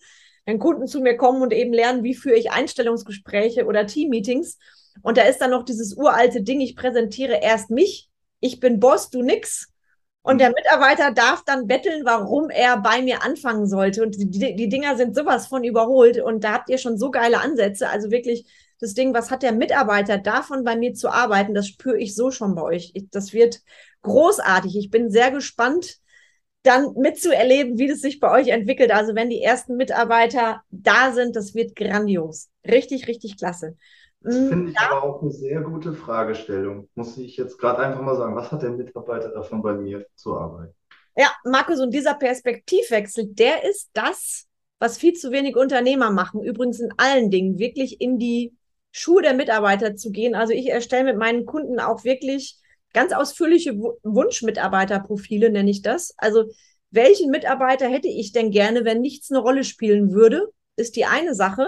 wenn 0.49 0.57
Kunden 0.57 0.87
zu 0.87 0.99
mir 0.99 1.15
kommen 1.15 1.43
und 1.43 1.53
eben 1.53 1.71
lernen, 1.71 2.03
wie 2.03 2.15
führe 2.15 2.35
ich 2.35 2.49
Einstellungsgespräche 2.49 3.65
oder 3.65 3.85
Teammeetings. 3.85 4.57
Und 5.03 5.17
da 5.17 5.21
ist 5.21 5.37
dann 5.37 5.51
noch 5.51 5.63
dieses 5.63 5.95
uralte 5.95 6.41
Ding, 6.41 6.59
ich 6.59 6.75
präsentiere 6.75 7.39
erst 7.39 7.69
mich, 7.69 8.09
ich 8.39 8.59
bin 8.59 8.79
Boss, 8.79 9.11
du 9.11 9.21
nix. 9.21 9.71
Und 10.23 10.39
der 10.39 10.49
Mitarbeiter 10.49 11.11
darf 11.11 11.43
dann 11.45 11.67
betteln, 11.67 12.03
warum 12.03 12.49
er 12.49 12.77
bei 12.81 13.01
mir 13.03 13.23
anfangen 13.23 13.67
sollte. 13.67 14.01
Und 14.01 14.15
die, 14.17 14.55
die 14.55 14.69
Dinger 14.69 14.97
sind 14.97 15.15
sowas 15.15 15.45
von 15.45 15.63
überholt. 15.63 16.19
Und 16.19 16.43
da 16.43 16.53
habt 16.53 16.69
ihr 16.69 16.79
schon 16.79 16.97
so 16.97 17.11
geile 17.11 17.41
Ansätze. 17.41 17.87
Also 17.87 18.09
wirklich 18.09 18.45
das 18.79 18.95
Ding, 18.95 19.13
was 19.13 19.29
hat 19.29 19.43
der 19.43 19.51
Mitarbeiter 19.51 20.17
davon, 20.17 20.63
bei 20.63 20.75
mir 20.75 20.95
zu 20.95 21.09
arbeiten, 21.09 21.53
das 21.53 21.67
spüre 21.67 21.99
ich 21.99 22.15
so 22.15 22.31
schon 22.31 22.55
bei 22.55 22.63
euch. 22.63 22.91
Ich, 22.95 23.09
das 23.11 23.33
wird 23.33 23.61
großartig. 24.01 24.75
Ich 24.75 24.89
bin 24.89 25.11
sehr 25.11 25.29
gespannt, 25.29 25.99
dann 26.63 26.93
mitzuerleben, 26.95 27.77
wie 27.77 27.87
das 27.87 28.01
sich 28.01 28.19
bei 28.19 28.31
euch 28.31 28.49
entwickelt. 28.49 28.91
Also 28.91 29.15
wenn 29.15 29.29
die 29.29 29.41
ersten 29.41 29.77
Mitarbeiter 29.77 30.61
da 30.69 31.11
sind, 31.13 31.35
das 31.35 31.55
wird 31.55 31.75
grandios. 31.75 32.49
Richtig, 32.67 33.07
richtig 33.07 33.37
klasse. 33.37 33.77
Das 34.21 34.35
mm, 34.35 34.49
finde 34.49 34.71
ich 34.71 34.75
ja. 34.75 34.91
aber 34.91 35.03
auch 35.03 35.21
eine 35.21 35.31
sehr 35.31 35.61
gute 35.61 35.93
Fragestellung. 35.93 36.89
Muss 36.95 37.17
ich 37.17 37.37
jetzt 37.37 37.57
gerade 37.57 37.79
einfach 37.79 38.01
mal 38.01 38.17
sagen, 38.17 38.35
was 38.35 38.51
hat 38.51 38.61
der 38.61 38.71
Mitarbeiter 38.71 39.29
davon 39.29 39.61
bei 39.61 39.73
mir 39.73 40.05
zu 40.15 40.37
arbeiten? 40.37 40.73
Ja, 41.15 41.31
Markus, 41.43 41.79
und 41.79 41.93
dieser 41.93 42.13
Perspektivwechsel, 42.13 43.27
der 43.27 43.63
ist 43.63 43.89
das, 43.93 44.47
was 44.79 44.97
viel 44.97 45.13
zu 45.13 45.31
wenig 45.31 45.55
Unternehmer 45.55 46.11
machen. 46.11 46.43
Übrigens 46.43 46.79
in 46.79 46.93
allen 46.97 47.29
Dingen, 47.29 47.57
wirklich 47.57 47.99
in 48.01 48.19
die 48.19 48.53
Schuhe 48.91 49.21
der 49.21 49.33
Mitarbeiter 49.33 49.95
zu 49.95 50.11
gehen. 50.11 50.35
Also 50.35 50.53
ich 50.53 50.69
erstelle 50.69 51.05
mit 51.05 51.17
meinen 51.17 51.45
Kunden 51.45 51.79
auch 51.79 52.03
wirklich 52.03 52.58
ganz 52.93 53.13
ausführliche 53.13 53.77
Wunschmitarbeiterprofile, 54.03 55.49
nenne 55.49 55.69
ich 55.69 55.81
das. 55.81 56.13
Also 56.17 56.45
welchen 56.91 57.29
Mitarbeiter 57.29 57.87
hätte 57.87 58.07
ich 58.07 58.31
denn 58.31 58.51
gerne, 58.51 58.85
wenn 58.85 59.01
nichts 59.01 59.31
eine 59.31 59.39
Rolle 59.39 59.63
spielen 59.63 60.11
würde, 60.11 60.51
ist 60.75 60.95
die 60.95 61.05
eine 61.05 61.35
Sache. 61.35 61.67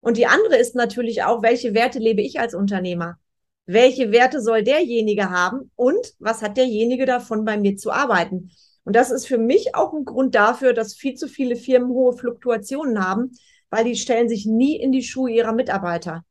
Und 0.00 0.16
die 0.16 0.26
andere 0.26 0.56
ist 0.56 0.74
natürlich 0.74 1.24
auch, 1.24 1.42
welche 1.42 1.74
Werte 1.74 1.98
lebe 1.98 2.22
ich 2.22 2.40
als 2.40 2.54
Unternehmer? 2.54 3.18
Welche 3.66 4.12
Werte 4.12 4.40
soll 4.40 4.62
derjenige 4.62 5.30
haben 5.30 5.72
und 5.74 6.14
was 6.20 6.40
hat 6.42 6.56
derjenige 6.56 7.04
davon, 7.04 7.44
bei 7.44 7.56
mir 7.56 7.76
zu 7.76 7.90
arbeiten? 7.90 8.50
Und 8.84 8.94
das 8.94 9.10
ist 9.10 9.26
für 9.26 9.38
mich 9.38 9.74
auch 9.74 9.92
ein 9.92 10.04
Grund 10.04 10.36
dafür, 10.36 10.72
dass 10.72 10.94
viel 10.94 11.16
zu 11.16 11.26
viele 11.26 11.56
Firmen 11.56 11.88
hohe 11.88 12.16
Fluktuationen 12.16 13.04
haben, 13.04 13.32
weil 13.68 13.84
die 13.84 13.96
stellen 13.96 14.28
sich 14.28 14.46
nie 14.46 14.76
in 14.76 14.92
die 14.92 15.02
Schuhe 15.02 15.32
ihrer 15.32 15.52
Mitarbeiter. 15.52 16.24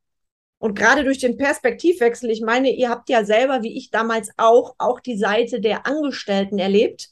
Und 0.57 0.77
gerade 0.77 1.03
durch 1.03 1.19
den 1.19 1.37
Perspektivwechsel, 1.37 2.29
ich 2.29 2.41
meine, 2.41 2.71
ihr 2.71 2.89
habt 2.89 3.09
ja 3.09 3.23
selber, 3.23 3.61
wie 3.61 3.77
ich 3.77 3.91
damals 3.91 4.29
auch, 4.37 4.75
auch 4.77 4.99
die 4.99 5.17
Seite 5.17 5.59
der 5.59 5.85
Angestellten 5.85 6.59
erlebt. 6.59 7.09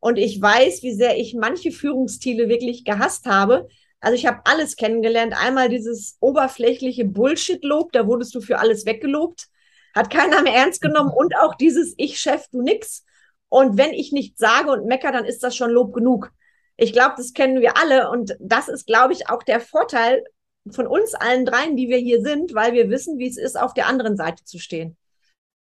Und 0.00 0.18
ich 0.18 0.40
weiß, 0.40 0.82
wie 0.82 0.94
sehr 0.94 1.16
ich 1.16 1.34
manche 1.34 1.72
Führungsstile 1.72 2.48
wirklich 2.48 2.84
gehasst 2.84 3.26
habe. 3.26 3.68
Also 4.00 4.14
ich 4.14 4.26
habe 4.26 4.40
alles 4.44 4.76
kennengelernt. 4.76 5.34
Einmal 5.36 5.68
dieses 5.68 6.16
oberflächliche 6.20 7.04
Bullshit-Lob, 7.04 7.92
da 7.92 8.06
wurdest 8.06 8.34
du 8.34 8.40
für 8.40 8.58
alles 8.58 8.86
weggelobt. 8.86 9.46
Hat 9.94 10.10
keiner 10.10 10.42
mehr 10.42 10.54
ernst 10.54 10.80
genommen. 10.80 11.10
Und 11.10 11.36
auch 11.36 11.54
dieses 11.54 11.94
Ich 11.96 12.20
Chef, 12.20 12.46
du 12.52 12.62
nix. 12.62 13.04
Und 13.48 13.78
wenn 13.78 13.92
ich 13.92 14.12
nichts 14.12 14.38
sage 14.38 14.70
und 14.70 14.86
mecker, 14.86 15.12
dann 15.12 15.24
ist 15.24 15.42
das 15.42 15.56
schon 15.56 15.70
Lob 15.70 15.92
genug. 15.92 16.30
Ich 16.76 16.92
glaube, 16.92 17.14
das 17.16 17.32
kennen 17.32 17.60
wir 17.60 17.76
alle. 17.76 18.10
Und 18.10 18.36
das 18.38 18.68
ist, 18.68 18.86
glaube 18.86 19.12
ich, 19.12 19.28
auch 19.28 19.42
der 19.42 19.60
Vorteil 19.60 20.24
von 20.70 20.86
uns 20.86 21.14
allen 21.14 21.44
dreien, 21.44 21.76
die 21.76 21.88
wir 21.88 21.98
hier 21.98 22.22
sind, 22.22 22.54
weil 22.54 22.72
wir 22.72 22.90
wissen, 22.90 23.18
wie 23.18 23.28
es 23.28 23.36
ist, 23.36 23.58
auf 23.58 23.74
der 23.74 23.86
anderen 23.86 24.16
Seite 24.16 24.44
zu 24.44 24.58
stehen. 24.58 24.96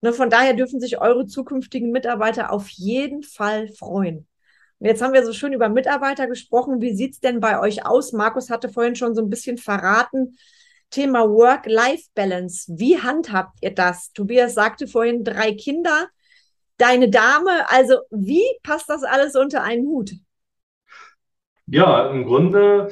Ne, 0.02 0.14
von 0.14 0.30
daher 0.30 0.54
dürfen 0.54 0.80
sich 0.80 1.02
eure 1.02 1.26
zukünftigen 1.26 1.92
Mitarbeiter 1.92 2.52
auf 2.52 2.70
jeden 2.70 3.24
Fall 3.24 3.68
freuen. 3.70 4.28
Und 4.80 4.86
jetzt 4.86 5.02
haben 5.02 5.14
wir 5.14 5.26
so 5.26 5.34
schön 5.34 5.54
über 5.54 5.70
Mitarbeiter 5.70 6.28
gesprochen. 6.28 6.82
Wie 6.82 6.94
sieht's 6.94 7.20
denn 7.20 7.40
bei 7.40 7.60
euch 7.60 7.86
aus? 7.86 8.14
Markus 8.14 8.50
hatte 8.50 8.70
vorhin 8.70 8.96
schon 8.96 9.16
so 9.16 9.24
ein 9.24 9.30
bisschen 9.30 9.58
verraten. 9.58 10.38
Thema 10.92 11.28
Work-Life-Balance. 11.28 12.74
Wie 12.78 13.02
handhabt 13.02 13.58
ihr 13.62 13.74
das? 13.74 14.12
Tobias 14.14 14.54
sagte 14.54 14.88
vorhin 14.88 15.24
drei 15.24 15.54
Kinder, 15.54 16.08
deine 16.78 17.10
Dame. 17.10 17.70
Also 17.70 18.02
wie 18.12 18.46
passt 18.62 18.90
das 18.90 19.04
alles 19.04 19.36
unter 19.36 19.64
einen 19.64 19.88
Hut? 19.88 20.12
Ja, 21.66 22.10
im 22.12 22.26
Grunde 22.26 22.90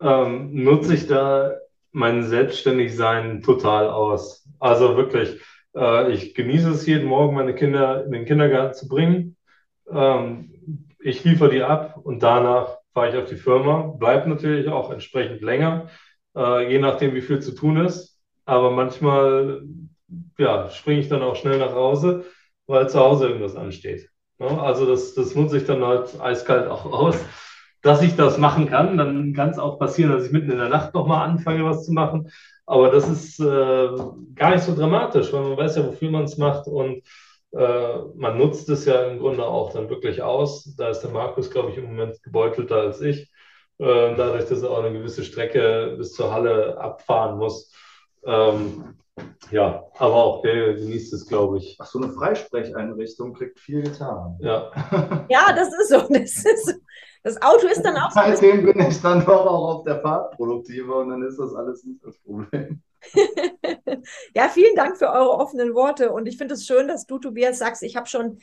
ähm, 0.00 0.64
nutze 0.64 0.94
ich 0.94 1.06
da 1.06 1.52
mein 1.92 2.24
Selbstständigsein 2.24 3.42
total 3.42 3.88
aus. 3.88 4.46
Also 4.58 4.96
wirklich, 4.96 5.40
äh, 5.74 6.12
ich 6.12 6.34
genieße 6.34 6.70
es 6.70 6.86
jeden 6.86 7.08
Morgen, 7.08 7.34
meine 7.34 7.54
Kinder 7.54 8.04
in 8.04 8.12
den 8.12 8.24
Kindergarten 8.24 8.74
zu 8.74 8.88
bringen. 8.88 9.36
Ähm, 9.90 10.84
ich 11.00 11.24
liefere 11.24 11.50
die 11.50 11.62
ab 11.62 11.98
und 12.02 12.22
danach 12.22 12.78
fahre 12.92 13.10
ich 13.10 13.16
auf 13.16 13.28
die 13.28 13.36
Firma. 13.36 13.94
Bleibt 13.98 14.26
natürlich 14.26 14.68
auch 14.68 14.90
entsprechend 14.90 15.40
länger, 15.42 15.88
äh, 16.36 16.70
je 16.70 16.78
nachdem, 16.78 17.14
wie 17.14 17.22
viel 17.22 17.40
zu 17.40 17.54
tun 17.54 17.78
ist. 17.78 18.20
Aber 18.44 18.70
manchmal 18.70 19.62
ja, 20.38 20.70
springe 20.70 21.00
ich 21.00 21.08
dann 21.08 21.22
auch 21.22 21.36
schnell 21.36 21.58
nach 21.58 21.72
Hause, 21.72 22.24
weil 22.66 22.88
zu 22.88 23.00
Hause 23.00 23.28
irgendwas 23.28 23.56
ansteht. 23.56 24.10
Ne? 24.38 24.60
also 24.60 24.86
das, 24.86 25.14
das 25.14 25.34
nutze 25.34 25.58
ich 25.58 25.64
dann 25.64 25.82
halt 25.84 26.20
eiskalt 26.20 26.68
auch 26.68 26.84
aus 26.84 27.24
dass 27.86 28.02
ich 28.02 28.16
das 28.16 28.36
machen 28.36 28.68
kann. 28.68 28.98
Dann 28.98 29.32
kann 29.32 29.50
es 29.50 29.58
auch 29.58 29.78
passieren, 29.78 30.10
dass 30.12 30.26
ich 30.26 30.32
mitten 30.32 30.50
in 30.50 30.58
der 30.58 30.68
Nacht 30.68 30.92
nochmal 30.92 31.28
anfange, 31.28 31.64
was 31.64 31.84
zu 31.84 31.92
machen. 31.92 32.30
Aber 32.66 32.90
das 32.90 33.08
ist 33.08 33.38
äh, 33.38 33.88
gar 34.34 34.50
nicht 34.50 34.64
so 34.64 34.74
dramatisch, 34.74 35.32
weil 35.32 35.42
man 35.42 35.56
weiß 35.56 35.76
ja, 35.76 35.86
wofür 35.86 36.10
man 36.10 36.24
es 36.24 36.36
macht 36.36 36.66
und 36.66 37.02
äh, 37.52 37.98
man 38.16 38.38
nutzt 38.38 38.68
es 38.70 38.86
ja 38.86 39.04
im 39.04 39.20
Grunde 39.20 39.46
auch 39.46 39.72
dann 39.72 39.88
wirklich 39.88 40.20
aus. 40.20 40.74
Da 40.76 40.88
ist 40.88 41.00
der 41.02 41.10
Markus, 41.10 41.48
glaube 41.48 41.70
ich, 41.70 41.78
im 41.78 41.84
Moment 41.86 42.20
gebeutelter 42.24 42.76
als 42.80 43.00
ich. 43.00 43.30
Äh, 43.78 44.16
dadurch, 44.16 44.46
dass 44.46 44.62
er 44.62 44.70
auch 44.70 44.82
eine 44.82 44.92
gewisse 44.92 45.22
Strecke 45.22 45.94
bis 45.96 46.12
zur 46.14 46.32
Halle 46.32 46.76
abfahren 46.78 47.38
muss. 47.38 47.72
Ähm, 48.24 48.96
ja, 49.52 49.84
aber 49.98 50.14
auch 50.14 50.42
der 50.42 50.74
genießt 50.74 51.12
es, 51.12 51.26
glaube 51.26 51.58
ich. 51.58 51.76
Ach, 51.78 51.86
so 51.86 52.00
eine 52.00 52.12
Freisprecheinrichtung 52.12 53.32
kriegt 53.32 53.60
viel 53.60 53.82
getan. 53.82 54.38
Ja. 54.40 54.72
ja, 55.30 55.52
das 55.54 55.68
ist 55.68 55.90
so. 55.90 56.00
Das 56.08 56.44
ist 56.44 56.66
so. 56.66 56.72
Das 57.22 57.40
Auto 57.42 57.66
ist 57.66 57.82
dann 57.82 57.96
auch. 57.96 58.10
Seitdem 58.12 58.64
bin 58.64 58.80
ich 58.80 59.00
dann 59.00 59.24
doch 59.24 59.46
auch 59.46 59.76
auf 59.76 59.84
der 59.84 60.00
Fahrt 60.00 60.36
produktiver 60.36 60.98
und 60.98 61.10
dann 61.10 61.22
ist 61.22 61.38
das 61.38 61.54
alles 61.54 61.84
nicht 61.84 62.04
das 62.04 62.18
Problem. 62.18 62.82
ja, 64.34 64.48
vielen 64.48 64.74
Dank 64.74 64.96
für 64.96 65.10
eure 65.10 65.30
offenen 65.30 65.74
Worte 65.74 66.12
und 66.12 66.26
ich 66.26 66.38
finde 66.38 66.54
es 66.54 66.66
schön, 66.66 66.88
dass 66.88 67.06
du, 67.06 67.18
Tobias, 67.18 67.58
sagst, 67.58 67.82
ich 67.82 67.96
habe 67.96 68.06
schon 68.06 68.38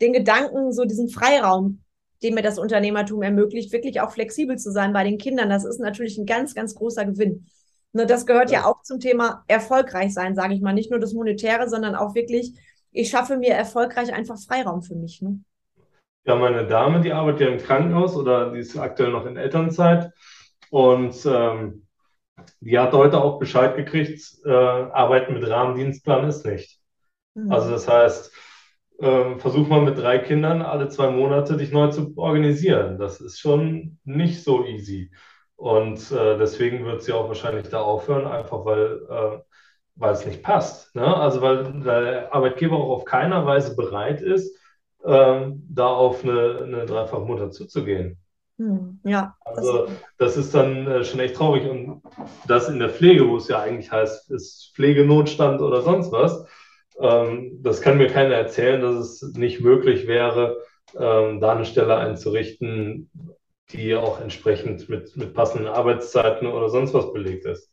den 0.00 0.12
Gedanken, 0.12 0.72
so 0.72 0.84
diesen 0.84 1.08
Freiraum 1.08 1.82
den 2.22 2.34
mir 2.34 2.42
das 2.42 2.58
Unternehmertum 2.58 3.22
ermöglicht, 3.22 3.72
wirklich 3.72 4.00
auch 4.00 4.10
flexibel 4.10 4.58
zu 4.58 4.72
sein 4.72 4.92
bei 4.92 5.04
den 5.04 5.18
Kindern. 5.18 5.50
Das 5.50 5.64
ist 5.64 5.78
natürlich 5.78 6.18
ein 6.18 6.26
ganz, 6.26 6.54
ganz 6.54 6.74
großer 6.74 7.04
Gewinn. 7.04 7.46
Ne, 7.92 8.06
das 8.06 8.26
gehört 8.26 8.50
ja. 8.50 8.66
auch 8.66 8.82
zum 8.82 9.00
Thema 9.00 9.44
erfolgreich 9.46 10.12
sein, 10.12 10.34
sage 10.34 10.54
ich 10.54 10.60
mal. 10.60 10.72
Nicht 10.72 10.90
nur 10.90 11.00
das 11.00 11.14
Monetäre, 11.14 11.68
sondern 11.68 11.94
auch 11.94 12.14
wirklich, 12.14 12.52
ich 12.90 13.10
schaffe 13.10 13.36
mir 13.36 13.54
erfolgreich 13.54 14.12
einfach 14.12 14.38
Freiraum 14.38 14.82
für 14.82 14.96
mich. 14.96 15.22
Ne? 15.22 15.40
Ja, 16.28 16.34
meine 16.34 16.66
Dame, 16.66 17.00
die 17.00 17.14
arbeitet 17.14 17.40
ja 17.40 17.48
im 17.48 17.58
Krankenhaus 17.58 18.14
oder 18.14 18.52
die 18.52 18.58
ist 18.58 18.76
aktuell 18.76 19.12
noch 19.12 19.24
in 19.24 19.38
Elternzeit. 19.38 20.12
Und 20.68 21.24
ähm, 21.24 21.86
die 22.60 22.78
hat 22.78 22.92
heute 22.92 23.22
auch 23.22 23.38
Bescheid 23.38 23.76
gekriegt, 23.76 24.20
äh, 24.44 24.50
Arbeiten 24.50 25.32
mit 25.32 25.48
Rahmendienstplan 25.48 26.28
ist 26.28 26.44
nicht. 26.44 26.80
Mhm. 27.32 27.50
Also 27.50 27.70
das 27.70 27.88
heißt, 27.88 28.30
äh, 28.98 29.38
versuch 29.38 29.68
mal 29.68 29.80
mit 29.80 29.96
drei 29.96 30.18
Kindern 30.18 30.60
alle 30.60 30.90
zwei 30.90 31.08
Monate 31.10 31.56
dich 31.56 31.72
neu 31.72 31.88
zu 31.88 32.12
organisieren. 32.16 32.98
Das 32.98 33.22
ist 33.22 33.40
schon 33.40 33.98
nicht 34.04 34.44
so 34.44 34.66
easy. 34.66 35.10
Und 35.56 36.12
äh, 36.12 36.36
deswegen 36.36 36.84
wird 36.84 37.02
sie 37.02 37.14
auch 37.14 37.28
wahrscheinlich 37.28 37.70
da 37.70 37.80
aufhören, 37.80 38.26
einfach 38.26 38.66
weil, 38.66 39.00
äh, 39.08 39.38
weil 39.94 40.12
es 40.12 40.26
nicht 40.26 40.42
passt. 40.42 40.94
Ne? 40.94 41.06
Also 41.06 41.40
weil 41.40 41.80
der 41.80 42.34
Arbeitgeber 42.34 42.76
auch 42.76 42.90
auf 42.90 43.04
keiner 43.06 43.46
Weise 43.46 43.74
bereit 43.74 44.20
ist, 44.20 44.57
äh, 45.08 45.52
da 45.70 45.86
auf 45.86 46.22
eine, 46.22 46.60
eine 46.62 46.86
Dreifachmutter 46.86 47.50
zuzugehen. 47.50 48.18
Hm, 48.58 49.00
ja. 49.04 49.36
Also 49.44 49.88
das 50.18 50.36
ist 50.36 50.54
dann 50.54 50.86
äh, 50.86 51.04
schon 51.04 51.20
echt 51.20 51.36
traurig. 51.36 51.68
Und 51.68 52.02
das 52.46 52.68
in 52.68 52.78
der 52.78 52.90
Pflege, 52.90 53.28
wo 53.28 53.36
es 53.36 53.48
ja 53.48 53.60
eigentlich 53.60 53.90
heißt, 53.90 54.30
ist 54.30 54.72
Pflegenotstand 54.74 55.60
oder 55.60 55.82
sonst 55.82 56.12
was, 56.12 56.44
ähm, 57.00 57.58
das 57.62 57.80
kann 57.80 57.98
mir 57.98 58.08
keiner 58.08 58.34
erzählen, 58.34 58.80
dass 58.80 58.96
es 58.96 59.34
nicht 59.34 59.60
möglich 59.60 60.06
wäre, 60.06 60.58
ähm, 60.98 61.40
da 61.40 61.52
eine 61.52 61.64
Stelle 61.64 61.96
einzurichten, 61.96 63.10
die 63.70 63.94
auch 63.94 64.20
entsprechend 64.20 64.88
mit, 64.88 65.16
mit 65.16 65.34
passenden 65.34 65.68
Arbeitszeiten 65.68 66.48
oder 66.48 66.68
sonst 66.68 66.94
was 66.94 67.12
belegt 67.12 67.44
ist. 67.46 67.72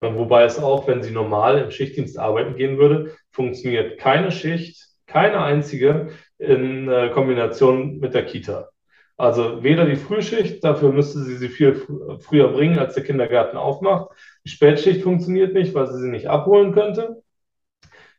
Wobei 0.00 0.42
es 0.42 0.58
auch, 0.58 0.88
wenn 0.88 1.02
sie 1.04 1.12
normal 1.12 1.58
im 1.58 1.70
Schichtdienst 1.70 2.18
arbeiten 2.18 2.56
gehen 2.56 2.76
würde, 2.76 3.14
funktioniert 3.30 3.98
keine 4.00 4.32
Schicht, 4.32 4.84
keine 5.06 5.40
einzige 5.42 6.10
in 6.42 6.88
äh, 6.88 7.10
Kombination 7.10 7.98
mit 7.98 8.14
der 8.14 8.24
Kita. 8.26 8.68
Also 9.16 9.62
weder 9.62 9.84
die 9.86 9.96
Frühschicht, 9.96 10.64
dafür 10.64 10.92
müsste 10.92 11.20
sie 11.20 11.36
sie 11.36 11.48
viel 11.48 11.74
fr 11.74 12.18
früher 12.20 12.48
bringen, 12.48 12.78
als 12.78 12.94
der 12.94 13.04
Kindergarten 13.04 13.56
aufmacht. 13.56 14.10
Die 14.44 14.50
Spätschicht 14.50 15.02
funktioniert 15.02 15.54
nicht, 15.54 15.74
weil 15.74 15.86
sie 15.88 16.00
sie 16.00 16.10
nicht 16.10 16.28
abholen 16.28 16.72
könnte. 16.72 17.22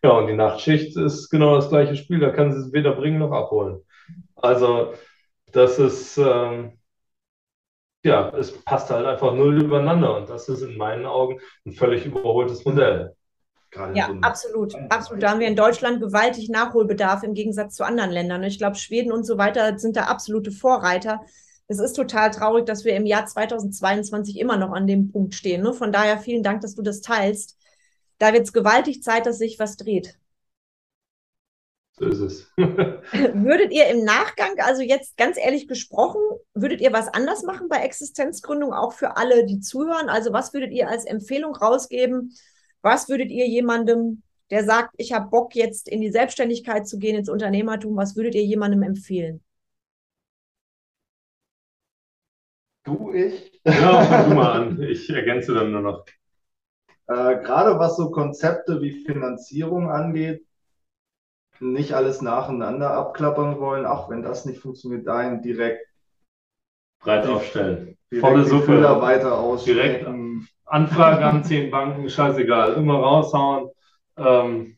Ja, 0.03 0.11
und 0.11 0.28
die 0.28 0.34
Nachtschicht 0.36 0.97
ist 0.97 1.30
genau 1.30 1.55
das 1.55 1.69
gleiche 1.69 1.95
Spiel, 1.95 2.19
da 2.19 2.30
kann 2.32 2.51
sie 2.51 2.59
es 2.59 2.74
weder 2.74 2.93
bringen 2.93 3.19
noch 3.19 3.32
abholen. 3.32 3.82
Also 4.36 4.93
das 5.51 5.80
ist, 5.80 6.17
ähm, 6.17 6.80
ja, 8.03 8.30
es 8.38 8.51
passt 8.63 8.89
halt 8.89 9.05
einfach 9.05 9.34
null 9.34 9.61
übereinander 9.63 10.17
und 10.17 10.30
das 10.30 10.49
ist 10.49 10.61
in 10.61 10.78
meinen 10.78 11.05
Augen 11.05 11.39
ein 11.65 11.74
völlig 11.74 12.05
überholtes 12.05 12.65
Modell. 12.65 13.15
Ja, 13.93 14.09
absolut. 14.21 14.76
Absolut. 14.89 15.24
Da 15.24 15.32
haben 15.32 15.39
wir 15.39 15.47
in 15.47 15.55
Deutschland 15.55 15.99
gewaltig 16.01 16.49
Nachholbedarf 16.49 17.24
im 17.24 17.34
Gegensatz 17.34 17.76
zu 17.76 17.84
anderen 17.84 18.11
Ländern. 18.11 18.43
Ich 18.43 18.57
glaube, 18.57 18.76
Schweden 18.76 19.11
und 19.11 19.24
so 19.26 19.38
weiter 19.38 19.78
sind 19.80 19.95
da 19.95 20.03
absolute 20.03 20.51
Vorreiter. 20.51 21.21
Es 21.67 21.80
ist 21.80 21.93
total 21.93 22.32
traurig, 22.32 22.65
dass 22.65 22.86
wir 22.86 22.95
im 22.95 23.05
Jahr 23.05 23.26
2022 23.26 24.38
immer 24.38 24.57
noch 24.57 24.71
an 24.71 24.86
dem 24.86 25.11
Punkt 25.11 25.34
stehen. 25.34 25.63
Ne? 25.63 25.74
Von 25.74 25.91
daher 25.91 26.19
vielen 26.19 26.43
Dank, 26.43 26.61
dass 26.61 26.76
du 26.76 26.82
das 26.82 27.01
teilst. 27.01 27.57
Da 28.19 28.34
wird 28.34 28.43
es 28.43 28.53
gewaltig 28.53 29.01
Zeit, 29.01 29.26
dass 29.26 29.38
sich 29.38 29.59
was 29.59 29.78
dreht. 29.78 30.17
So 31.97 32.05
ist 32.07 32.19
es. 32.19 32.47
würdet 32.57 33.71
ihr 33.71 33.88
im 33.88 34.03
Nachgang, 34.03 34.55
also 34.59 34.82
jetzt 34.82 35.15
ganz 35.15 35.38
ehrlich 35.38 35.67
gesprochen, 35.67 36.21
würdet 36.53 36.82
ihr 36.82 36.91
was 36.91 37.07
anders 37.07 37.43
machen 37.43 37.69
bei 37.69 37.78
Existenzgründung, 37.78 38.74
auch 38.74 38.93
für 38.93 39.15
alle, 39.15 39.45
die 39.45 39.59
zuhören? 39.59 40.09
Also 40.09 40.34
was 40.34 40.53
würdet 40.53 40.71
ihr 40.71 40.89
als 40.89 41.05
Empfehlung 41.05 41.55
rausgeben? 41.55 42.34
Was 42.84 43.07
würdet 43.07 43.31
ihr 43.31 43.47
jemandem, 43.47 44.21
der 44.51 44.65
sagt, 44.65 44.93
ich 44.97 45.13
habe 45.13 45.29
Bock 45.29 45.55
jetzt 45.55 45.88
in 45.88 46.01
die 46.01 46.11
Selbstständigkeit 46.11 46.86
zu 46.86 46.99
gehen, 46.99 47.15
ins 47.15 47.29
Unternehmertum, 47.29 47.95
was 47.95 48.15
würdet 48.15 48.36
ihr 48.36 48.43
jemandem 48.43 48.84
empfehlen? 48.84 49.41
Du, 52.84 53.13
ich? 53.13 53.61
Ja, 53.65 54.03
fang 54.03 54.29
du 54.29 54.36
mal 54.36 54.51
an. 54.51 54.81
Ich 54.84 55.09
ergänze 55.09 55.53
dann 55.53 55.71
nur 55.71 55.81
noch. 55.81 56.05
Äh, 57.07 57.41
gerade 57.41 57.79
was 57.79 57.95
so 57.95 58.11
Konzepte 58.11 58.81
wie 58.81 59.05
Finanzierung 59.05 59.89
angeht, 59.89 60.45
nicht 61.61 61.93
alles 61.93 62.21
nacheinander 62.21 62.91
abklappern 62.91 63.59
wollen, 63.59 63.86
auch 63.86 64.09
wenn 64.09 64.23
das 64.23 64.43
nicht 64.43 64.59
funktioniert, 64.59 65.07
dahin 65.07 65.41
direkt 65.41 65.88
breit 66.99 67.25
aufstellen. 67.27 67.97
Volle 68.19 68.43
Suppe. 68.43 68.81
weiter 69.01 69.57
Direkt 69.65 70.05
Anfrage 70.74 71.24
an 71.24 71.43
zehn 71.43 71.69
Banken, 71.69 72.09
scheißegal, 72.09 72.74
immer 72.74 72.95
raushauen. 72.95 73.69
Ähm, 74.17 74.76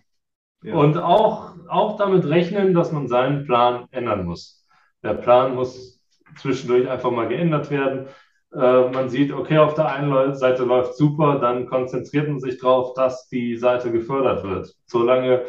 ja. 0.62 0.76
Und 0.76 0.98
auch, 0.98 1.56
auch 1.70 1.96
damit 1.98 2.28
rechnen, 2.28 2.74
dass 2.74 2.92
man 2.92 3.08
seinen 3.08 3.46
Plan 3.46 3.88
ändern 3.92 4.26
muss. 4.26 4.66
Der 5.04 5.14
Plan 5.14 5.56
muss 5.56 6.02
zwischendurch 6.38 6.90
einfach 6.90 7.12
mal 7.12 7.30
geändert 7.30 7.72
werden. 7.72 8.08
Äh, 8.54 8.90
man 8.90 9.10
sieht, 9.10 9.32
okay, 9.32 9.58
auf 9.58 9.76
der 9.76 9.90
einen 9.90 10.36
Seite 10.36 10.66
läuft 10.66 10.96
super, 10.98 11.40
dann 11.40 11.66
konzentriert 11.66 12.28
man 12.28 12.40
sich 12.42 12.60
darauf, 12.60 12.94
dass 12.94 13.30
die 13.30 13.56
Seite 13.56 13.90
gefördert 13.92 14.44
wird. 14.44 14.76
Solange, 14.86 15.44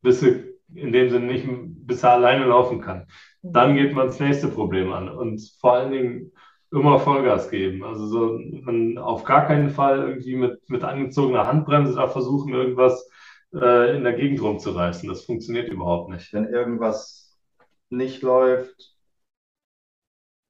bis 0.00 0.18
sie 0.18 0.52
in 0.74 0.92
dem 0.92 1.10
Sinne 1.10 1.26
nicht, 1.26 1.46
bis 1.86 2.02
er 2.02 2.12
alleine 2.12 2.46
laufen 2.46 2.80
kann. 2.80 3.06
Dann 3.42 3.76
geht 3.76 3.94
man 3.94 4.06
das 4.06 4.18
nächste 4.18 4.48
Problem 4.48 4.92
an. 4.92 5.08
Und 5.08 5.40
vor 5.60 5.74
allen 5.74 5.92
Dingen 5.92 6.32
immer 6.72 6.98
Vollgas 7.00 7.50
geben. 7.50 7.84
Also 7.84 8.06
so, 8.06 8.38
man 8.64 8.98
auf 8.98 9.24
gar 9.24 9.46
keinen 9.46 9.70
Fall 9.70 9.98
irgendwie 10.08 10.36
mit, 10.36 10.68
mit 10.70 10.82
angezogener 10.84 11.46
Handbremse 11.46 11.94
da 11.94 12.08
versuchen, 12.08 12.54
irgendwas 12.54 13.08
äh, 13.54 13.96
in 13.96 14.04
der 14.04 14.14
Gegend 14.14 14.42
rumzureißen. 14.42 15.08
Das 15.08 15.24
funktioniert 15.24 15.68
überhaupt 15.68 16.10
nicht. 16.10 16.32
Wenn 16.32 16.46
irgendwas 16.46 17.38
nicht 17.90 18.22
läuft 18.22 18.96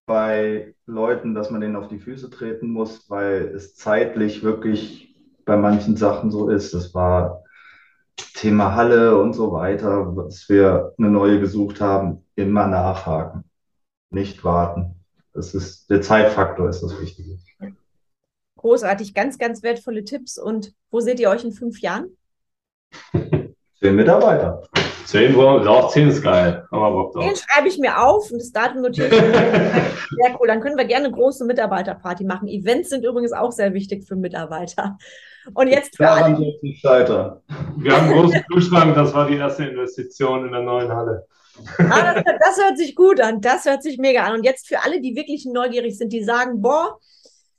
bei 0.06 0.74
Leuten, 0.86 1.34
dass 1.34 1.50
man 1.50 1.60
denen 1.60 1.76
auf 1.76 1.88
die 1.88 1.98
Füße 1.98 2.30
treten 2.30 2.68
muss, 2.70 3.08
weil 3.10 3.52
es 3.54 3.74
zeitlich 3.74 4.42
wirklich 4.42 5.16
bei 5.44 5.56
manchen 5.56 5.96
Sachen 5.96 6.30
so 6.30 6.48
ist. 6.50 6.74
Das 6.74 6.94
war 6.94 7.42
Thema 8.34 8.74
Halle 8.74 9.18
und 9.20 9.34
so 9.34 9.52
weiter, 9.52 10.16
was 10.16 10.48
wir 10.48 10.92
eine 10.98 11.10
neue 11.10 11.40
gesucht 11.40 11.80
haben, 11.80 12.24
immer 12.36 12.66
nachhaken, 12.66 13.44
nicht 14.10 14.44
warten. 14.44 15.01
Das 15.32 15.54
ist, 15.54 15.88
der 15.88 16.02
Zeitfaktor 16.02 16.68
ist 16.68 16.82
das 16.82 17.00
Wichtige. 17.00 17.38
Großartig, 18.56 19.14
ganz, 19.14 19.38
ganz 19.38 19.62
wertvolle 19.62 20.04
Tipps. 20.04 20.38
Und 20.38 20.74
wo 20.90 21.00
seht 21.00 21.18
ihr 21.20 21.30
euch 21.30 21.44
in 21.44 21.52
fünf 21.52 21.80
Jahren? 21.80 22.16
Zehn 23.80 23.96
Mitarbeiter. 23.96 24.62
Zehn, 25.04 25.34
auch 25.36 25.90
zehn 25.90 26.08
ist 26.08 26.22
geil. 26.22 26.66
Den 26.70 27.36
schreibe 27.36 27.68
ich 27.68 27.78
mir 27.78 28.00
auf 28.00 28.30
und 28.30 28.38
das 28.38 28.52
Datum 28.52 28.82
notiere 28.82 29.08
ich. 29.08 29.12
sehr 29.14 30.40
cool. 30.40 30.46
Dann 30.46 30.60
können 30.60 30.76
wir 30.76 30.84
gerne 30.84 31.06
eine 31.06 31.14
große 31.14 31.44
Mitarbeiterparty 31.44 32.24
machen. 32.24 32.48
Events 32.48 32.90
sind 32.90 33.04
übrigens 33.04 33.32
auch 33.32 33.50
sehr 33.50 33.74
wichtig 33.74 34.04
für 34.04 34.14
Mitarbeiter. 34.14 34.96
Und 35.54 35.68
jetzt 35.68 35.96
für 35.96 36.08
alle. 36.08 36.38
Wir 37.76 37.96
haben 37.96 38.08
einen 38.08 38.12
großen 38.12 38.44
Kühlschrank, 38.44 38.94
das 38.94 39.12
war 39.12 39.26
die 39.26 39.36
erste 39.36 39.64
Investition 39.64 40.46
in 40.46 40.52
der 40.52 40.62
neuen 40.62 40.92
Halle. 40.92 41.26
Ah, 41.78 42.14
das, 42.14 42.24
das, 42.24 42.64
hört 42.64 42.78
sich 42.78 42.94
gut 42.94 43.20
an. 43.20 43.40
Das 43.40 43.64
hört 43.64 43.82
sich 43.82 43.98
mega 43.98 44.24
an. 44.24 44.34
Und 44.34 44.44
jetzt 44.44 44.66
für 44.66 44.82
alle, 44.82 45.00
die 45.00 45.14
wirklich 45.14 45.44
neugierig 45.46 45.96
sind, 45.96 46.12
die 46.12 46.24
sagen, 46.24 46.62
boah, 46.62 46.98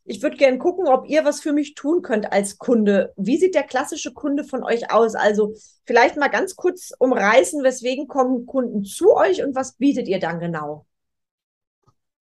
ich 0.05 0.21
würde 0.21 0.35
gerne 0.35 0.57
gucken, 0.57 0.87
ob 0.87 1.07
ihr 1.07 1.23
was 1.23 1.41
für 1.41 1.53
mich 1.53 1.75
tun 1.75 2.01
könnt 2.01 2.31
als 2.31 2.57
Kunde. 2.57 3.13
Wie 3.15 3.37
sieht 3.37 3.55
der 3.55 3.63
klassische 3.63 4.11
Kunde 4.13 4.43
von 4.43 4.63
euch 4.63 4.91
aus? 4.91 5.15
Also 5.15 5.53
vielleicht 5.85 6.17
mal 6.17 6.29
ganz 6.29 6.55
kurz 6.55 6.91
umreißen, 6.99 7.63
weswegen 7.63 8.07
kommen 8.07 8.45
Kunden 8.45 8.83
zu 8.83 9.15
euch 9.15 9.43
und 9.43 9.55
was 9.55 9.77
bietet 9.77 10.07
ihr 10.07 10.19
dann 10.19 10.39
genau? 10.39 10.85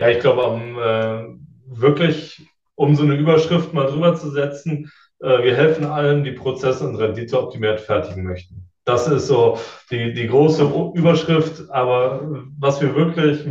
Ja, 0.01 0.09
ich 0.09 0.21
glaube, 0.21 0.43
um 0.43 0.79
äh, 0.79 1.79
wirklich, 1.81 2.47
um 2.75 2.95
so 2.95 3.03
eine 3.03 3.17
Überschrift 3.17 3.73
mal 3.73 3.87
drüber 3.87 4.15
zu 4.15 4.31
setzen, 4.31 4.91
äh, 5.21 5.43
wir 5.43 5.57
helfen 5.57 5.85
allen, 5.85 6.23
die 6.25 6.33
Prozesse 6.33 6.87
und 6.87 6.97
Rendite 6.97 7.41
optimiert 7.41 7.81
fertigen 7.81 8.25
möchten. 8.25 8.72
Das 8.85 9.07
ist 9.07 9.29
so 9.29 9.59
die, 9.91 10.13
die 10.13 10.27
große 10.27 10.65
Überschrift. 10.95 11.71
Aber 11.71 12.29
was 12.59 12.81
wir 12.81 12.95
wirklich 12.95 13.47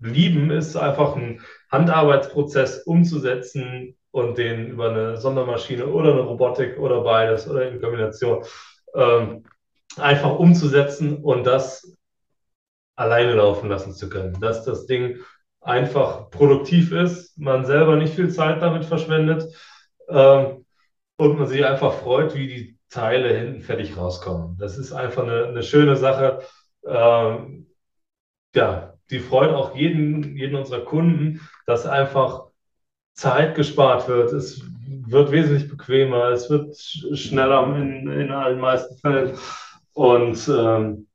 lieben, 0.00 0.50
ist 0.50 0.76
einfach 0.76 1.16
einen 1.16 1.40
Handarbeitsprozess 1.70 2.82
umzusetzen 2.84 3.96
und 4.10 4.38
den 4.38 4.68
über 4.68 4.90
eine 4.90 5.16
Sondermaschine 5.16 5.86
oder 5.86 6.12
eine 6.12 6.20
Robotik 6.22 6.78
oder 6.78 7.00
beides 7.02 7.48
oder 7.48 7.68
in 7.68 7.80
Kombination 7.80 8.44
ähm, 8.94 9.44
einfach 9.96 10.38
umzusetzen 10.38 11.16
und 11.16 11.44
das 11.44 11.96
alleine 12.94 13.34
laufen 13.34 13.68
lassen 13.68 13.92
zu 13.92 14.08
können. 14.08 14.38
Dass 14.40 14.64
das 14.64 14.86
Ding 14.86 15.18
einfach 15.60 16.30
produktiv 16.30 16.92
ist, 16.92 17.38
man 17.38 17.64
selber 17.64 17.96
nicht 17.96 18.14
viel 18.14 18.30
Zeit 18.30 18.60
damit 18.60 18.84
verschwendet 18.84 19.44
ähm, 20.08 20.64
und 21.16 21.38
man 21.38 21.46
sich 21.46 21.64
einfach 21.64 21.94
freut, 21.94 22.34
wie 22.34 22.46
die 22.46 22.78
Teile 22.92 23.36
hinten 23.36 23.62
fertig 23.62 23.96
rauskommen. 23.96 24.56
Das 24.58 24.78
ist 24.78 24.92
einfach 24.92 25.22
eine, 25.22 25.46
eine 25.46 25.62
schöne 25.62 25.96
Sache, 25.96 26.40
ähm, 26.86 27.66
ja, 28.54 28.94
die 29.10 29.18
freut 29.18 29.50
auch 29.50 29.74
jeden, 29.74 30.36
jeden 30.36 30.56
unserer 30.56 30.84
Kunden, 30.84 31.40
dass 31.66 31.86
einfach 31.86 32.46
Zeit 33.14 33.54
gespart 33.54 34.08
wird. 34.08 34.32
Es 34.32 34.62
wird 35.06 35.30
wesentlich 35.30 35.70
bequemer, 35.70 36.30
es 36.30 36.50
wird 36.50 36.76
schneller 36.76 37.74
in, 37.76 38.10
in 38.10 38.30
allen 38.30 38.60
meisten 38.60 38.96
Fällen. 38.98 39.38
Und 39.94 40.48
ähm, 40.48 41.06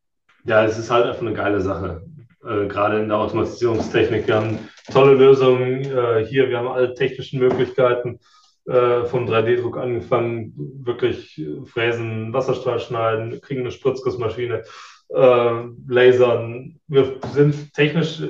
ja, 0.46 0.64
es 0.64 0.78
ist 0.78 0.90
halt 0.90 1.06
einfach 1.06 1.22
eine 1.22 1.34
geile 1.34 1.62
Sache, 1.62 2.04
äh, 2.44 2.68
gerade 2.68 3.00
in 3.00 3.10
der 3.10 3.18
Automatisierungstechnik. 3.18 4.28
Wir 4.28 4.36
haben 4.36 4.60
tolle 4.92 5.14
Lösungen 5.14 5.82
äh, 5.86 6.26
hier, 6.26 6.50
wir 6.50 6.58
haben 6.58 6.68
alle 6.68 6.94
technischen 6.94 7.40
Möglichkeiten 7.40 8.20
äh, 8.68 9.06
vom 9.06 9.26
3D-Druck 9.26 9.78
angefangen, 9.78 10.54
wirklich 10.84 11.42
fräsen, 11.66 12.34
Wasserstrahl 12.34 12.80
schneiden, 12.80 13.40
kriegen 13.42 13.62
eine 13.62 13.72
Spritzgussmaschine, 13.72 14.64
äh, 15.10 15.64
lasern. 15.88 16.80
Wir 16.88 17.20
sind 17.34 17.74
technisch 17.74 18.22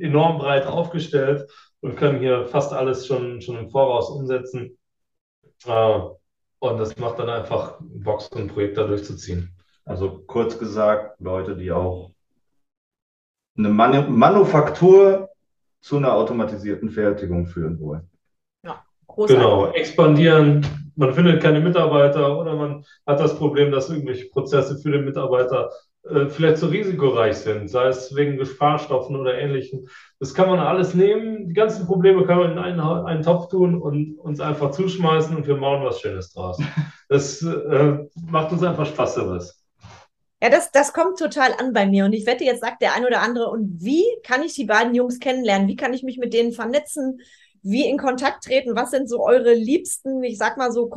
enorm 0.00 0.38
breit 0.38 0.66
aufgestellt 0.66 1.50
und 1.80 1.96
können 1.96 2.20
hier 2.20 2.46
fast 2.46 2.72
alles 2.72 3.06
schon, 3.06 3.42
schon 3.42 3.58
im 3.58 3.68
Voraus 3.68 4.10
umsetzen. 4.10 4.78
Äh, 5.66 6.00
und 6.60 6.78
das 6.78 6.96
macht 6.96 7.18
dann 7.18 7.28
einfach 7.28 7.76
Bock, 7.80 8.22
so 8.22 8.38
ein 8.38 8.48
Projekt 8.48 8.78
da 8.78 8.86
durchzuziehen. 8.86 9.54
Also 9.84 10.22
kurz 10.26 10.58
gesagt, 10.58 11.20
Leute, 11.20 11.56
die 11.56 11.70
auch 11.70 12.10
eine 13.56 13.68
Manu 13.68 14.10
Manufaktur 14.10 15.28
zu 15.80 15.98
einer 15.98 16.14
automatisierten 16.14 16.88
Fertigung 16.88 17.46
führen 17.46 17.78
wollen. 17.78 18.10
Großartig. 19.14 19.36
Genau, 19.36 19.66
expandieren. 19.68 20.66
Man 20.96 21.14
findet 21.14 21.42
keine 21.42 21.60
Mitarbeiter 21.60 22.38
oder 22.38 22.54
man 22.54 22.84
hat 23.06 23.20
das 23.20 23.36
Problem, 23.36 23.72
dass 23.72 23.90
irgendwelche 23.90 24.28
Prozesse 24.28 24.78
für 24.78 24.90
den 24.90 25.04
Mitarbeiter 25.04 25.70
äh, 26.08 26.26
vielleicht 26.28 26.58
zu 26.58 26.66
risikoreich 26.66 27.36
sind, 27.36 27.68
sei 27.68 27.86
es 27.86 28.14
wegen 28.14 28.36
Gefahrstoffen 28.36 29.16
oder 29.16 29.38
ähnlichem. 29.38 29.88
Das 30.20 30.34
kann 30.34 30.48
man 30.48 30.60
alles 30.60 30.94
nehmen. 30.94 31.48
Die 31.48 31.54
ganzen 31.54 31.86
Probleme 31.86 32.26
kann 32.26 32.38
man 32.38 32.52
in 32.52 32.58
einen, 32.58 32.80
einen 32.80 33.22
Topf 33.22 33.48
tun 33.48 33.80
und 33.80 34.18
uns 34.18 34.40
einfach 34.40 34.70
zuschmeißen 34.72 35.34
und 35.34 35.46
wir 35.46 35.56
machen 35.56 35.84
was 35.84 36.00
Schönes 36.00 36.32
draus. 36.32 36.60
Das 37.10 37.42
äh, 37.42 37.98
macht 38.30 38.50
uns 38.50 38.62
einfach 38.62 38.86
Spaß 38.86 39.16
sowas. 39.16 39.62
Ja, 40.42 40.48
das, 40.48 40.72
das 40.72 40.94
kommt 40.94 41.18
total 41.18 41.52
an 41.58 41.74
bei 41.74 41.86
mir. 41.86 42.06
Und 42.06 42.14
ich 42.14 42.26
wette, 42.26 42.44
jetzt 42.44 42.62
sagt 42.62 42.80
der 42.80 42.94
ein 42.94 43.04
oder 43.04 43.20
andere, 43.20 43.50
und 43.50 43.76
wie 43.84 44.04
kann 44.22 44.42
ich 44.42 44.54
die 44.54 44.64
beiden 44.64 44.94
Jungs 44.94 45.20
kennenlernen? 45.20 45.68
Wie 45.68 45.76
kann 45.76 45.92
ich 45.92 46.02
mich 46.02 46.16
mit 46.16 46.32
denen 46.32 46.52
vernetzen? 46.52 47.20
Wie 47.64 47.88
in 47.88 47.96
Kontakt 47.96 48.44
treten? 48.44 48.76
Was 48.76 48.90
sind 48.90 49.08
so 49.08 49.24
eure 49.24 49.54
liebsten, 49.54 50.22
ich 50.22 50.36
sag 50.36 50.58
mal 50.58 50.70
so, 50.70 50.90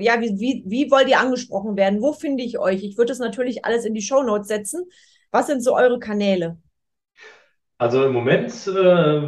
ja, 0.00 0.20
wie, 0.20 0.40
wie, 0.40 0.64
wie 0.66 0.90
wollt 0.90 1.08
ihr 1.08 1.20
angesprochen 1.20 1.76
werden? 1.76 2.00
Wo 2.00 2.12
finde 2.12 2.42
ich 2.42 2.58
euch? 2.58 2.82
Ich 2.82 2.96
würde 2.96 3.10
das 3.10 3.18
natürlich 3.18 3.64
alles 3.66 3.84
in 3.84 3.94
die 3.94 4.00
Show 4.00 4.22
Notes 4.22 4.48
setzen. 4.48 4.86
Was 5.30 5.46
sind 5.46 5.62
so 5.62 5.76
eure 5.76 5.98
Kanäle? 5.98 6.56
Also 7.78 8.06
im 8.06 8.14
Moment 8.14 8.50
äh, 8.66 8.74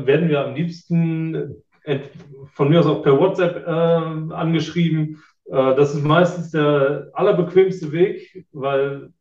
werden 0.07 0.31
wir 0.31 0.41
am 0.41 0.55
liebsten 0.55 1.63
äh, 1.83 2.01
von 2.55 2.71
mir 2.71 2.81
aus 2.81 2.87
auch 2.87 3.03
per 3.03 3.19
WhatsApp 3.19 3.67
äh, 3.67 4.35
angeschrieben. 4.35 5.23
Äh, 5.45 5.77
das 5.77 5.95
ist 5.95 6.03
meistens 6.03 6.53
der 6.53 7.11
allerbequemste 7.13 7.93
Weg, 7.93 8.47
weil 8.53 9.13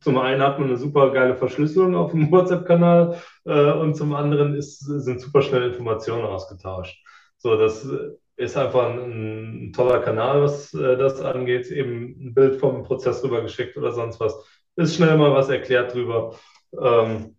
zum 0.00 0.18
einen 0.18 0.42
hat 0.42 0.58
man 0.58 0.68
eine 0.68 0.76
super 0.76 1.10
geile 1.10 1.36
Verschlüsselung 1.36 1.94
auf 1.94 2.12
dem 2.12 2.30
WhatsApp-Kanal 2.32 3.16
äh, 3.44 3.72
und 3.72 3.94
zum 3.94 4.14
anderen 4.14 4.54
ist, 4.54 4.80
sind 4.80 5.20
super 5.20 5.42
schnell 5.42 5.68
Informationen 5.68 6.24
ausgetauscht. 6.24 7.02
So, 7.38 7.56
das 7.56 7.88
ist 8.36 8.56
einfach 8.56 8.86
ein, 8.86 9.68
ein 9.68 9.72
toller 9.72 10.00
Kanal, 10.00 10.42
was 10.42 10.72
äh, 10.74 10.96
das 10.96 11.20
angeht. 11.20 11.70
Eben 11.70 12.16
ein 12.28 12.34
Bild 12.34 12.58
vom 12.60 12.82
Prozess 12.82 13.22
rübergeschickt 13.22 13.76
oder 13.76 13.92
sonst 13.92 14.18
was. 14.20 14.34
Ist 14.76 14.96
schnell 14.96 15.16
mal 15.18 15.32
was 15.32 15.50
erklärt 15.50 15.94
drüber. 15.94 16.34
Ähm, 16.78 17.36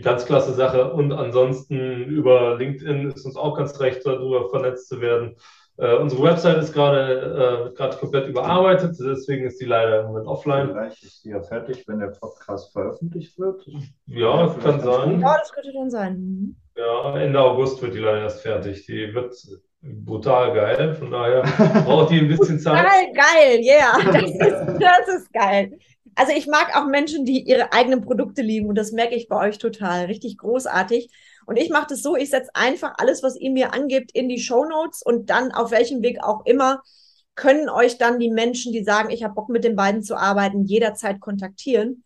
ganz 0.00 0.24
klasse 0.24 0.54
Sache. 0.54 0.92
Und 0.92 1.12
ansonsten 1.12 2.04
über 2.04 2.56
LinkedIn 2.56 3.10
ist 3.10 3.26
uns 3.26 3.36
auch 3.36 3.56
ganz 3.56 3.78
recht, 3.80 4.04
darüber 4.04 4.48
vernetzt 4.48 4.88
zu 4.88 5.00
werden. 5.00 5.36
Äh, 5.80 5.96
unsere 5.96 6.22
Website 6.22 6.58
ist 6.58 6.74
gerade 6.74 7.72
äh, 7.74 7.96
komplett 7.96 8.28
überarbeitet, 8.28 8.96
deswegen 9.00 9.46
ist 9.46 9.58
die 9.62 9.64
leider 9.64 10.00
im 10.00 10.08
Moment 10.08 10.26
offline. 10.26 10.68
Vielleicht 10.68 11.02
ist 11.02 11.24
die 11.24 11.30
ja 11.30 11.40
fertig, 11.40 11.84
wenn 11.88 12.00
der 12.00 12.08
Podcast 12.08 12.70
veröffentlicht 12.72 13.38
wird. 13.38 13.66
Ja, 14.04 14.46
ja 14.46 14.56
kann 14.62 14.80
sein. 14.80 15.20
Ja, 15.20 15.38
das 15.38 15.50
könnte 15.52 15.72
dann 15.72 15.90
sein. 15.90 16.16
Mhm. 16.18 16.56
Ja, 16.76 17.18
Ende 17.18 17.40
August 17.40 17.80
wird 17.80 17.94
die 17.94 17.98
leider 17.98 18.20
erst 18.20 18.42
fertig. 18.42 18.84
Die 18.84 19.14
wird 19.14 19.34
brutal 19.80 20.52
geil, 20.52 20.94
von 20.94 21.10
daher 21.10 21.42
braucht 21.86 22.10
die 22.10 22.18
ein 22.18 22.28
bisschen 22.28 22.60
Zeit. 22.60 22.84
Geil, 22.84 23.12
geil, 23.14 23.60
yeah. 23.62 23.98
Das 24.12 24.30
ist, 24.30 24.82
das 24.82 25.16
ist 25.16 25.32
geil. 25.32 25.78
Also 26.14 26.32
ich 26.36 26.46
mag 26.46 26.76
auch 26.76 26.86
Menschen, 26.86 27.24
die 27.24 27.40
ihre 27.40 27.72
eigenen 27.72 28.02
Produkte 28.02 28.42
lieben 28.42 28.68
und 28.68 28.74
das 28.76 28.92
merke 28.92 29.14
ich 29.14 29.28
bei 29.28 29.48
euch 29.48 29.56
total. 29.56 30.06
Richtig 30.06 30.36
großartig. 30.36 31.10
Und 31.50 31.56
ich 31.56 31.68
mache 31.68 31.88
das 31.88 32.00
so, 32.00 32.14
ich 32.14 32.30
setze 32.30 32.52
einfach 32.54 32.94
alles, 32.98 33.24
was 33.24 33.34
ihr 33.34 33.50
mir 33.50 33.74
angibt, 33.74 34.12
in 34.12 34.28
die 34.28 34.38
Show 34.38 34.64
Notes 34.64 35.02
und 35.02 35.30
dann 35.30 35.50
auf 35.50 35.72
welchem 35.72 36.00
Weg 36.00 36.22
auch 36.22 36.46
immer 36.46 36.80
können 37.34 37.68
euch 37.68 37.98
dann 37.98 38.20
die 38.20 38.30
Menschen, 38.30 38.72
die 38.72 38.84
sagen, 38.84 39.10
ich 39.10 39.24
habe 39.24 39.34
Bock 39.34 39.48
mit 39.48 39.64
den 39.64 39.74
beiden 39.74 40.04
zu 40.04 40.14
arbeiten, 40.14 40.64
jederzeit 40.64 41.18
kontaktieren. 41.18 42.04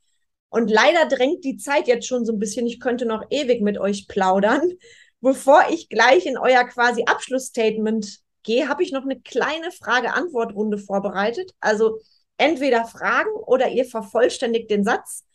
Und 0.48 0.70
leider 0.70 1.04
drängt 1.14 1.44
die 1.44 1.58
Zeit 1.58 1.88
jetzt 1.88 2.06
schon 2.06 2.24
so 2.24 2.32
ein 2.32 2.38
bisschen. 2.38 2.66
Ich 2.66 2.80
könnte 2.80 3.04
noch 3.04 3.22
ewig 3.28 3.60
mit 3.60 3.76
euch 3.76 4.08
plaudern. 4.08 4.62
Bevor 5.20 5.64
ich 5.68 5.90
gleich 5.90 6.24
in 6.24 6.38
euer 6.38 6.64
quasi 6.64 7.04
Abschlussstatement 7.04 8.20
gehe, 8.44 8.70
habe 8.70 8.82
ich 8.82 8.92
noch 8.92 9.02
eine 9.02 9.20
kleine 9.20 9.72
Frage-Antwort-Runde 9.72 10.78
vorbereitet. 10.78 11.52
Also 11.60 11.98
entweder 12.38 12.86
Fragen 12.86 13.34
oder 13.44 13.68
ihr 13.68 13.84
vervollständigt 13.84 14.70
den 14.70 14.84
Satz. 14.84 15.26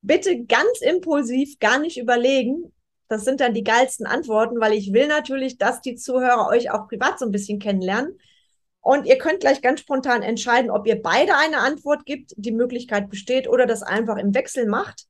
Bitte 0.00 0.46
ganz 0.46 0.80
impulsiv, 0.80 1.58
gar 1.58 1.78
nicht 1.78 1.98
überlegen. 1.98 2.72
Das 3.08 3.24
sind 3.24 3.40
dann 3.40 3.54
die 3.54 3.64
geilsten 3.64 4.06
Antworten, 4.06 4.60
weil 4.60 4.74
ich 4.74 4.92
will 4.92 5.08
natürlich, 5.08 5.58
dass 5.58 5.80
die 5.80 5.96
Zuhörer 5.96 6.48
euch 6.48 6.70
auch 6.70 6.88
privat 6.88 7.18
so 7.18 7.24
ein 7.24 7.32
bisschen 7.32 7.58
kennenlernen. 7.58 8.18
Und 8.80 9.06
ihr 9.06 9.18
könnt 9.18 9.40
gleich 9.40 9.60
ganz 9.60 9.80
spontan 9.80 10.22
entscheiden, 10.22 10.70
ob 10.70 10.86
ihr 10.86 11.02
beide 11.02 11.36
eine 11.36 11.58
Antwort 11.58 12.06
gibt, 12.06 12.32
die 12.36 12.52
Möglichkeit 12.52 13.10
besteht, 13.10 13.48
oder 13.48 13.66
das 13.66 13.82
einfach 13.82 14.16
im 14.16 14.34
Wechsel 14.34 14.66
macht. 14.66 15.06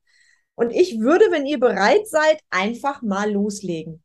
Und 0.55 0.71
ich 0.71 0.99
würde, 0.99 1.25
wenn 1.29 1.45
ihr 1.45 1.59
bereit 1.59 2.07
seid, 2.07 2.39
einfach 2.49 3.01
mal 3.01 3.31
loslegen. 3.31 4.03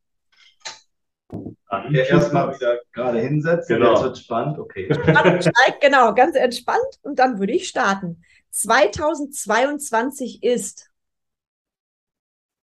Ja, 1.89 2.03
erstmal 2.03 2.55
wieder 2.55 2.79
gerade 2.93 3.19
hinsetzen. 3.19 3.77
Genau. 3.77 3.93
Jetzt 3.93 4.03
wird 4.03 4.17
spannend. 4.17 4.59
Okay. 4.59 4.87
Steigt, 4.93 5.81
genau, 5.81 6.13
ganz 6.13 6.35
entspannt. 6.37 6.99
Und 7.01 7.19
dann 7.19 7.39
würde 7.39 7.53
ich 7.53 7.67
starten. 7.67 8.23
2022 8.51 10.43
ist 10.43 10.89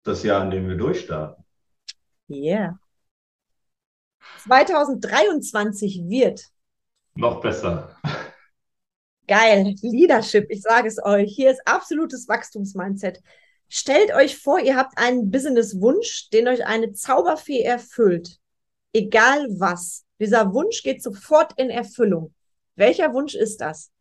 das 0.06 0.24
Jahr, 0.24 0.43
in 0.43 0.51
dem 0.51 0.68
wir 0.68 0.78
durchstarten. 0.78 1.43
Yeah. 2.30 2.80
2023 4.43 6.03
wird. 6.08 6.45
Noch 7.16 7.41
besser. 7.41 7.95
Geil. 9.28 9.76
Leadership, 9.82 10.49
ich 10.49 10.62
sage 10.62 10.88
es 10.88 11.03
euch. 11.03 11.34
Hier 11.36 11.51
ist 11.51 11.62
absolutes 11.66 12.28
Wachstumsmindset. 12.28 13.22
Stellt 13.68 14.14
euch 14.14 14.38
vor, 14.38 14.60
ihr 14.60 14.76
habt 14.76 14.97
einen 14.97 15.32
Business-Wunsch, 15.32 16.30
den 16.30 16.47
euch 16.47 16.66
eine 16.66 16.93
Zauberfee 16.93 17.62
erfüllt. 17.62 18.38
Egal 18.93 19.47
was. 19.58 20.06
Dieser 20.20 20.53
Wunsch 20.53 20.84
geht 20.84 21.01
sofort 21.01 21.58
in 21.58 21.70
Erfüllung. 21.70 22.34
Welcher 22.76 23.14
Wunsch 23.14 23.36
ist 23.36 23.62
das? 23.62 23.91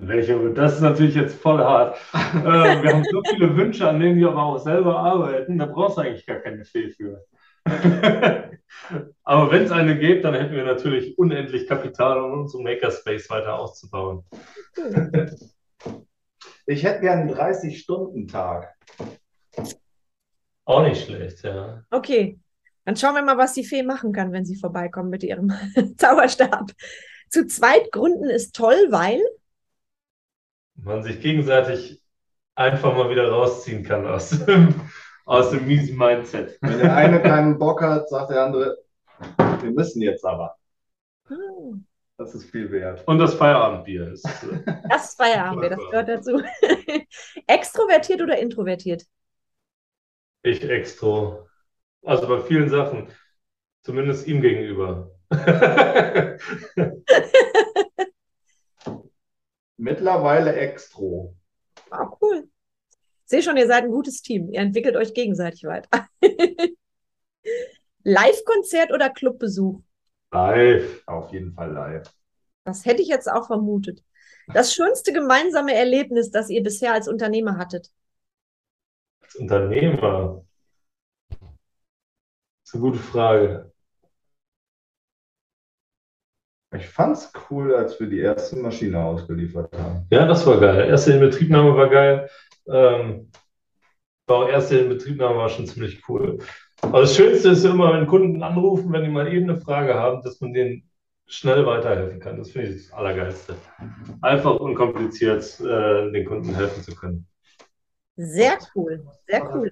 Welche? 0.00 0.38
Das 0.54 0.74
ist 0.74 0.80
natürlich 0.80 1.16
jetzt 1.16 1.40
voll 1.40 1.58
hart. 1.58 1.98
äh, 2.14 2.82
wir 2.82 2.94
haben 2.94 3.04
so 3.04 3.20
viele 3.28 3.56
Wünsche, 3.56 3.88
an 3.88 3.98
denen 3.98 4.16
wir 4.16 4.28
aber 4.28 4.44
auch 4.44 4.58
selber 4.58 4.96
arbeiten. 4.96 5.58
Da 5.58 5.66
brauchst 5.66 5.98
du 5.98 6.02
eigentlich 6.02 6.24
gar 6.24 6.38
keine 6.38 6.64
Fee 6.64 6.90
für. 6.90 7.24
aber 9.24 9.50
wenn 9.50 9.64
es 9.64 9.72
eine 9.72 9.98
gibt, 9.98 10.24
dann 10.24 10.34
hätten 10.34 10.54
wir 10.54 10.64
natürlich 10.64 11.18
unendlich 11.18 11.66
Kapital, 11.66 12.20
um 12.20 12.42
unseren 12.42 12.62
Makerspace 12.62 13.28
weiter 13.28 13.58
auszubauen. 13.58 14.24
ich 16.66 16.84
hätte 16.84 17.00
gern 17.00 17.18
einen 17.18 17.34
30-Stunden-Tag. 17.34 18.74
Auch 20.64 20.82
nicht 20.82 21.04
schlecht, 21.04 21.42
ja. 21.42 21.82
Okay, 21.90 22.38
dann 22.84 22.94
schauen 22.96 23.16
wir 23.16 23.22
mal, 23.22 23.36
was 23.36 23.54
die 23.54 23.64
Fee 23.64 23.82
machen 23.82 24.12
kann, 24.12 24.32
wenn 24.32 24.44
sie 24.46 24.54
vorbeikommt 24.54 25.10
mit 25.10 25.24
ihrem 25.24 25.52
Zauberstab. 25.96 26.70
Zu 27.30 27.46
zweit 27.46 27.90
gründen 27.90 28.30
ist 28.30 28.54
toll, 28.54 28.86
weil 28.90 29.20
man 30.84 31.02
sich 31.02 31.20
gegenseitig 31.20 32.02
einfach 32.54 32.94
mal 32.96 33.10
wieder 33.10 33.30
rausziehen 33.30 33.84
kann 33.84 34.06
aus 34.06 34.30
dem, 34.30 34.74
aus 35.26 35.50
dem 35.50 35.66
miesen 35.66 35.96
Mindset. 35.98 36.58
Wenn 36.62 36.78
der 36.78 36.94
eine 36.96 37.22
keinen 37.22 37.58
Bock 37.58 37.82
hat, 37.82 38.08
sagt 38.08 38.30
der 38.30 38.44
andere, 38.44 38.78
wir 39.62 39.70
müssen 39.72 40.02
jetzt 40.02 40.24
aber. 40.24 40.56
hm, 41.28 41.84
Das 42.16 42.34
ist 42.34 42.50
viel 42.50 42.70
wert. 42.70 43.06
Und 43.06 43.18
das 43.18 43.34
Feierabendbier 43.34 44.12
ist. 44.12 44.24
äh, 44.26 44.62
das 44.88 45.10
ist 45.10 45.16
Feierabend, 45.16 45.70
das 45.72 45.88
gehört 45.88 46.08
dazu. 46.08 46.42
Extrovertiert 47.46 48.20
oder 48.22 48.38
introvertiert? 48.38 49.04
Ich 50.42 50.62
extro. 50.64 51.48
Also 52.04 52.28
bei 52.28 52.40
vielen 52.42 52.68
Sachen. 52.70 53.08
Zumindest 53.82 54.26
ihm 54.28 54.40
gegenüber. 54.42 55.12
Mittlerweile 59.78 60.54
Extro. 60.54 61.36
Ah, 61.90 62.10
cool. 62.20 62.48
sehe 63.24 63.42
schon, 63.42 63.56
ihr 63.56 63.68
seid 63.68 63.84
ein 63.84 63.90
gutes 63.92 64.22
Team. 64.22 64.50
Ihr 64.50 64.60
entwickelt 64.60 64.96
euch 64.96 65.14
gegenseitig 65.14 65.64
weiter. 65.64 66.08
Live-Konzert 68.02 68.92
oder 68.92 69.08
Clubbesuch? 69.08 69.80
Live, 70.32 71.02
auf 71.06 71.32
jeden 71.32 71.54
Fall 71.54 71.72
live. 71.72 72.12
Das 72.64 72.84
hätte 72.84 73.02
ich 73.02 73.08
jetzt 73.08 73.30
auch 73.30 73.46
vermutet. 73.46 74.02
Das 74.52 74.74
schönste 74.74 75.12
gemeinsame 75.12 75.74
Erlebnis, 75.74 76.30
das 76.30 76.50
ihr 76.50 76.62
bisher 76.62 76.92
als 76.92 77.06
Unternehmer 77.06 77.56
hattet? 77.56 77.90
Als 79.20 79.36
Unternehmer? 79.36 80.44
Das 81.28 81.38
ist 82.64 82.74
eine 82.74 82.82
gute 82.82 82.98
Frage. 82.98 83.72
Ich 86.76 86.86
fand 86.88 87.16
es 87.16 87.32
cool, 87.50 87.74
als 87.74 87.98
wir 87.98 88.08
die 88.08 88.20
erste 88.20 88.56
Maschine 88.56 89.02
ausgeliefert 89.02 89.72
haben. 89.76 90.06
Ja, 90.10 90.26
das 90.26 90.46
war 90.46 90.60
geil. 90.60 90.88
Erste 90.88 91.12
Inbetriebnahme 91.12 91.74
war 91.74 91.88
geil. 91.88 92.28
Ähm, 92.66 93.30
auch 94.26 94.46
erste 94.46 94.78
Inbetriebnahme 94.78 95.36
war 95.36 95.48
schon 95.48 95.66
ziemlich 95.66 96.06
cool. 96.08 96.38
Aber 96.82 97.00
das 97.00 97.16
Schönste 97.16 97.50
ist 97.50 97.64
immer, 97.64 97.94
wenn 97.94 98.06
Kunden 98.06 98.42
anrufen, 98.42 98.92
wenn 98.92 99.02
die 99.02 99.08
mal 99.08 99.32
eben 99.32 99.48
eine 99.48 99.58
Frage 99.58 99.94
haben, 99.94 100.22
dass 100.22 100.40
man 100.40 100.52
denen 100.52 100.88
schnell 101.26 101.64
weiterhelfen 101.64 102.20
kann. 102.20 102.36
Das 102.36 102.50
finde 102.50 102.68
ich 102.68 102.88
das 102.88 102.92
Allergeilste. 102.92 103.56
Einfach 104.20 104.56
unkompliziert 104.56 105.60
äh, 105.60 106.10
den 106.10 106.26
Kunden 106.26 106.54
helfen 106.54 106.82
zu 106.82 106.94
können. 106.94 107.26
Sehr 108.16 108.58
cool, 108.74 109.06
sehr 109.26 109.54
cool. 109.54 109.70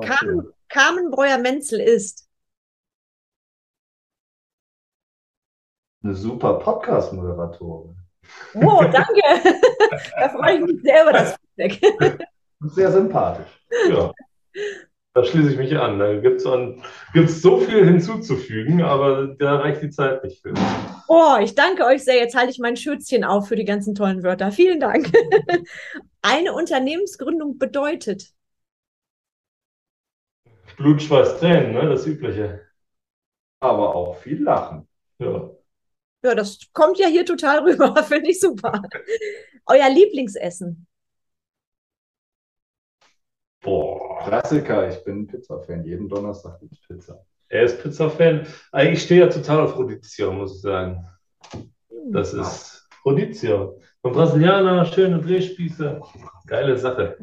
Carmen, 0.00 0.48
Carmen 0.68 1.10
Breuer-Menzel 1.10 1.80
ist 1.80 2.27
eine 6.02 6.14
super 6.14 6.54
Podcast-Moderatorin. 6.54 7.96
Oh, 8.54 8.84
danke. 8.92 9.22
da 10.18 10.28
freue 10.28 10.56
ich 10.56 10.60
mich 10.60 10.82
sehr 10.82 11.02
über 11.02 11.12
das 11.12 11.36
Feedback. 11.56 12.24
Sehr 12.60 12.90
sympathisch. 12.90 13.48
Ja. 13.88 14.12
Da 15.14 15.24
schließe 15.24 15.52
ich 15.52 15.58
mich 15.58 15.76
an. 15.76 15.98
Da 15.98 16.14
gibt 16.16 16.40
es 16.40 17.42
so 17.42 17.58
viel 17.58 17.84
hinzuzufügen, 17.84 18.82
aber 18.82 19.28
da 19.38 19.56
reicht 19.56 19.82
die 19.82 19.90
Zeit 19.90 20.22
nicht 20.22 20.42
für. 20.42 20.54
Oh, 21.08 21.36
ich 21.40 21.54
danke 21.54 21.84
euch 21.84 22.04
sehr. 22.04 22.16
Jetzt 22.16 22.36
halte 22.36 22.50
ich 22.50 22.58
mein 22.58 22.76
Schürzchen 22.76 23.24
auf 23.24 23.48
für 23.48 23.56
die 23.56 23.64
ganzen 23.64 23.94
tollen 23.94 24.22
Wörter. 24.22 24.52
Vielen 24.52 24.80
Dank. 24.80 25.10
Eine 26.22 26.52
Unternehmensgründung 26.52 27.58
bedeutet. 27.58 28.32
Blut, 30.76 31.02
Schweiß, 31.02 31.40
Tränen, 31.40 31.72
ne? 31.72 31.88
das 31.88 32.06
Übliche. 32.06 32.60
Aber 33.60 33.94
auch 33.94 34.18
viel 34.18 34.42
Lachen. 34.42 34.86
Ja. 35.18 35.50
Ja, 36.22 36.34
das 36.34 36.58
kommt 36.72 36.98
ja 36.98 37.06
hier 37.06 37.24
total 37.24 37.60
rüber. 37.68 37.94
Finde 38.02 38.30
ich 38.30 38.40
super. 38.40 38.82
Euer 39.66 39.88
Lieblingsessen. 39.88 40.86
Boah. 43.62 44.24
Klassiker, 44.24 44.88
ich 44.88 45.02
bin 45.04 45.26
Pizza-Fan. 45.26 45.84
Jeden 45.84 46.08
Donnerstag 46.08 46.58
gibt 46.60 46.72
es 46.72 46.80
Pizza. 46.80 47.24
Er 47.48 47.62
ist 47.62 47.82
Pizza-Fan. 47.82 48.46
Eigentlich 48.72 49.02
stehe 49.02 49.20
ja 49.22 49.28
total 49.28 49.60
auf 49.60 49.76
Rodizio, 49.76 50.32
muss 50.32 50.56
ich 50.56 50.62
sagen. 50.62 51.06
Das 52.10 52.34
ist 52.34 52.88
Rodizio. 53.04 53.80
Von 54.02 54.12
Brasilianer, 54.12 54.84
schöne 54.86 55.20
Drehspieße. 55.20 56.00
Geile 56.46 56.76
Sache. 56.76 57.16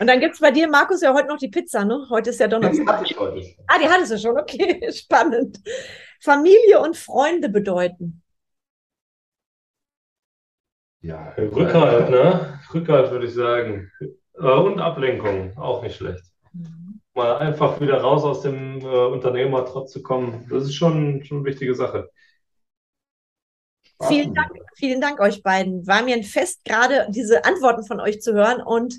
Und 0.00 0.06
dann 0.06 0.20
gibt 0.20 0.34
es 0.34 0.40
bei 0.40 0.50
dir, 0.50 0.68
Markus, 0.68 1.02
ja 1.02 1.12
heute 1.12 1.28
noch 1.28 1.38
die 1.38 1.48
Pizza, 1.48 1.84
ne? 1.84 2.06
Heute 2.08 2.30
ist 2.30 2.38
ja 2.40 2.46
Donnerstag. 2.46 2.84
Die 2.84 2.92
hatte 2.92 3.04
ich 3.04 3.18
heute 3.18 3.42
schon. 3.42 3.64
Ah, 3.66 3.78
die 3.82 3.88
hattest 3.88 4.12
du 4.12 4.18
schon, 4.18 4.38
okay, 4.38 4.92
spannend. 4.92 5.58
Familie 6.20 6.80
und 6.80 6.96
Freunde 6.96 7.48
bedeuten. 7.48 8.22
Ja, 11.00 11.32
Rückhalt, 11.36 12.10
ne? 12.10 12.60
Rückhalt 12.74 13.10
würde 13.10 13.26
ich 13.26 13.34
sagen. 13.34 13.90
Äh, 14.34 14.42
und 14.42 14.80
Ablenkung, 14.80 15.56
auch 15.56 15.82
nicht 15.82 15.96
schlecht. 15.96 16.24
Mhm. 16.52 17.00
Mal 17.14 17.38
einfach 17.38 17.80
wieder 17.80 18.00
raus 18.00 18.24
aus 18.24 18.42
dem 18.42 18.80
äh, 18.80 18.84
Unternehmertrott 18.84 19.90
zu 19.90 20.02
kommen, 20.02 20.46
das 20.50 20.64
ist 20.64 20.74
schon, 20.74 21.24
schon 21.24 21.38
eine 21.38 21.46
wichtige 21.46 21.74
Sache. 21.74 22.10
Vielen 24.06 24.32
Dank, 24.32 24.52
vielen 24.76 25.00
Dank 25.00 25.18
euch 25.18 25.42
beiden. 25.42 25.84
War 25.86 26.02
mir 26.02 26.14
ein 26.14 26.22
Fest, 26.22 26.64
gerade 26.64 27.08
diese 27.10 27.44
Antworten 27.44 27.84
von 27.84 28.00
euch 28.00 28.20
zu 28.20 28.32
hören. 28.32 28.62
Und 28.62 28.94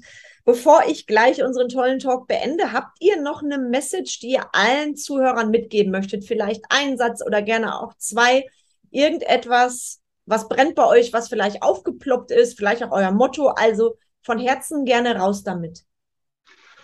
bevor 0.46 0.84
ich 0.88 1.08
gleich 1.08 1.44
unseren 1.44 1.70
tollen 1.70 2.00
Talk 2.00 2.28
beende, 2.28 2.72
habt 2.72 2.98
ihr 3.00 3.22
noch 3.22 3.44
eine 3.44 3.58
Message, 3.58 4.20
die 4.20 4.32
ihr 4.32 4.48
allen 4.54 4.96
Zuhörern 4.96 5.50
mitgeben 5.50 5.92
möchtet? 5.92 6.26
Vielleicht 6.26 6.64
einen 6.70 6.98
Satz 6.98 7.26
oder 7.26 7.42
gerne 7.42 7.80
auch 7.80 7.94
zwei. 7.98 8.46
Irgendetwas, 8.92 10.02
was 10.26 10.48
brennt 10.50 10.76
bei 10.76 10.86
euch, 10.86 11.14
was 11.14 11.30
vielleicht 11.30 11.64
aufgeploppt 11.64 12.32
ist, 12.32 12.58
vielleicht 12.58 12.84
auch 12.84 12.92
euer 12.92 13.12
Motto. 13.12 13.48
Also 13.48 13.98
von 14.22 14.40
Herzen 14.40 14.86
gerne 14.86 15.18
raus 15.18 15.44
damit. 15.44 15.86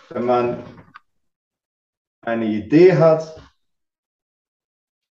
Wenn 0.09 0.25
man 0.25 0.63
eine 2.21 2.45
Idee 2.45 2.95
hat, 2.95 3.41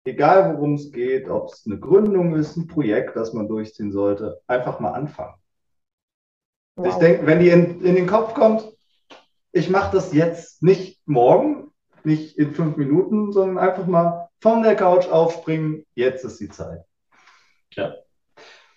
egal 0.05 0.53
worum 0.53 0.75
es 0.75 0.91
geht, 0.91 1.29
ob 1.29 1.49
es 1.49 1.65
eine 1.65 1.79
Gründung 1.79 2.35
ist, 2.35 2.57
ein 2.57 2.67
Projekt, 2.67 3.15
das 3.15 3.33
man 3.33 3.47
durchziehen 3.47 3.91
sollte, 3.91 4.41
einfach 4.47 4.79
mal 4.79 4.91
anfangen. 4.91 5.36
Wow. 6.77 6.87
Ich 6.87 6.95
denke, 6.95 7.25
wenn 7.25 7.39
die 7.39 7.49
in, 7.49 7.81
in 7.81 7.95
den 7.95 8.07
Kopf 8.07 8.33
kommt, 8.35 8.71
ich 9.51 9.69
mache 9.69 9.95
das 9.95 10.13
jetzt 10.13 10.61
nicht 10.61 11.01
morgen, 11.07 11.71
nicht 12.03 12.37
in 12.37 12.53
fünf 12.53 12.77
Minuten, 12.77 13.31
sondern 13.31 13.57
einfach 13.57 13.87
mal 13.87 14.29
von 14.39 14.61
der 14.61 14.75
Couch 14.75 15.07
aufspringen, 15.07 15.85
jetzt 15.95 16.23
ist 16.23 16.39
die 16.39 16.49
Zeit. 16.49 16.81
Ja, 17.71 17.95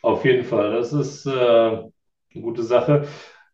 auf 0.00 0.24
jeden 0.24 0.44
Fall. 0.44 0.72
Das 0.72 0.94
ist 0.94 1.26
äh, 1.26 1.30
eine 1.30 1.92
gute 2.40 2.62
Sache. 2.62 3.06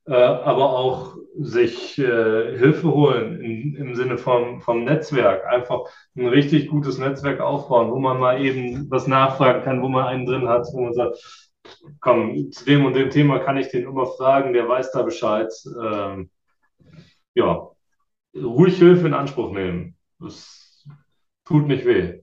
Äh, 0.07 0.14
aber 0.14 0.70
auch 0.70 1.16
sich 1.36 1.99
äh, 1.99 2.57
Hilfe 2.57 2.94
holen 2.94 3.40
in, 3.40 3.74
im 3.74 3.94
Sinne 3.97 4.16
vom, 4.16 4.61
vom 4.61 4.84
Netzwerk. 4.84 5.44
Einfach 5.47 5.80
ein 6.16 6.28
richtig 6.28 6.68
gutes 6.68 6.99
Netzwerk 6.99 7.40
aufbauen, 7.40 7.90
wo 7.90 7.99
man 7.99 8.20
mal 8.20 8.40
eben 8.40 8.88
was 8.88 9.09
nachfragen 9.09 9.62
kann, 9.64 9.82
wo 9.82 9.88
man 9.88 10.07
einen 10.07 10.24
drin 10.24 10.49
hat, 10.49 10.68
wo 10.72 10.82
man 10.82 10.94
sagt, 10.94 11.45
komm, 12.01 12.51
zu 12.53 12.64
dem 12.64 12.85
und 12.85 12.95
dem 12.95 13.11
Thema 13.11 13.39
kann 13.39 13.57
ich 13.57 13.69
den 13.69 13.85
immer 13.85 14.07
fragen, 14.07 14.53
der 14.53 14.69
weiß 14.69 14.93
da 14.93 15.03
Bescheid. 15.03 15.53
Ähm, 15.83 16.31
ja, 17.35 17.69
ruhig 18.35 18.79
Hilfe 18.79 19.07
in 19.07 19.14
Anspruch 19.14 19.53
nehmen. 19.53 19.97
Das 20.19 20.85
tut 21.45 21.67
nicht 21.67 21.85
weh. 21.85 22.21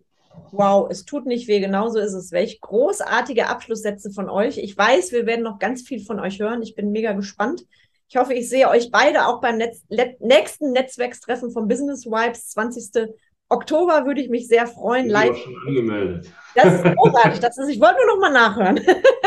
Wow, 0.52 0.88
es 0.89 1.06
tut 1.06 1.26
nicht 1.26 1.48
weh, 1.48 1.60
genauso 1.60 2.00
ist 2.00 2.14
es. 2.14 2.32
Welch 2.32 2.62
großartige 2.62 3.48
Abschlusssätze 3.48 4.12
von 4.12 4.30
euch. 4.30 4.58
Ich 4.58 4.78
weiß, 4.78 5.12
wir 5.12 5.26
werden 5.26 5.44
noch 5.44 5.60
ganz 5.60 5.84
viel 5.84 6.04
von 6.04 6.20
euch 6.20 6.39
hören. 6.39 6.62
Ich 6.62 6.76
bin 6.76 6.91
mega 6.91 7.14
gespannt. 7.14 7.66
Ich 8.08 8.18
hoffe, 8.18 8.34
ich 8.34 8.50
sehe 8.50 8.70
euch 8.70 8.91
beide 8.91 9.26
auch 9.28 9.41
beim 9.41 9.58
Netz 9.58 9.84
nächsten 10.20 10.72
Netzwerkstreffen 10.72 11.52
vom 11.52 11.68
Business 11.68 12.06
Vibes 12.06 12.50
20. 12.50 13.10
Oktober 13.50 14.06
würde 14.06 14.22
ich 14.22 14.30
mich 14.30 14.48
sehr 14.48 14.68
freuen. 14.68 15.08
Ich 15.08 15.14
bin 15.14 15.36
schon 15.36 15.68
angemeldet. 15.68 16.32
Das 16.56 16.74
ist 16.74 16.84
großartig. 16.84 17.39
Das 17.39 17.58
ist, 17.58 17.70
ich 17.70 17.80
wollte 17.80 17.98
nur 18.06 18.16
noch 18.16 18.22
mal 18.22 18.32
nachhören. 18.32 18.80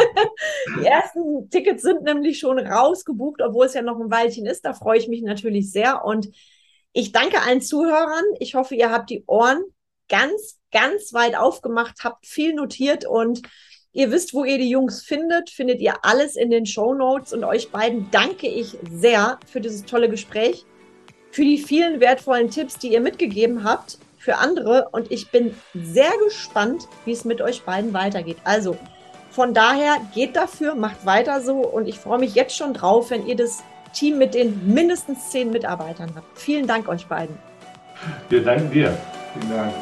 Die 0.80 0.86
ersten 0.86 1.50
Tickets 1.50 1.82
sind 1.82 2.02
nämlich 2.02 2.38
schon 2.38 2.58
rausgebucht, 2.58 3.40
obwohl 3.42 3.66
es 3.66 3.74
ja 3.74 3.82
noch 3.82 4.00
ein 4.00 4.10
Weilchen 4.10 4.46
ist. 4.46 4.64
Da 4.64 4.72
freue 4.72 4.98
ich 4.98 5.08
mich 5.08 5.22
natürlich 5.22 5.70
sehr. 5.70 6.04
Und 6.04 6.28
ich 6.92 7.12
danke 7.12 7.42
allen 7.42 7.60
Zuhörern. 7.60 8.24
Ich 8.40 8.54
hoffe, 8.54 8.74
ihr 8.74 8.90
habt 8.90 9.10
die 9.10 9.24
Ohren 9.26 9.62
ganz, 10.08 10.58
ganz 10.72 11.12
weit 11.12 11.36
aufgemacht, 11.36 12.04
habt 12.04 12.26
viel 12.26 12.54
notiert 12.54 13.04
und 13.04 13.42
ihr 13.92 14.10
wisst, 14.10 14.34
wo 14.34 14.44
ihr 14.44 14.58
die 14.58 14.70
Jungs 14.70 15.02
findet. 15.02 15.50
Findet 15.50 15.80
ihr 15.80 15.94
alles 16.02 16.36
in 16.36 16.50
den 16.50 16.66
Show 16.66 16.94
Notes. 16.94 17.32
Und 17.32 17.44
euch 17.44 17.70
beiden 17.70 18.10
danke 18.10 18.48
ich 18.48 18.76
sehr 18.90 19.38
für 19.46 19.60
dieses 19.60 19.84
tolle 19.84 20.08
Gespräch, 20.08 20.64
für 21.30 21.42
die 21.42 21.58
vielen 21.58 22.00
wertvollen 22.00 22.50
Tipps, 22.50 22.78
die 22.78 22.92
ihr 22.92 23.00
mitgegeben 23.00 23.64
habt 23.64 23.98
für 24.18 24.36
andere. 24.36 24.88
Und 24.92 25.12
ich 25.12 25.30
bin 25.30 25.54
sehr 25.74 26.12
gespannt, 26.24 26.88
wie 27.04 27.12
es 27.12 27.24
mit 27.24 27.40
euch 27.40 27.62
beiden 27.62 27.92
weitergeht. 27.92 28.38
Also, 28.44 28.76
von 29.36 29.52
daher 29.52 29.98
geht 30.14 30.34
dafür, 30.34 30.74
macht 30.74 31.04
weiter 31.04 31.42
so 31.42 31.58
und 31.58 31.86
ich 31.86 31.98
freue 31.98 32.18
mich 32.18 32.34
jetzt 32.34 32.56
schon 32.56 32.72
drauf, 32.72 33.10
wenn 33.10 33.26
ihr 33.26 33.36
das 33.36 33.62
Team 33.92 34.16
mit 34.16 34.32
den 34.32 34.72
mindestens 34.72 35.28
zehn 35.28 35.50
Mitarbeitern 35.50 36.10
habt. 36.16 36.38
Vielen 36.38 36.66
Dank 36.66 36.88
euch 36.88 37.06
beiden. 37.06 37.36
Wir 38.30 38.42
danken 38.42 38.70
dir. 38.70 38.96
Vielen 39.34 39.50
Dank. 39.54 39.74